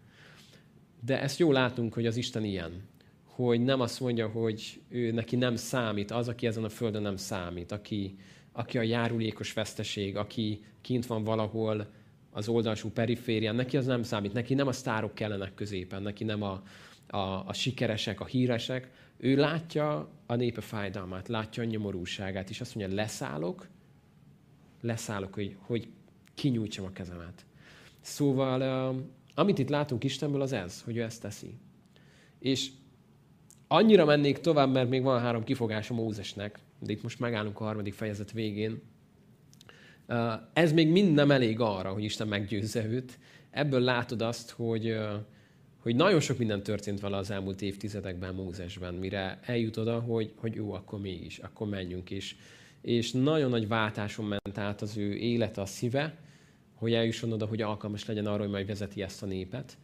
De 1.06 1.22
ezt 1.22 1.40
jól 1.40 1.54
látunk, 1.54 1.94
hogy 1.94 2.06
az 2.06 2.18
Isten 2.18 2.44
ilyen. 2.44 2.72
Hogy 3.26 3.64
nem 3.64 3.82
azt 3.82 4.00
mondja, 4.00 4.28
hogy 4.28 4.82
ő 4.90 5.12
neki 5.12 5.36
nem 5.36 5.56
számít, 5.56 6.12
az, 6.12 6.28
aki 6.28 6.48
ezen 6.48 6.64
a 6.64 6.70
földön 6.70 7.02
nem 7.02 7.16
számít, 7.16 7.72
aki, 7.72 8.16
aki 8.52 8.78
a 8.78 8.82
járulékos 8.82 9.54
veszteség, 9.54 10.16
aki 10.16 10.62
kint 10.82 11.06
van 11.06 11.24
valahol 11.24 11.88
az 12.32 12.48
oldalsú 12.48 12.90
periférián, 12.90 13.56
neki 13.56 13.78
az 13.78 13.86
nem 13.86 14.04
számít, 14.04 14.34
neki 14.34 14.54
nem 14.54 14.68
a 14.68 14.72
sztárok 14.72 15.14
kellenek 15.14 15.54
középen, 15.54 16.02
neki 16.02 16.24
nem 16.24 16.42
a, 16.42 16.62
a, 17.08 17.18
a 17.46 17.54
sikeresek, 17.54 18.20
a 18.20 18.26
híresek. 18.26 18.90
Ő 19.18 19.36
látja 19.36 20.10
a 20.26 20.36
népe 20.36 20.62
fájdalmát, 20.62 21.28
látja 21.28 21.64
a 21.64 21.66
nyomorúságát, 21.66 22.50
és 22.50 22.62
azt 22.62 22.76
mondja, 22.76 22.96
leszállok, 22.96 23.68
leszállok, 24.82 25.34
hogy, 25.34 25.56
hogy 25.60 25.88
kinyújtsam 26.34 26.86
a 26.86 26.92
kezemet. 26.92 27.46
Szóval, 28.02 28.96
amit 29.36 29.58
itt 29.58 29.70
látunk 29.70 30.04
Istenből, 30.04 30.42
az 30.42 30.52
ez, 30.52 30.82
hogy 30.82 30.98
ő 30.98 31.02
ezt 31.02 31.22
teszi. 31.22 31.58
És 32.40 32.70
annyira 33.68 34.06
mennék 34.06 34.38
tovább, 34.38 34.72
mert 34.72 34.90
még 34.90 35.04
van 35.04 35.22
három 35.22 35.44
kifogása 35.44 35.94
Mózesnek, 35.94 36.60
de 36.80 36.92
itt 36.92 37.04
most 37.04 37.20
megállunk 37.20 37.60
a 37.60 37.64
harmadik 37.64 37.94
fejezet 37.94 38.32
végén. 38.32 38.82
Ez 40.54 40.74
még 40.74 40.92
mind 40.92 41.14
nem 41.14 41.32
elég 41.32 41.60
arra, 41.60 41.94
hogy 41.94 42.04
Isten 42.04 42.28
meggyőzze 42.28 42.86
őt. 42.86 43.20
Ebből 43.50 43.80
látod 43.80 44.22
azt, 44.22 44.50
hogy, 44.50 44.98
hogy 45.78 45.96
nagyon 45.96 46.20
sok 46.20 46.38
minden 46.38 46.64
történt 46.64 47.00
vele 47.00 47.18
az 47.18 47.32
elmúlt 47.32 47.62
évtizedekben 47.62 48.34
Mózesben, 48.34 48.94
mire 48.94 49.40
eljut 49.44 49.78
oda, 49.78 50.00
hogy, 50.00 50.32
hogy 50.36 50.56
jó, 50.56 50.74
akkor 50.74 51.00
mégis, 51.00 51.38
akkor 51.38 51.68
menjünk 51.68 52.10
is. 52.10 52.36
És 52.82 53.12
nagyon 53.12 53.50
nagy 53.50 53.68
váltáson 53.68 54.26
ment 54.26 54.58
át 54.58 54.82
az 54.82 54.98
ő 54.98 55.14
élete, 55.16 55.62
a 55.62 55.66
szíve, 55.66 56.18
hogy 56.74 56.94
eljusson 56.94 57.32
oda, 57.32 57.46
hogy 57.46 57.62
alkalmas 57.62 58.06
legyen 58.06 58.26
arra, 58.26 58.42
hogy 58.42 58.52
majd 58.52 58.68
vezeti 58.68 59.02
ezt 59.02 59.24
a 59.24 59.26
népet. 59.26 59.78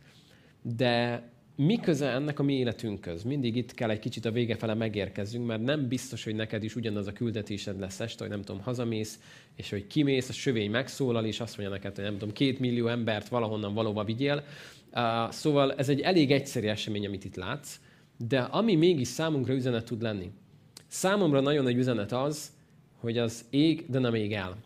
De 0.62 1.24
mi 1.56 1.80
ennek 2.00 2.39
a 2.39 2.44
mi 2.44 2.54
életünkhöz? 2.54 3.24
Mindig 3.24 3.56
itt 3.56 3.74
kell 3.74 3.89
egy 3.89 4.00
kicsit 4.00 4.26
a 4.26 4.32
vége 4.32 4.56
fele 4.56 4.74
megérkezzünk, 4.74 5.46
mert 5.46 5.62
nem 5.62 5.88
biztos, 5.88 6.24
hogy 6.24 6.36
neked 6.36 6.64
is 6.64 6.76
ugyanaz 6.76 7.08
a 7.08 7.12
küldetésed 7.12 7.80
lesz 7.80 8.00
este, 8.00 8.24
hogy 8.24 8.34
nem 8.34 8.41
tudom, 8.41 8.62
hazamész, 8.62 9.20
és 9.56 9.70
hogy 9.70 9.88
kimész, 9.88 10.30
a 10.30 10.34
sövény 10.34 10.72
megszólal, 10.72 11.26
és 11.26 11.39
azt 11.39 11.58
mondja 11.58 11.76
neked, 11.76 11.96
hogy 11.96 12.04
nem 12.04 12.18
tudom, 12.18 12.34
két 12.34 12.60
millió 12.60 12.88
embert 12.88 13.28
valahonnan 13.28 13.74
valóba 13.74 14.04
vigyél. 14.04 14.44
Szóval 15.30 15.74
ez 15.74 15.89
egy 15.89 16.00
elég 16.00 16.32
egyszerű 16.32 16.68
esemény, 16.68 17.06
amit 17.06 17.26
itt 17.26 17.36
látsz, 17.36 17.80
de 18.18 18.39
ami 18.39 18.76
mégis 18.76 19.08
számunkra 19.08 19.54
üzenet 19.54 19.86
tud 19.86 20.02
lenni. 20.02 20.32
Számomra 20.88 21.39
nagyon 21.39 21.64
nagy 21.64 21.78
üzenet 21.78 22.12
az, 22.12 22.52
hogy 23.00 23.18
az 23.18 23.46
ég, 23.50 23.86
de 23.89 24.00
nem 24.00 24.16
ég 24.16 24.34
el 24.34 24.58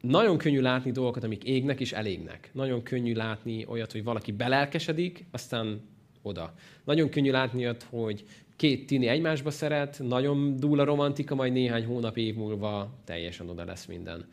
nagyon 0.00 0.38
könnyű 0.38 0.60
látni 0.60 0.90
dolgokat, 0.90 1.24
amik 1.24 1.44
égnek 1.44 1.80
és 1.80 1.92
elégnek. 1.92 2.50
Nagyon 2.52 2.82
könnyű 2.82 3.14
látni 3.14 3.64
olyat, 3.68 3.92
hogy 3.92 4.04
valaki 4.04 4.32
belelkesedik, 4.32 5.24
aztán 5.30 5.80
oda. 6.22 6.54
Nagyon 6.84 7.08
könnyű 7.08 7.30
látni 7.30 7.60
olyat, 7.60 7.86
hogy 7.90 8.24
két 8.56 8.86
tini 8.86 9.06
egymásba 9.06 9.50
szeret, 9.50 10.00
nagyon 10.02 10.56
dúl 10.56 10.80
a 10.80 10.84
romantika, 10.84 11.34
majd 11.34 11.52
néhány 11.52 11.84
hónap, 11.84 12.16
év 12.16 12.34
múlva 12.34 12.98
teljesen 13.04 13.48
oda 13.48 13.64
lesz 13.64 13.86
minden. 13.86 14.28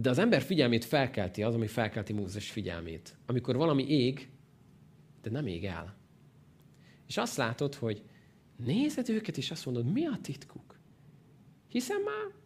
De 0.00 0.10
az 0.10 0.18
ember 0.18 0.42
figyelmét 0.42 0.84
felkelti 0.84 1.42
az, 1.42 1.54
ami 1.54 1.66
felkelti 1.66 2.12
Mózes 2.12 2.50
figyelmét. 2.50 3.16
Amikor 3.26 3.56
valami 3.56 3.88
ég, 3.88 4.28
de 5.22 5.30
nem 5.30 5.46
ég 5.46 5.64
el. 5.64 5.96
És 7.06 7.16
azt 7.16 7.36
látod, 7.36 7.74
hogy 7.74 8.02
nézed 8.56 9.08
őket, 9.08 9.36
és 9.36 9.50
azt 9.50 9.64
mondod, 9.64 9.92
mi 9.92 10.06
a 10.06 10.18
titkuk? 10.22 10.78
Hiszen 11.68 12.00
már 12.00 12.38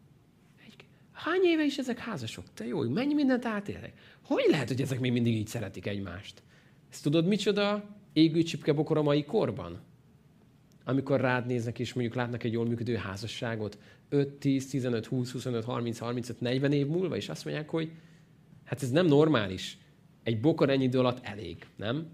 Hány 1.15 1.45
éve 1.45 1.65
is 1.65 1.79
ezek 1.79 1.99
házasok? 1.99 2.45
Te 2.55 2.67
jó, 2.67 2.89
mennyi 2.89 3.15
mindent 3.15 3.45
átélek? 3.45 3.93
Hogy 4.23 4.45
lehet, 4.49 4.69
hogy 4.69 4.81
ezek 4.81 5.01
még 5.01 5.13
mindig 5.13 5.35
így 5.35 5.47
szeretik 5.47 5.87
egymást? 5.87 6.43
Ezt 6.91 7.03
tudod, 7.03 7.27
micsoda 7.27 7.97
égő 8.13 8.43
csipke 8.43 8.73
bokor 8.73 8.97
a 8.97 9.03
mai 9.03 9.25
korban? 9.25 9.81
Amikor 10.85 11.21
rád 11.21 11.47
néznek, 11.47 11.79
és 11.79 11.93
mondjuk 11.93 12.17
látnak 12.17 12.45
egy 12.45 12.53
jól 12.53 12.67
működő 12.67 12.95
házasságot 12.95 13.79
5, 14.09 14.29
10, 14.29 14.71
15, 14.71 15.07
20, 15.07 15.33
25, 15.33 15.65
30, 15.65 15.99
35, 15.99 16.41
40 16.41 16.73
év 16.73 16.87
múlva, 16.87 17.17
és 17.17 17.29
azt 17.29 17.45
mondják, 17.45 17.71
hogy 17.71 17.91
hát 18.65 18.83
ez 18.83 18.91
nem 18.91 19.07
normális. 19.07 19.79
Egy 20.23 20.41
bokor 20.41 20.71
ennyi 20.71 20.85
idő 20.85 20.99
alatt 20.99 21.25
elég, 21.25 21.67
nem? 21.77 22.07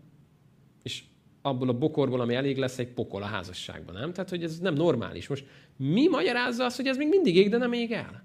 És 0.83 1.03
abból 1.43 1.69
a 1.69 1.79
bokorból, 1.79 2.21
ami 2.21 2.35
elég 2.35 2.57
lesz, 2.57 2.79
egy 2.79 2.93
pokol 2.93 3.23
a 3.23 3.27
házasságban, 3.27 3.95
nem? 3.95 4.13
Tehát, 4.13 4.31
hogy 4.31 4.43
ez 4.43 4.59
nem 4.59 4.75
normális. 4.75 5.29
Most 5.29 5.47
mi 5.77 6.09
magyarázza 6.09 6.65
azt, 6.65 6.77
hogy 6.77 6.87
ez 6.87 6.97
még 6.97 7.09
mindig 7.09 7.37
ég, 7.37 7.51
de 7.51 7.57
nem 7.57 7.73
ég 7.73 7.93
el? 7.93 8.25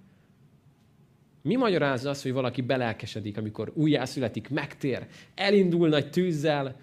Mi 1.42 1.56
magyarázza 1.56 2.10
azt, 2.10 2.24
hogy 2.24 2.34
valaki 2.34 2.62
belelkesedik, 2.62 3.38
amikor 3.38 3.72
újjászületik, 3.76 4.50
megtér, 4.50 5.08
elindul 5.36 5.90
nagy 5.90 6.10
tűzzel? 6.10 6.76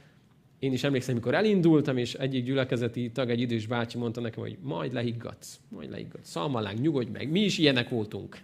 Én 0.63 0.73
is 0.73 0.85
emlékszem, 0.85 1.15
amikor 1.15 1.35
elindultam, 1.35 1.97
és 1.97 2.15
egyik 2.15 2.45
gyülekezeti 2.45 3.11
tag, 3.11 3.31
egy 3.31 3.41
idős 3.41 3.67
bácsi 3.67 3.99
mondta 3.99 4.21
nekem, 4.21 4.43
hogy 4.43 4.59
majd 4.61 4.93
lehiggadsz, 4.93 5.61
majd 5.69 5.91
lehiggadsz. 5.91 6.31
Szalmalánk, 6.31 6.81
nyugodj 6.81 7.11
meg, 7.11 7.31
mi 7.31 7.41
is 7.41 7.59
ilyenek 7.59 7.89
voltunk. 7.89 8.41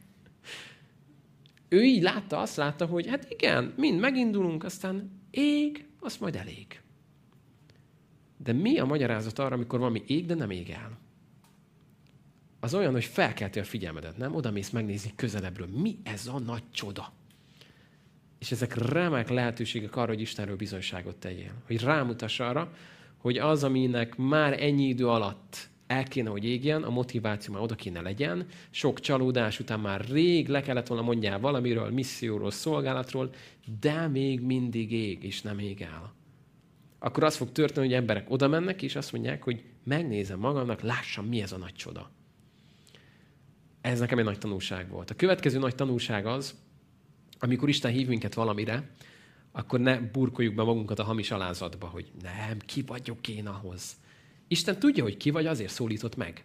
Ő 1.69 1.83
így 1.83 2.03
látta, 2.03 2.39
azt 2.39 2.57
látta, 2.57 2.87
hogy 2.87 3.07
hát 3.07 3.27
igen, 3.31 3.73
mind 3.77 4.01
megindulunk, 4.01 4.64
aztán 4.64 5.11
ég, 5.31 5.87
az 6.01 6.16
majd 6.16 6.37
elég. 6.37 6.81
De 8.37 8.53
mi 8.53 8.79
a 8.79 8.85
magyarázat 8.85 9.39
arra, 9.39 9.55
amikor 9.55 9.79
valami 9.79 10.03
ég, 10.07 10.27
de 10.27 10.35
nem 10.35 10.51
ég 10.51 10.71
el? 10.71 10.99
az 12.61 12.75
olyan, 12.75 12.93
hogy 12.93 13.05
felkelti 13.05 13.59
a 13.59 13.64
figyelmedet, 13.64 14.16
nem? 14.16 14.35
Oda 14.35 14.51
mész 14.51 14.71
megnézni 14.71 15.12
közelebbről. 15.16 15.66
Mi 15.66 15.99
ez 16.03 16.27
a 16.27 16.39
nagy 16.39 16.62
csoda? 16.71 17.12
És 18.39 18.51
ezek 18.51 18.74
remek 18.74 19.28
lehetőségek 19.28 19.97
arra, 19.97 20.07
hogy 20.07 20.20
Istenről 20.20 20.57
bizonyságot 20.57 21.16
tegyél. 21.16 21.53
Hogy 21.66 21.80
rámutass 21.80 22.41
arra, 22.41 22.72
hogy 23.16 23.39
az, 23.39 23.64
aminek 23.64 24.16
már 24.16 24.62
ennyi 24.62 24.89
idő 24.89 25.09
alatt 25.09 25.68
el 25.86 26.05
kéne, 26.05 26.30
hogy 26.30 26.45
égjen, 26.45 26.82
a 26.82 26.91
motiváció 26.91 27.53
már 27.53 27.62
oda 27.62 27.74
kéne 27.74 28.01
legyen, 28.01 28.47
sok 28.70 29.01
csalódás 29.01 29.61
után 29.61 29.80
már 29.80 30.05
rég 30.11 30.49
le 30.49 30.62
kellett 30.62 30.86
volna 30.86 31.03
mondjál 31.03 31.41
valamiről, 31.41 31.91
misszióról, 31.91 32.51
szolgálatról, 32.51 33.30
de 33.80 34.09
még 34.09 34.41
mindig 34.41 34.93
ég, 34.93 35.24
és 35.24 35.43
nem 35.43 35.59
ég 35.59 35.82
el. 35.82 36.14
Akkor 36.99 37.24
az 37.24 37.36
fog 37.36 37.53
történni, 37.53 37.86
hogy 37.86 37.97
emberek 37.97 38.30
oda 38.30 38.49
mennek, 38.49 38.82
és 38.82 38.97
azt 38.97 39.12
mondják, 39.12 39.43
hogy 39.43 39.64
megnézem 39.84 40.39
magamnak, 40.39 40.80
lássam, 40.80 41.26
mi 41.26 41.43
ez 41.43 41.53
a 41.53 41.57
nagy 41.57 41.74
csoda. 41.74 42.11
Ez 43.80 43.99
nekem 43.99 44.18
egy 44.18 44.24
nagy 44.24 44.39
tanulság 44.39 44.89
volt. 44.89 45.11
A 45.11 45.14
következő 45.14 45.59
nagy 45.59 45.74
tanulság 45.74 46.26
az, 46.26 46.55
amikor 47.39 47.68
Isten 47.68 47.93
hív 47.93 48.07
minket 48.07 48.34
valamire, 48.34 48.91
akkor 49.53 49.80
ne 49.80 50.01
burkoljuk 50.01 50.55
be 50.55 50.62
magunkat 50.62 50.99
a 50.99 51.05
hamis 51.05 51.30
alázatba, 51.30 51.86
hogy 51.86 52.11
nem, 52.22 52.59
ki 52.59 52.82
vagyok 52.82 53.28
én 53.28 53.47
ahhoz. 53.47 53.97
Isten 54.49 54.78
tudja, 54.78 55.03
hogy 55.03 55.16
ki 55.16 55.30
vagy, 55.30 55.47
azért 55.47 55.72
szólított 55.72 56.16
meg. 56.16 56.45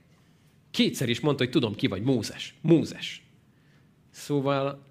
Kétszer 0.71 1.09
is 1.09 1.19
mondta, 1.19 1.43
hogy 1.43 1.51
tudom, 1.51 1.75
ki 1.75 1.87
vagy, 1.87 2.01
Mózes. 2.01 2.55
Mózes. 2.61 3.23
Szóval 4.09 4.83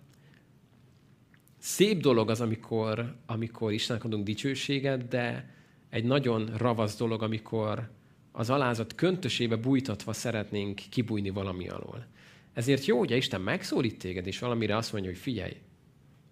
szép 1.59 2.00
dolog 2.00 2.30
az, 2.30 2.40
amikor, 2.40 3.16
amikor 3.26 3.72
Istennek 3.72 4.05
adunk 4.05 4.24
dicsőséget, 4.24 5.09
de 5.09 5.55
egy 5.90 6.05
nagyon 6.05 6.50
ravasz 6.57 6.96
dolog, 6.96 7.22
amikor 7.22 7.90
az 8.32 8.50
alázat 8.50 8.94
köntösébe 8.94 9.57
bújtatva 9.57 10.12
szeretnénk 10.12 10.80
kibújni 10.90 11.30
valami 11.30 11.68
alól. 11.68 12.07
Ezért 12.53 12.84
jó, 12.84 12.98
hogyha 12.98 13.16
Isten 13.16 13.40
megszólít 13.40 13.98
téged, 13.98 14.26
és 14.26 14.38
valamire 14.38 14.76
azt 14.76 14.92
mondja, 14.92 15.11
hogy 15.11 15.20
figyelj, 15.20 15.57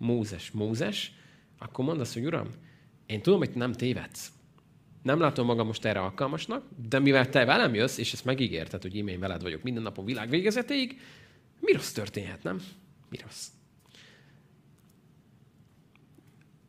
Mózes, 0.01 0.51
Mózes, 0.51 1.13
akkor 1.59 1.85
mondd 1.85 2.01
azt, 2.01 2.15
hogy 2.15 2.25
Uram, 2.25 2.49
én 3.07 3.23
tudom, 3.23 3.39
hogy 3.39 3.51
nem 3.55 3.73
tévedsz. 3.73 4.33
Nem 5.03 5.19
látom 5.19 5.47
magam 5.47 5.67
most 5.67 5.85
erre 5.85 6.01
alkalmasnak, 6.01 6.65
de 6.89 6.99
mivel 6.99 7.29
te 7.29 7.45
velem 7.45 7.75
jössz, 7.75 7.99
és 7.99 8.13
ezt 8.13 8.25
megígérted, 8.25 8.83
hogy 8.83 8.97
én 8.97 9.21
veled 9.21 9.43
vagyok 9.43 9.63
minden 9.63 9.83
napon 9.83 10.05
világ 10.05 10.29
végezetéig, 10.29 11.01
mi 11.61 11.73
rossz 11.73 11.93
történhet, 11.93 12.43
nem? 12.43 12.63
Mi 13.09 13.17
rossz? 13.23 13.49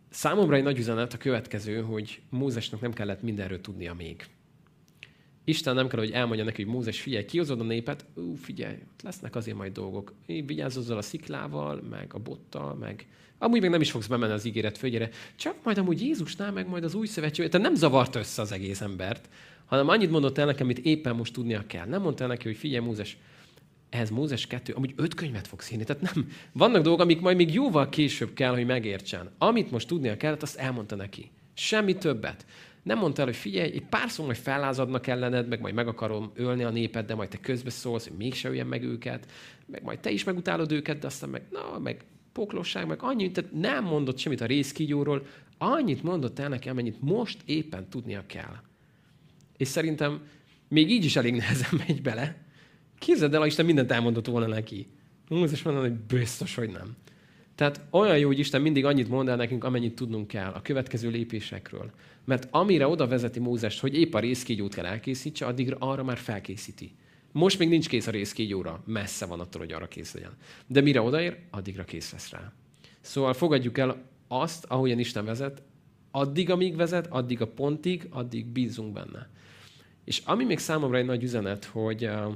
Számomra 0.10 0.56
egy 0.56 0.64
nagy 0.64 0.78
üzenet 0.78 1.14
a 1.14 1.18
következő, 1.18 1.82
hogy 1.82 2.22
Mózesnek 2.30 2.82
nem 2.82 2.94
kellett 2.94 3.22
mindenről 3.22 3.62
tudnia 3.62 3.94
még. 3.94 4.26
Isten 5.44 5.76
nem 5.76 5.88
kell, 5.88 6.00
hogy 6.00 6.12
elmondja 6.12 6.46
neki, 6.46 6.64
hogy 6.64 6.74
Mózes, 6.74 7.02
figyelj, 7.02 7.26
kihozod 7.26 7.60
a 7.60 7.64
népet, 7.64 8.06
ú, 8.16 8.36
figyelj, 8.36 8.74
ott 8.74 9.02
lesznek 9.02 9.36
azért 9.36 9.58
majd 9.58 9.74
dolgok. 9.74 10.14
Vigyázz 10.26 10.78
azzal 10.78 10.98
a 10.98 11.02
sziklával, 11.02 11.82
meg 11.90 12.14
a 12.14 12.20
bottal, 12.20 12.76
meg 12.76 13.08
amúgy 13.38 13.62
még 13.62 13.70
nem 13.70 13.82
is 13.82 13.92
fogsz 13.92 14.08
bemenni 14.08 14.34
az 14.34 14.46
ígéret 14.46 14.78
földjére. 14.78 15.10
Csak 15.36 15.56
majd 15.64 15.78
amúgy 15.78 16.02
Jézusnál, 16.02 16.52
meg 16.52 16.68
majd 16.68 16.84
az 16.84 16.94
új 16.94 17.08
szövetség. 17.08 17.50
Tehát 17.50 17.68
nem 17.68 17.76
zavart 17.76 18.16
össze 18.16 18.42
az 18.42 18.52
egész 18.52 18.82
embert, 18.82 19.30
hanem 19.66 19.88
annyit 19.88 20.12
mondott 20.12 20.38
el 20.38 20.46
nekem, 20.46 20.66
amit 20.66 20.80
éppen 20.80 21.16
most 21.16 21.34
tudnia 21.34 21.64
kell. 21.68 21.86
Nem 21.86 22.02
mondta 22.02 22.24
el 22.24 22.30
neki, 22.30 22.48
hogy 22.48 22.58
figyelj, 22.58 22.86
Mózes, 22.86 23.18
ehhez 23.90 24.10
Mózes 24.10 24.48
2, 24.48 24.74
amúgy 24.74 24.94
öt 24.96 25.14
könyvet 25.14 25.48
fogsz 25.48 25.72
írni. 25.72 25.84
Tehát 25.84 26.02
nem, 26.02 26.32
vannak 26.52 26.82
dolgok, 26.82 27.02
amik 27.02 27.22
majd 27.22 27.38
még 27.38 27.54
jóval 27.54 27.90
később 27.90 28.34
kell, 28.34 28.54
hogy 28.54 28.66
megértsen. 28.66 29.30
Amit 29.38 29.72
most 29.72 29.88
tudnia 29.88 30.18
kellett, 30.18 30.42
azt 30.42 30.58
elmondta 30.58 30.96
neki. 30.96 31.32
Semmi 31.54 31.98
többet. 31.98 32.46
Nem 32.84 32.98
mondta 32.98 33.22
el, 33.22 33.28
hogy 33.28 33.36
figyelj, 33.36 33.72
egy 33.72 33.86
pár 33.86 34.10
szó 34.10 34.26
majd 34.26 34.38
fellázadnak 34.38 35.08
ellened, 35.08 35.48
meg 35.48 35.62
majd 35.62 35.74
meg 35.74 35.88
akarom 35.88 36.32
ölni 36.36 36.64
a 36.64 36.70
népet, 36.70 37.06
de 37.06 37.16
majd 37.16 37.30
te 37.30 37.40
közbeszólsz, 37.40 38.08
hogy 38.08 38.18
mégse 38.18 38.50
öljen 38.50 38.68
meg 38.68 38.84
őket, 38.84 39.32
meg 39.66 39.84
majd 39.84 40.00
te 40.00 40.10
is 40.10 40.24
megutálod 40.24 40.72
őket, 40.72 41.00
de 41.00 41.08
aztán 41.08 41.30
meg, 41.30 41.42
na, 41.52 41.80
meg 41.80 42.06
poklosság, 42.32 42.88
meg 42.88 42.98
annyit, 43.02 43.34
tehát 43.34 43.52
nem 43.52 43.84
mondott 43.84 44.18
semmit 44.18 44.42
a 44.42 44.46
részkígyóról, 44.46 45.26
annyit 45.58 46.04
mondott 46.04 46.40
el 46.40 46.50
neki, 46.50 46.70
amennyit 46.70 47.02
most 47.02 47.38
éppen 47.46 47.90
tudnia 47.90 48.24
kell. 48.28 48.56
És 49.58 49.68
szerintem 49.68 50.22
még 50.68 50.92
így 50.92 51.06
is 51.06 51.16
elég 51.16 51.36
nehezen 51.36 51.70
megy 51.88 52.02
bele. 52.02 52.36
Képzeld 53.00 53.34
el, 53.34 53.40
ha 53.40 53.46
Isten 53.46 53.66
mindent 53.66 53.92
elmondott 53.92 54.26
volna 54.26 54.48
neki. 54.48 54.88
Mózes 55.30 55.62
mondani, 55.62 55.88
hogy 55.88 55.98
biztos, 55.98 56.56
hogy 56.56 56.70
nem. 56.70 56.96
Tehát 57.56 57.82
olyan 57.90 58.18
jó, 58.18 58.28
hogy 58.28 58.40
Isten 58.40 58.62
mindig 58.62 58.86
annyit 58.86 59.10
mond 59.10 59.28
el 59.28 59.36
nekünk, 59.36 59.64
amennyit 59.64 59.96
tudnunk 59.96 60.28
kell 60.28 60.52
a 60.52 60.62
következő 60.62 61.10
lépésekről. 61.10 61.92
Mert 62.26 62.48
amire 62.52 62.88
oda 62.88 63.08
vezeti 63.08 63.40
Mózest, 63.40 63.80
hogy 63.80 63.96
épp 63.96 64.14
a 64.14 64.20
részkígyót 64.20 64.74
kell 64.74 64.86
elkészítse, 64.86 65.46
addigra 65.46 65.76
arra 65.80 66.04
már 66.04 66.18
felkészíti. 66.18 66.96
Most 67.32 67.60
még 67.60 67.70
nincs 67.70 67.90
kész 67.90 68.08
a 68.08 68.12
részkígyóra, 68.12 68.84
messze 68.86 69.26
van 69.26 69.40
attól, 69.40 69.62
hogy 69.62 69.72
arra 69.72 69.88
kész 69.88 70.14
legyen. 70.14 70.38
De 70.68 70.82
mire 70.82 71.02
odaér, 71.02 71.38
addigra 71.50 71.84
kész 71.84 72.12
lesz 72.12 72.30
rá. 72.30 72.54
Szóval 73.02 73.34
fogadjuk 73.34 73.78
el 73.78 74.04
azt, 74.28 74.66
ahogyan 74.66 75.00
Isten 75.00 75.26
vezet, 75.26 75.62
addig, 76.12 76.50
amíg 76.50 76.76
vezet, 76.76 77.08
addig 77.08 77.42
a 77.42 77.48
pontig, 77.48 78.08
addig 78.10 78.46
bízunk 78.46 78.94
benne. 78.94 79.30
És 80.04 80.22
ami 80.26 80.44
még 80.44 80.60
számomra 80.60 80.98
egy 80.98 81.06
nagy 81.06 81.24
üzenet, 81.24 81.66
hogy 81.66 82.06
uh, 82.06 82.34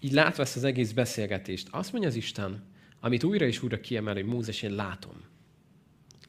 így 0.00 0.12
látva 0.12 0.42
ezt 0.42 0.56
az 0.56 0.64
egész 0.64 0.92
beszélgetést, 0.92 1.68
azt 1.70 1.92
mondja 1.92 2.10
az 2.10 2.16
Isten, 2.16 2.62
amit 3.00 3.24
újra 3.24 3.46
és 3.46 3.62
újra 3.62 3.80
kiemel, 3.80 4.14
hogy 4.14 4.24
Mózes, 4.24 4.62
én 4.62 4.74
látom. 4.74 5.14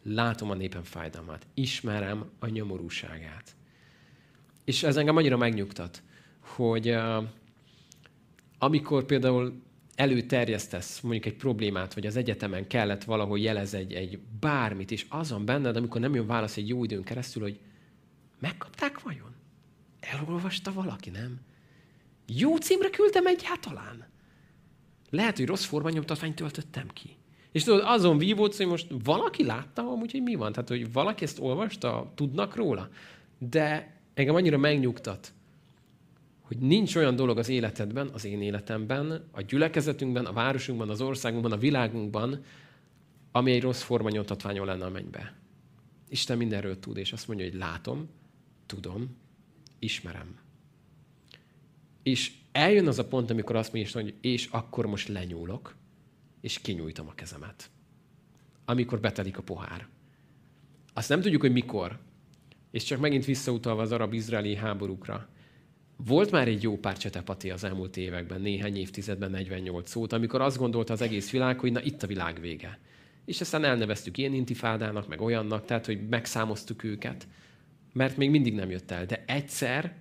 Látom 0.07 0.49
a 0.49 0.53
népem 0.53 0.83
fájdalmát. 0.83 1.47
Ismerem 1.53 2.29
a 2.39 2.47
nyomorúságát. 2.47 3.55
És 4.63 4.83
ez 4.83 4.97
engem 4.97 5.15
annyira 5.15 5.37
megnyugtat, 5.37 6.01
hogy 6.39 6.89
uh, 6.89 7.23
amikor 8.57 9.05
például 9.05 9.61
előterjesztesz 9.95 10.99
mondjuk 10.99 11.25
egy 11.25 11.35
problémát, 11.35 11.93
vagy 11.93 12.05
az 12.05 12.15
egyetemen 12.15 12.67
kellett 12.67 13.03
valahol 13.03 13.39
jelez 13.39 13.73
egy, 13.73 13.93
egy 13.93 14.19
bármit, 14.39 14.91
és 14.91 15.05
azon 15.09 15.45
benned, 15.45 15.75
amikor 15.75 16.01
nem 16.01 16.15
jön 16.15 16.27
válasz 16.27 16.57
egy 16.57 16.67
jó 16.67 16.83
időn 16.83 17.03
keresztül, 17.03 17.41
hogy 17.41 17.59
megkapták 18.39 19.01
vajon? 19.01 19.35
Elolvasta 19.99 20.73
valaki, 20.73 21.09
nem? 21.09 21.39
Jó 22.27 22.57
címre 22.57 22.89
küldtem 22.89 23.25
egyáltalán? 23.25 24.07
Lehet, 25.09 25.37
hogy 25.37 25.45
rossz 25.45 25.65
formanyomtatványt 25.65 26.35
töltöttem 26.35 26.87
ki. 26.87 27.15
És 27.55 27.63
tudod, 27.63 27.81
azon 27.85 28.17
vívódsz, 28.17 28.57
hogy 28.57 28.67
most 28.67 28.87
valaki 29.03 29.45
látta 29.45 29.91
amúgy, 29.91 30.11
hogy 30.11 30.21
mi 30.21 30.35
van? 30.35 30.51
Tehát, 30.51 30.69
hogy 30.69 30.93
valaki 30.93 31.23
ezt 31.23 31.39
olvasta, 31.39 32.11
tudnak 32.15 32.55
róla? 32.55 32.89
De 33.37 33.95
engem 34.13 34.35
annyira 34.35 34.57
megnyugtat, 34.57 35.33
hogy 36.41 36.57
nincs 36.57 36.95
olyan 36.95 37.15
dolog 37.15 37.37
az 37.37 37.49
életedben, 37.49 38.09
az 38.13 38.25
én 38.25 38.41
életemben, 38.41 39.27
a 39.31 39.41
gyülekezetünkben, 39.41 40.25
a 40.25 40.33
városunkban, 40.33 40.89
az 40.89 41.01
országunkban, 41.01 41.51
a 41.51 41.57
világunkban, 41.57 42.43
ami 43.31 43.51
egy 43.51 43.61
rossz 43.61 43.81
formanyomtatványon 43.81 44.65
lenne 44.65 44.85
a 44.85 44.89
mennybe. 44.89 45.35
Isten 46.09 46.37
mindenről 46.37 46.79
tud, 46.79 46.97
és 46.97 47.13
azt 47.13 47.27
mondja, 47.27 47.45
hogy 47.45 47.57
látom, 47.57 48.09
tudom, 48.65 49.17
ismerem. 49.79 50.39
És 52.03 52.31
eljön 52.51 52.87
az 52.87 52.99
a 52.99 53.07
pont, 53.07 53.29
amikor 53.29 53.55
azt 53.55 53.73
mondja, 53.73 54.01
hogy 54.01 54.13
és 54.21 54.47
akkor 54.51 54.85
most 54.85 55.07
lenyúlok, 55.07 55.75
és 56.45 56.61
kinyújtom 56.61 57.07
a 57.07 57.13
kezemet. 57.15 57.69
Amikor 58.65 58.99
betelik 58.99 59.37
a 59.37 59.41
pohár. 59.41 59.87
Azt 60.93 61.09
nem 61.09 61.21
tudjuk, 61.21 61.41
hogy 61.41 61.51
mikor. 61.51 61.99
És 62.71 62.83
csak 62.83 62.99
megint 62.99 63.25
visszautalva 63.25 63.81
az 63.81 63.91
arab-izraeli 63.91 64.55
háborúkra. 64.55 65.29
Volt 65.95 66.31
már 66.31 66.47
egy 66.47 66.63
jó 66.63 66.77
pár 66.77 66.97
csetepati 66.97 67.49
az 67.49 67.63
elmúlt 67.63 67.97
években, 67.97 68.41
néhány 68.41 68.77
évtizedben, 68.77 69.31
48 69.31 69.89
szót, 69.89 70.13
amikor 70.13 70.41
azt 70.41 70.57
gondolta 70.57 70.93
az 70.93 71.01
egész 71.01 71.31
világ, 71.31 71.59
hogy 71.59 71.71
na 71.71 71.81
itt 71.81 72.03
a 72.03 72.07
világ 72.07 72.39
vége. 72.39 72.79
És 73.25 73.41
aztán 73.41 73.63
elneveztük 73.63 74.17
ilyen 74.17 74.33
intifádának, 74.33 75.07
meg 75.07 75.21
olyannak, 75.21 75.65
tehát 75.65 75.85
hogy 75.85 76.07
megszámoztuk 76.07 76.83
őket, 76.83 77.27
mert 77.93 78.17
még 78.17 78.29
mindig 78.29 78.53
nem 78.53 78.69
jött 78.69 78.91
el. 78.91 79.05
De 79.05 79.23
egyszer, 79.27 79.95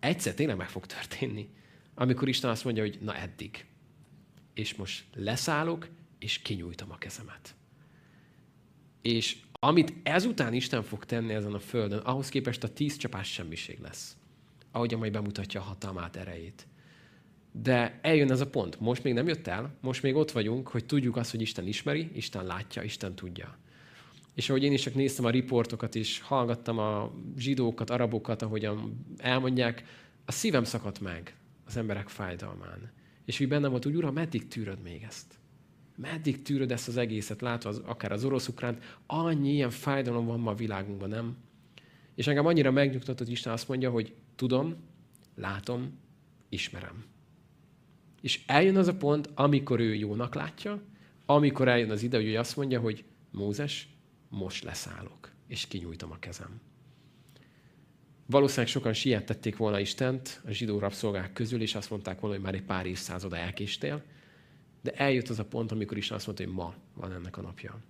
egyszer 0.00 0.34
tényleg 0.34 0.56
meg 0.56 0.68
fog 0.68 0.86
történni, 0.86 1.48
amikor 1.94 2.28
Isten 2.28 2.50
azt 2.50 2.64
mondja, 2.64 2.82
hogy 2.82 2.98
na 3.00 3.16
eddig. 3.16 3.66
És 4.56 4.74
most 4.74 5.04
leszállok, 5.14 5.88
és 6.18 6.38
kinyújtom 6.38 6.90
a 6.90 6.98
kezemet. 6.98 7.54
És 9.02 9.36
amit 9.52 9.92
ezután 10.02 10.52
Isten 10.52 10.82
fog 10.82 11.04
tenni 11.04 11.32
ezen 11.32 11.54
a 11.54 11.58
földön, 11.58 11.98
ahhoz 11.98 12.28
képest 12.28 12.64
a 12.64 12.72
tíz 12.72 12.96
csapás 12.96 13.32
semmiség 13.32 13.78
lesz 13.78 14.16
ahogyan 14.76 14.98
majd 14.98 15.12
bemutatja 15.12 15.60
a 15.60 15.64
hatalmát, 15.64 16.16
erejét. 16.16 16.66
De 17.52 17.98
eljön 18.02 18.30
ez 18.30 18.40
a 18.40 18.46
pont. 18.46 18.80
Most 18.80 19.02
még 19.02 19.12
nem 19.12 19.26
jött 19.26 19.46
el, 19.46 19.74
most 19.80 20.02
még 20.02 20.14
ott 20.14 20.30
vagyunk, 20.30 20.68
hogy 20.68 20.84
tudjuk 20.84 21.16
azt, 21.16 21.30
hogy 21.30 21.40
Isten 21.40 21.66
ismeri, 21.66 22.10
Isten 22.14 22.44
látja, 22.44 22.82
Isten 22.82 23.14
tudja. 23.14 23.58
És 24.34 24.48
ahogy 24.48 24.62
én 24.62 24.72
is 24.72 24.82
csak 24.82 24.94
néztem 24.94 25.24
a 25.24 25.30
riportokat 25.30 25.94
is, 25.94 26.20
hallgattam 26.20 26.78
a 26.78 27.12
zsidókat, 27.36 27.90
arabokat, 27.90 28.42
ahogyan 28.42 29.06
elmondják, 29.16 29.84
a 30.24 30.32
szívem 30.32 30.64
szakadt 30.64 31.00
meg 31.00 31.36
az 31.66 31.76
emberek 31.76 32.08
fájdalmán. 32.08 32.92
És 33.26 33.40
úgy 33.40 33.48
bennem 33.48 33.70
volt, 33.70 33.84
hogy 33.84 33.96
Uram, 33.96 34.14
meddig 34.14 34.48
tűröd 34.48 34.82
még 34.82 35.02
ezt? 35.02 35.38
Meddig 35.96 36.42
tűröd 36.42 36.72
ezt 36.72 36.88
az 36.88 36.96
egészet, 36.96 37.40
látva 37.40 37.68
az, 37.68 37.82
akár 37.84 38.12
az 38.12 38.24
orosz-ukránt, 38.24 38.98
annyi 39.06 39.52
ilyen 39.52 39.70
fájdalom 39.70 40.26
van 40.26 40.40
ma 40.40 40.50
a 40.50 40.54
világunkban, 40.54 41.08
nem? 41.08 41.36
És 42.14 42.26
engem 42.26 42.46
annyira 42.46 42.70
megnyugtatott, 42.70 43.28
Isten 43.28 43.52
azt 43.52 43.68
mondja, 43.68 43.90
hogy 43.90 44.14
tudom, 44.36 44.76
látom, 45.34 45.98
ismerem. 46.48 47.04
És 48.20 48.42
eljön 48.46 48.76
az 48.76 48.88
a 48.88 48.96
pont, 48.96 49.30
amikor 49.34 49.80
ő 49.80 49.94
jónak 49.94 50.34
látja, 50.34 50.82
amikor 51.26 51.68
eljön 51.68 51.90
az 51.90 52.02
ide, 52.02 52.16
hogy 52.16 52.26
ő 52.26 52.38
azt 52.38 52.56
mondja, 52.56 52.80
hogy 52.80 53.04
Mózes, 53.30 53.88
most 54.28 54.64
leszállok, 54.64 55.30
és 55.46 55.66
kinyújtom 55.66 56.10
a 56.10 56.18
kezem. 56.18 56.60
Valószínűleg 58.26 58.68
sokan 58.68 58.92
siettették 58.92 59.56
volna 59.56 59.80
Istent 59.80 60.40
a 60.46 60.50
zsidó 60.50 60.78
rabszolgák 60.78 61.32
közül, 61.32 61.60
és 61.60 61.74
azt 61.74 61.90
mondták 61.90 62.20
volna, 62.20 62.36
hogy 62.36 62.44
már 62.44 62.54
egy 62.54 62.62
pár 62.62 62.86
évszázada 62.86 63.36
elkéstél, 63.36 64.02
de 64.82 64.90
eljött 64.92 65.28
az 65.28 65.38
a 65.38 65.44
pont, 65.44 65.72
amikor 65.72 65.96
Isten 65.96 66.16
azt 66.16 66.26
mondta, 66.26 66.44
hogy 66.44 66.54
ma 66.54 66.74
van 66.94 67.12
ennek 67.12 67.36
a 67.36 67.40
napja 67.40 67.80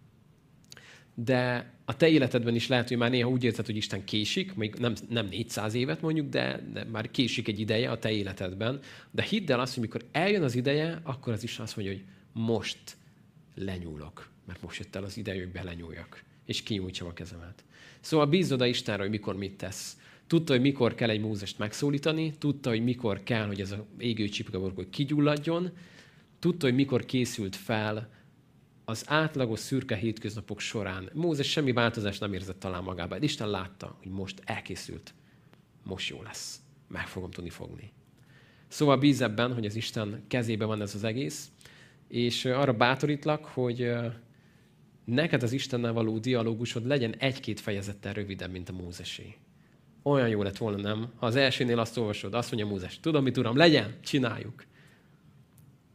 de 1.18 1.72
a 1.84 1.96
te 1.96 2.08
életedben 2.08 2.54
is 2.54 2.68
lehet, 2.68 2.88
hogy 2.88 2.96
már 2.96 3.10
néha 3.10 3.28
úgy 3.28 3.44
érzed, 3.44 3.66
hogy 3.66 3.76
Isten 3.76 4.04
késik, 4.04 4.54
még 4.54 4.74
nem, 4.74 4.94
nem 5.08 5.26
400 5.26 5.74
évet 5.74 6.00
mondjuk, 6.00 6.28
de, 6.28 6.60
de 6.72 6.84
már 6.84 7.10
késik 7.10 7.48
egy 7.48 7.60
ideje 7.60 7.90
a 7.90 7.98
te 7.98 8.10
életedben. 8.10 8.80
De 9.10 9.22
hidd 9.22 9.52
el 9.52 9.60
azt, 9.60 9.74
hogy 9.74 9.82
mikor 9.82 10.04
eljön 10.12 10.42
az 10.42 10.54
ideje, 10.54 11.00
akkor 11.02 11.32
az 11.32 11.42
Isten 11.42 11.64
azt 11.64 11.76
mondja, 11.76 11.94
hogy 11.94 12.04
most 12.32 12.96
lenyúlok, 13.54 14.30
mert 14.46 14.62
most 14.62 14.78
jött 14.78 14.96
el 14.96 15.04
az 15.04 15.16
ideje, 15.16 15.42
hogy 15.42 15.52
belenyúljak, 15.52 16.22
és 16.44 16.62
kinyújtsam 16.62 17.08
a 17.08 17.12
kezemet. 17.12 17.64
Szóval 18.00 18.26
bízod 18.26 18.60
a 18.60 18.66
Istenre, 18.66 19.02
hogy 19.02 19.10
mikor 19.10 19.36
mit 19.36 19.56
tesz. 19.56 19.96
Tudta, 20.26 20.52
hogy 20.52 20.62
mikor 20.62 20.94
kell 20.94 21.10
egy 21.10 21.20
Mózest 21.20 21.58
megszólítani, 21.58 22.32
tudta, 22.38 22.70
hogy 22.70 22.84
mikor 22.84 23.22
kell, 23.22 23.46
hogy 23.46 23.60
ez 23.60 23.70
a 23.70 23.86
égő 23.98 24.28
csipkaborgó 24.28 24.84
kigyulladjon, 24.90 25.70
tudta, 26.38 26.66
hogy 26.66 26.74
mikor 26.74 27.04
készült 27.04 27.56
fel 27.56 28.10
az 28.84 29.04
átlagos 29.06 29.60
szürke 29.60 29.96
hétköznapok 29.96 30.60
során 30.60 31.10
Mózes 31.12 31.50
semmi 31.50 31.72
változást 31.72 32.20
nem 32.20 32.32
érzett 32.32 32.60
talán 32.60 32.82
magában. 32.82 33.22
Isten 33.22 33.50
látta, 33.50 33.96
hogy 34.02 34.10
most 34.10 34.42
elkészült. 34.44 35.14
Most 35.82 36.08
jó 36.08 36.22
lesz. 36.22 36.60
Meg 36.88 37.06
fogom 37.06 37.30
tudni 37.30 37.50
fogni. 37.50 37.92
Szóval 38.68 38.96
bíz 38.96 39.20
ebben, 39.20 39.54
hogy 39.54 39.66
az 39.66 39.74
Isten 39.74 40.24
kezében 40.28 40.68
van 40.68 40.80
ez 40.80 40.94
az 40.94 41.04
egész, 41.04 41.50
és 42.08 42.44
arra 42.44 42.72
bátorítlak, 42.72 43.44
hogy 43.44 43.92
neked 45.04 45.42
az 45.42 45.52
Istennel 45.52 45.92
való 45.92 46.18
dialógusod 46.18 46.86
legyen 46.86 47.14
egy-két 47.18 47.60
fejezettel 47.60 48.12
rövidebb, 48.12 48.50
mint 48.50 48.68
a 48.68 48.72
Mózesé. 48.72 49.36
Olyan 50.06 50.28
jó 50.28 50.42
lett 50.42 50.56
volna, 50.56 50.76
nem? 50.76 51.12
Ha 51.16 51.26
az 51.26 51.36
elsőnél 51.36 51.78
azt 51.78 51.96
olvasod, 51.96 52.34
azt 52.34 52.52
mondja 52.52 52.68
Mózes, 52.70 53.00
tudom, 53.00 53.22
mit 53.22 53.36
uram, 53.36 53.56
legyen, 53.56 53.94
csináljuk. 54.02 54.64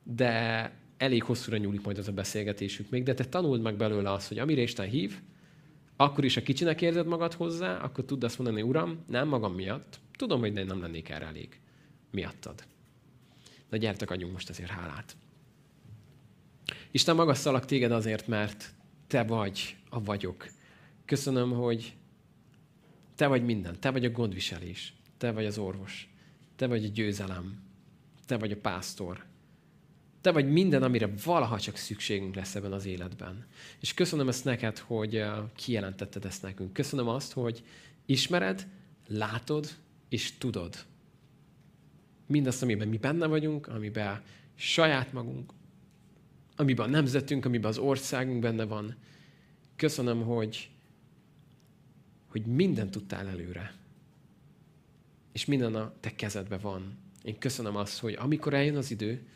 De 0.03 0.71
elég 0.97 1.23
hosszúra 1.23 1.57
nyúlik 1.57 1.83
majd 1.83 1.97
az 1.97 2.07
a 2.07 2.11
beszélgetésük 2.11 2.89
még, 2.89 3.03
de 3.03 3.13
te 3.13 3.25
tanuld 3.25 3.61
meg 3.61 3.75
belőle 3.75 4.11
azt, 4.11 4.27
hogy 4.27 4.39
amire 4.39 4.61
Isten 4.61 4.87
hív, 4.89 5.19
akkor 5.95 6.25
is, 6.25 6.37
a 6.37 6.41
kicsinek 6.41 6.81
érzed 6.81 7.07
magad 7.07 7.33
hozzá, 7.33 7.77
akkor 7.77 8.05
tudd 8.05 8.25
azt 8.25 8.37
mondani, 8.37 8.61
Uram, 8.61 9.03
nem 9.07 9.27
magam 9.27 9.53
miatt, 9.53 9.99
tudom, 10.17 10.39
hogy 10.39 10.53
nem 10.53 10.81
lennék 10.81 11.09
erre 11.09 11.25
elég. 11.25 11.59
Miattad. 12.11 12.63
De 13.69 13.77
gyertek, 13.77 14.11
adjunk 14.11 14.33
most 14.33 14.49
ezért 14.49 14.69
hálát. 14.69 15.15
Isten 16.91 17.15
magasszalak 17.15 17.65
téged 17.65 17.91
azért, 17.91 18.27
mert 18.27 18.73
te 19.07 19.23
vagy 19.23 19.75
a 19.89 20.03
vagyok. 20.03 20.47
Köszönöm, 21.05 21.51
hogy 21.51 21.95
te 23.15 23.27
vagy 23.27 23.45
minden. 23.45 23.79
Te 23.79 23.91
vagy 23.91 24.05
a 24.05 24.09
gondviselés. 24.09 24.93
Te 25.17 25.31
vagy 25.31 25.45
az 25.45 25.57
orvos. 25.57 26.09
Te 26.55 26.67
vagy 26.67 26.85
a 26.85 26.87
győzelem. 26.87 27.63
Te 28.25 28.37
vagy 28.37 28.51
a 28.51 28.57
pásztor. 28.57 29.25
Te 30.21 30.31
vagy 30.31 30.51
minden, 30.51 30.83
amire 30.83 31.09
valaha 31.23 31.59
csak 31.59 31.75
szükségünk 31.75 32.35
lesz 32.35 32.55
ebben 32.55 32.73
az 32.73 32.85
életben. 32.85 33.45
És 33.79 33.93
köszönöm 33.93 34.27
ezt 34.27 34.45
neked, 34.45 34.77
hogy 34.77 35.15
eh, 35.15 35.37
kijelentetted 35.55 36.25
ezt 36.25 36.41
nekünk. 36.41 36.73
Köszönöm 36.73 37.07
azt, 37.07 37.33
hogy 37.33 37.63
ismered, 38.05 38.67
látod 39.07 39.69
és 40.09 40.37
tudod. 40.37 40.75
Mindazt, 42.25 42.63
amiben 42.63 42.87
mi 42.87 42.97
benne 42.97 43.25
vagyunk, 43.25 43.67
amiben 43.67 44.21
saját 44.55 45.13
magunk, 45.13 45.53
amiben 46.55 46.87
a 46.87 46.89
nemzetünk, 46.89 47.45
amiben 47.45 47.69
az 47.69 47.77
országunk 47.77 48.39
benne 48.39 48.63
van. 48.63 48.95
Köszönöm, 49.75 50.21
hogy, 50.21 50.69
hogy 52.31 52.45
mindent 52.45 52.91
tudtál 52.91 53.27
előre. 53.27 53.73
És 55.31 55.45
minden 55.45 55.75
a 55.75 55.93
te 55.99 56.15
kezedben 56.15 56.59
van. 56.61 56.97
Én 57.23 57.37
köszönöm 57.37 57.75
azt, 57.75 57.99
hogy 57.99 58.13
amikor 58.19 58.53
eljön 58.53 58.75
az 58.75 58.91
idő, 58.91 59.27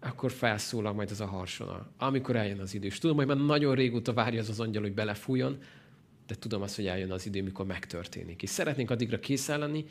akkor 0.00 0.30
felszólal 0.30 0.92
majd 0.92 1.10
ez 1.10 1.20
a 1.20 1.26
harsona. 1.26 1.90
Amikor 1.96 2.36
eljön 2.36 2.60
az 2.60 2.74
idő. 2.74 2.86
És 2.86 2.98
tudom, 2.98 3.16
hogy 3.16 3.26
már 3.26 3.36
nagyon 3.36 3.74
régóta 3.74 4.12
várja 4.12 4.40
az 4.40 4.48
az 4.48 4.60
angyal, 4.60 4.82
hogy 4.82 4.94
belefújjon, 4.94 5.58
de 6.26 6.34
tudom 6.34 6.62
azt, 6.62 6.76
hogy 6.76 6.86
eljön 6.86 7.12
az 7.12 7.26
idő, 7.26 7.42
mikor 7.42 7.66
megtörténik. 7.66 8.42
És 8.42 8.50
szeretnénk 8.50 8.90
addigra 8.90 9.18
készen 9.18 9.58
lenni, 9.58 9.84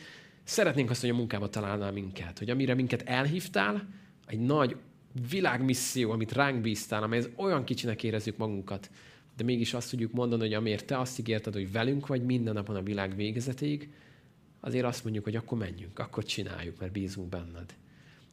szeretnénk 0.44 0.90
azt, 0.90 1.02
hogy 1.02 1.10
a 1.10 1.16
munkába 1.16 1.50
találnál 1.50 1.92
minket, 1.92 2.40
hogy 2.40 2.50
amire 2.50 2.74
minket 2.74 3.02
elhívtál, 3.02 3.88
egy 4.26 4.40
nagy 4.40 4.76
világmisszió, 5.30 6.12
amit 6.12 6.32
ránk 6.32 6.62
bíztál, 6.62 7.04
amelyhez 7.04 7.30
olyan 7.36 7.64
kicsinek 7.64 8.04
érezzük 8.04 8.38
magunkat, 8.38 8.90
de 9.38 9.44
mégis 9.44 9.74
azt 9.74 9.90
tudjuk 9.90 10.12
mondani, 10.12 10.42
hogy 10.42 10.54
amiért 10.54 10.86
te 10.86 11.00
azt 11.00 11.20
ígérted, 11.20 11.54
hogy 11.54 11.72
velünk 11.72 12.08
vagy 12.08 12.24
minden 12.24 12.54
napon 12.54 12.76
a 12.76 12.84
világ 12.84 13.16
végezetéig, 13.16 13.90
azért 14.60 14.86
azt 14.86 15.04
mondjuk, 15.04 15.24
hogy 15.24 15.36
akkor 15.36 15.58
menjünk, 15.58 16.00
akkor 16.00 16.24
csináljuk, 16.24 16.80
mert 16.80 16.92
bízunk 16.92 17.30
benned. 17.30 17.76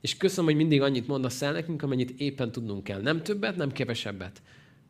És 0.01 0.17
köszönöm, 0.17 0.45
hogy 0.45 0.57
mindig 0.57 0.83
annyit 0.83 1.07
mondasz 1.07 1.43
el 1.43 1.53
nekünk, 1.53 1.83
amennyit 1.83 2.21
éppen 2.21 2.53
tudnunk 2.53 2.85
kell. 2.85 3.01
Nem 3.01 3.23
többet, 3.23 3.57
nem 3.57 3.73
kevesebbet. 3.73 4.43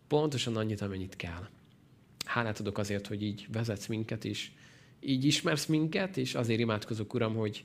Pontosan 0.09 0.57
annyit, 0.57 0.81
amennyit 0.81 1.17
kell. 1.17 1.49
Hálát 2.25 2.61
adok 2.61 2.79
azért, 2.79 3.07
hogy 3.07 3.23
így 3.23 3.47
vezetsz 3.53 3.87
minket 3.87 4.25
is, 4.25 4.53
így 5.01 5.25
ismersz 5.25 5.67
minket, 5.67 6.17
és 6.17 6.35
azért 6.35 6.61
imádkozok, 6.61 7.15
Uram, 7.15 7.35
hogy 7.35 7.65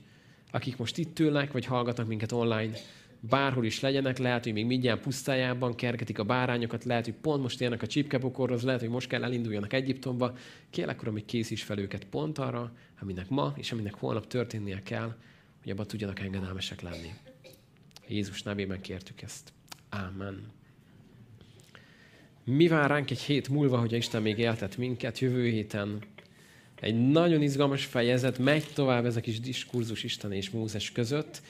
akik 0.50 0.76
most 0.76 0.98
itt 0.98 1.18
ülnek, 1.18 1.52
vagy 1.52 1.64
hallgatnak 1.64 2.06
minket 2.06 2.32
online, 2.32 2.72
bárhol 3.20 3.64
is 3.64 3.80
legyenek, 3.80 4.18
lehet, 4.18 4.44
hogy 4.44 4.52
még 4.52 4.66
mindjárt 4.66 5.00
pusztájában 5.00 5.74
kergetik 5.74 6.18
a 6.18 6.24
bárányokat, 6.24 6.84
lehet, 6.84 7.04
hogy 7.04 7.14
pont 7.14 7.42
most 7.42 7.60
érnek 7.60 7.82
a 7.82 7.86
csipkebokorhoz, 7.86 8.62
lehet, 8.62 8.80
hogy 8.80 8.88
most 8.88 9.08
kell 9.08 9.24
elinduljanak 9.24 9.72
Egyiptomba. 9.72 10.36
Kérlek, 10.70 11.02
Uram, 11.02 11.12
hogy 11.12 11.24
készíts 11.24 11.62
fel 11.62 11.78
őket 11.78 12.04
pont 12.04 12.38
arra, 12.38 12.72
aminek 13.00 13.28
ma 13.28 13.54
és 13.56 13.72
aminek 13.72 13.94
holnap 13.94 14.26
történnie 14.26 14.82
kell, 14.82 15.16
hogy 15.62 15.72
abban 15.72 15.86
tudjanak 15.86 16.20
engedelmesek 16.20 16.80
lenni. 16.80 17.12
Jézus 18.08 18.42
nevében 18.42 18.80
kértük 18.80 19.22
ezt. 19.22 19.52
Ámen. 19.88 20.56
Mi 22.44 22.68
vár 22.68 22.90
ránk 22.90 23.10
egy 23.10 23.20
hét 23.20 23.48
múlva, 23.48 23.78
hogy 23.78 23.92
Isten 23.92 24.22
még 24.22 24.38
éltet 24.38 24.76
minket 24.76 25.18
jövő 25.18 25.48
héten? 25.48 25.98
Egy 26.80 27.08
nagyon 27.08 27.42
izgalmas 27.42 27.84
fejezet, 27.84 28.38
megy 28.38 28.64
tovább 28.74 29.04
ez 29.04 29.16
a 29.16 29.20
kis 29.20 29.40
diskurzus 29.40 30.04
Isten 30.04 30.32
és 30.32 30.50
Mózes 30.50 30.92
között. 30.92 31.42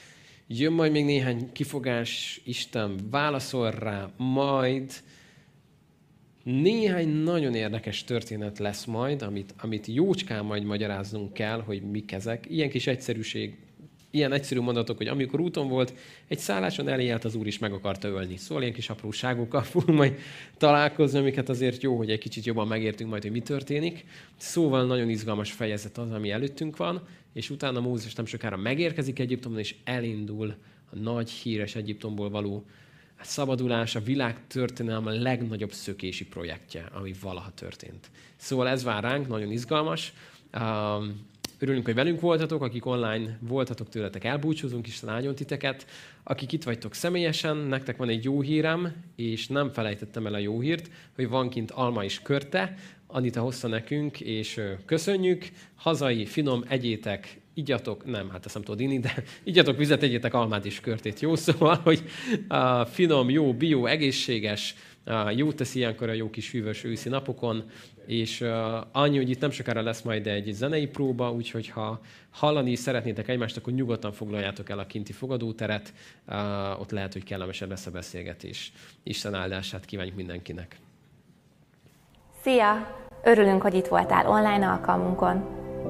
Jön 0.51 0.73
majd 0.73 0.93
még 0.93 1.05
néhány 1.05 1.53
kifogás, 1.53 2.41
Isten 2.45 2.97
válaszol 3.11 3.71
rá, 3.71 4.11
majd 4.17 4.93
néhány 6.43 7.09
nagyon 7.09 7.55
érdekes 7.55 8.05
történet 8.05 8.59
lesz 8.59 8.85
majd, 8.85 9.23
amit, 9.23 9.55
amit 9.59 9.87
jócskán 9.87 10.45
majd 10.45 10.65
magyaráznunk 10.65 11.33
kell, 11.33 11.61
hogy 11.61 11.83
mik 11.83 12.13
ezek. 12.13 12.47
Ilyen 12.51 12.71
kis 12.71 12.87
egyszerűség 12.87 13.57
ilyen 14.11 14.33
egyszerű 14.33 14.61
mondatok, 14.61 14.97
hogy 14.97 15.07
amikor 15.07 15.41
úton 15.41 15.69
volt, 15.69 15.95
egy 16.29 16.39
szálláson 16.39 16.89
eléjelt 16.89 17.25
az 17.25 17.35
úr 17.35 17.47
is 17.47 17.59
meg 17.59 17.73
akarta 17.73 18.09
ölni. 18.09 18.37
Szóval 18.37 18.63
ilyen 18.63 18.75
kis 18.75 18.91
apróságokkal 18.91 19.63
fogunk 19.73 19.99
majd 19.99 20.19
találkozni, 20.57 21.19
amiket 21.19 21.49
azért 21.49 21.83
jó, 21.83 21.97
hogy 21.97 22.11
egy 22.11 22.19
kicsit 22.19 22.45
jobban 22.45 22.67
megértünk 22.67 23.11
majd, 23.11 23.23
hogy 23.23 23.33
mi 23.33 23.41
történik. 23.41 24.05
Szóval 24.37 24.87
nagyon 24.87 25.09
izgalmas 25.09 25.53
fejezet 25.53 25.99
az, 25.99 26.11
ami 26.11 26.31
előttünk 26.31 26.77
van, 26.77 27.07
és 27.39 27.51
utána 27.51 27.81
Mózes 27.81 28.15
nem 28.15 28.27
sokára 28.27 28.57
megérkezik 28.57 29.19
Egyiptomban, 29.19 29.61
és 29.61 29.75
elindul 29.85 30.55
a 30.91 30.97
nagy, 30.97 31.31
híres 31.31 31.75
Egyiptomból 31.75 32.31
való 32.31 32.65
szabadulás 33.21 33.95
a 33.95 34.01
világ 34.01 34.47
történelem 34.47 35.07
a 35.07 35.11
legnagyobb 35.11 35.73
szökési 35.73 36.27
projektje, 36.27 36.89
ami 36.93 37.15
valaha 37.23 37.51
történt. 37.51 38.11
Szóval 38.37 38.69
ez 38.69 38.83
vár 38.83 39.03
ránk, 39.03 39.29
nagyon 39.29 39.51
izgalmas. 39.51 40.13
Örülünk, 41.59 41.85
hogy 41.85 41.95
velünk 41.95 42.21
voltatok, 42.21 42.63
akik 42.63 42.87
online 42.87 43.39
voltatok 43.41 43.89
tőletek, 43.89 44.25
elbúcsúzunk 44.25 44.87
is 44.87 45.03
áldjon 45.07 45.35
titeket. 45.35 45.87
Akik 46.23 46.53
itt 46.53 46.63
vagytok 46.65 46.95
személyesen, 46.95 47.57
nektek 47.57 47.97
van 47.97 48.09
egy 48.09 48.25
jó 48.25 48.41
hírem, 48.41 48.95
és 49.17 49.47
nem 49.47 49.71
felejtettem 49.71 50.27
el 50.27 50.35
a 50.35 50.39
jó 50.39 50.61
hírt, 50.61 50.91
hogy 51.15 51.29
van 51.29 51.49
kint 51.49 51.71
alma 51.71 52.05
is 52.05 52.23
körte, 52.23 52.75
Anita 53.11 53.41
hozta 53.41 53.69
nekünk, 53.69 54.21
és 54.21 54.61
köszönjük. 54.85 55.49
Hazai, 55.75 56.27
finom, 56.27 56.65
egyétek, 56.69 57.41
igyatok, 57.55 58.05
nem, 58.05 58.31
hát 58.31 58.45
ezt 58.45 58.55
nem 58.55 58.63
tudod 58.63 58.81
inni, 58.81 58.99
de 58.99 59.23
igyatok 59.45 59.77
vizet, 59.77 60.03
egyétek 60.03 60.35
almát 60.35 60.65
is 60.65 60.81
körtét. 60.81 61.21
Jó 61.21 61.37
szóval, 61.47 61.77
hogy 61.77 62.03
a 62.49 62.85
finom, 62.85 63.31
jó, 63.31 63.55
bio, 63.55 63.87
egészséges, 63.87 64.75
jó 65.35 65.53
teszi 65.53 65.79
ilyenkor 65.79 66.09
a 66.09 66.13
jó 66.13 66.31
kis 66.31 66.51
hűvös 66.51 66.85
őszi 66.85 67.09
napokon, 67.09 67.71
és 68.07 68.41
uh, 68.41 68.49
annyi, 68.93 69.17
hogy 69.17 69.31
itt 69.31 69.41
nem 69.41 69.51
sokára 69.51 69.83
lesz 69.83 70.03
majd 70.03 70.27
egy 70.27 70.53
zenei 70.53 70.87
próba, 70.87 71.33
úgyhogy 71.33 71.69
ha 71.69 72.01
hallani 72.31 72.75
szeretnétek 72.75 73.29
egymást, 73.29 73.57
akkor 73.57 73.73
nyugodtan 73.73 74.13
foglaljátok 74.13 74.71
el 74.71 74.79
a 74.79 74.87
kinti 74.87 75.13
fogadóteret, 75.13 75.93
uh, 76.27 76.81
ott 76.81 76.91
lehet, 76.91 77.13
hogy 77.13 77.25
kellemesebb 77.25 77.69
lesz 77.69 77.87
a 77.87 77.91
beszélgetés. 77.91 78.73
Isten 79.03 79.35
áldását 79.35 79.85
kívánjuk 79.85 80.17
mindenkinek! 80.17 80.88
Szia! 82.49 82.87
Örülünk, 83.23 83.63
hogy 83.63 83.75
itt 83.75 83.87
voltál 83.87 84.29
online 84.29 84.69
alkalmunkon. 84.69 85.45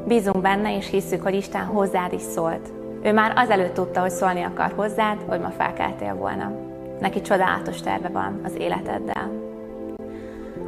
Bízunk 0.07 0.41
benne, 0.41 0.77
és 0.77 0.91
hisszük, 0.91 1.23
hogy 1.23 1.35
Isten 1.35 1.65
hozzád 1.65 2.13
is 2.13 2.21
szólt. 2.21 2.73
Ő 3.03 3.13
már 3.13 3.33
azelőtt 3.37 3.75
tudta, 3.75 4.01
hogy 4.01 4.11
szólni 4.11 4.43
akar 4.43 4.73
hozzád, 4.77 5.19
hogy 5.29 5.41
ma 5.41 5.51
felkeltél 5.51 6.15
volna. 6.15 6.53
Neki 7.01 7.21
csodálatos 7.21 7.81
terve 7.81 8.09
van 8.09 8.41
az 8.45 8.55
életeddel. 8.59 9.31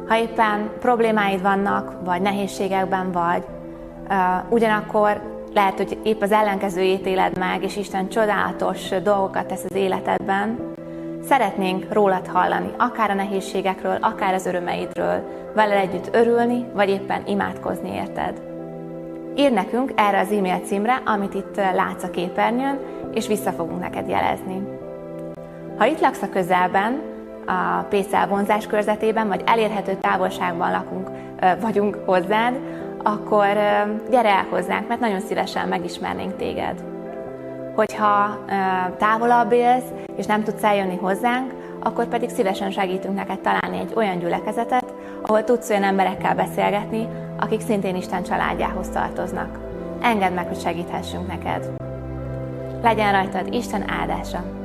Ha 0.07 0.17
éppen 0.17 0.71
problémáid 0.79 1.41
vannak, 1.41 1.97
vagy 2.03 2.21
nehézségekben 2.21 3.11
vagy, 3.11 3.43
uh, 4.09 4.51
ugyanakkor 4.51 5.21
lehet, 5.53 5.77
hogy 5.77 5.97
épp 6.03 6.21
az 6.21 6.31
ellenkezőjét 6.31 7.05
éled 7.05 7.37
meg, 7.37 7.63
és 7.63 7.77
Isten 7.77 8.09
csodálatos 8.09 8.89
dolgokat 8.89 9.45
tesz 9.45 9.63
az 9.69 9.75
életedben, 9.75 10.73
szeretnénk 11.27 11.93
rólad 11.93 12.27
hallani, 12.27 12.71
akár 12.77 13.09
a 13.09 13.13
nehézségekről, 13.13 13.97
akár 14.01 14.33
az 14.33 14.45
örömeidről, 14.45 15.40
vele 15.53 15.75
együtt 15.75 16.15
örülni, 16.15 16.65
vagy 16.73 16.89
éppen 16.89 17.21
imádkozni 17.25 17.93
érted. 17.93 18.41
Ír 19.35 19.51
nekünk 19.51 19.91
erre 19.95 20.19
az 20.19 20.31
e-mail 20.31 20.59
címre, 20.59 21.01
amit 21.05 21.33
itt 21.33 21.55
látsz 21.55 22.03
a 22.03 22.09
képernyőn, 22.09 22.79
és 23.13 23.27
vissza 23.27 23.51
fogunk 23.51 23.79
neked 23.79 24.09
jelezni. 24.09 24.67
Ha 25.77 25.85
itt 25.85 25.99
laksz 25.99 26.21
a 26.21 26.29
közelben, 26.29 27.01
a 27.45 27.83
PC 27.89 28.27
vonzás 28.29 28.67
körzetében, 28.67 29.27
vagy 29.27 29.41
elérhető 29.45 29.97
távolságban 30.01 30.71
lakunk, 30.71 31.09
vagyunk 31.61 31.97
hozzád, 32.05 32.59
akkor 33.03 33.47
gyere 34.09 34.29
el 34.29 34.45
hozzánk, 34.49 34.87
mert 34.87 34.99
nagyon 34.99 35.19
szívesen 35.19 35.67
megismernénk 35.67 36.35
téged. 36.35 36.83
Hogyha 37.75 38.37
távolabb 38.97 39.51
élsz, 39.51 39.91
és 40.15 40.25
nem 40.25 40.43
tudsz 40.43 40.63
eljönni 40.63 40.95
hozzánk, 40.95 41.53
akkor 41.83 42.07
pedig 42.07 42.29
szívesen 42.29 42.71
segítünk 42.71 43.15
neked 43.15 43.39
találni 43.39 43.79
egy 43.79 43.93
olyan 43.95 44.19
gyülekezetet, 44.19 44.93
ahol 45.21 45.43
tudsz 45.43 45.69
olyan 45.69 45.83
emberekkel 45.83 46.35
beszélgetni, 46.35 47.07
akik 47.39 47.61
szintén 47.61 47.95
Isten 47.95 48.23
családjához 48.23 48.89
tartoznak. 48.89 49.59
Engedd 50.01 50.33
meg, 50.33 50.47
hogy 50.47 50.59
segíthessünk 50.59 51.27
neked. 51.27 51.69
Legyen 52.81 53.11
rajtad 53.11 53.53
Isten 53.53 53.89
áldása! 53.89 54.60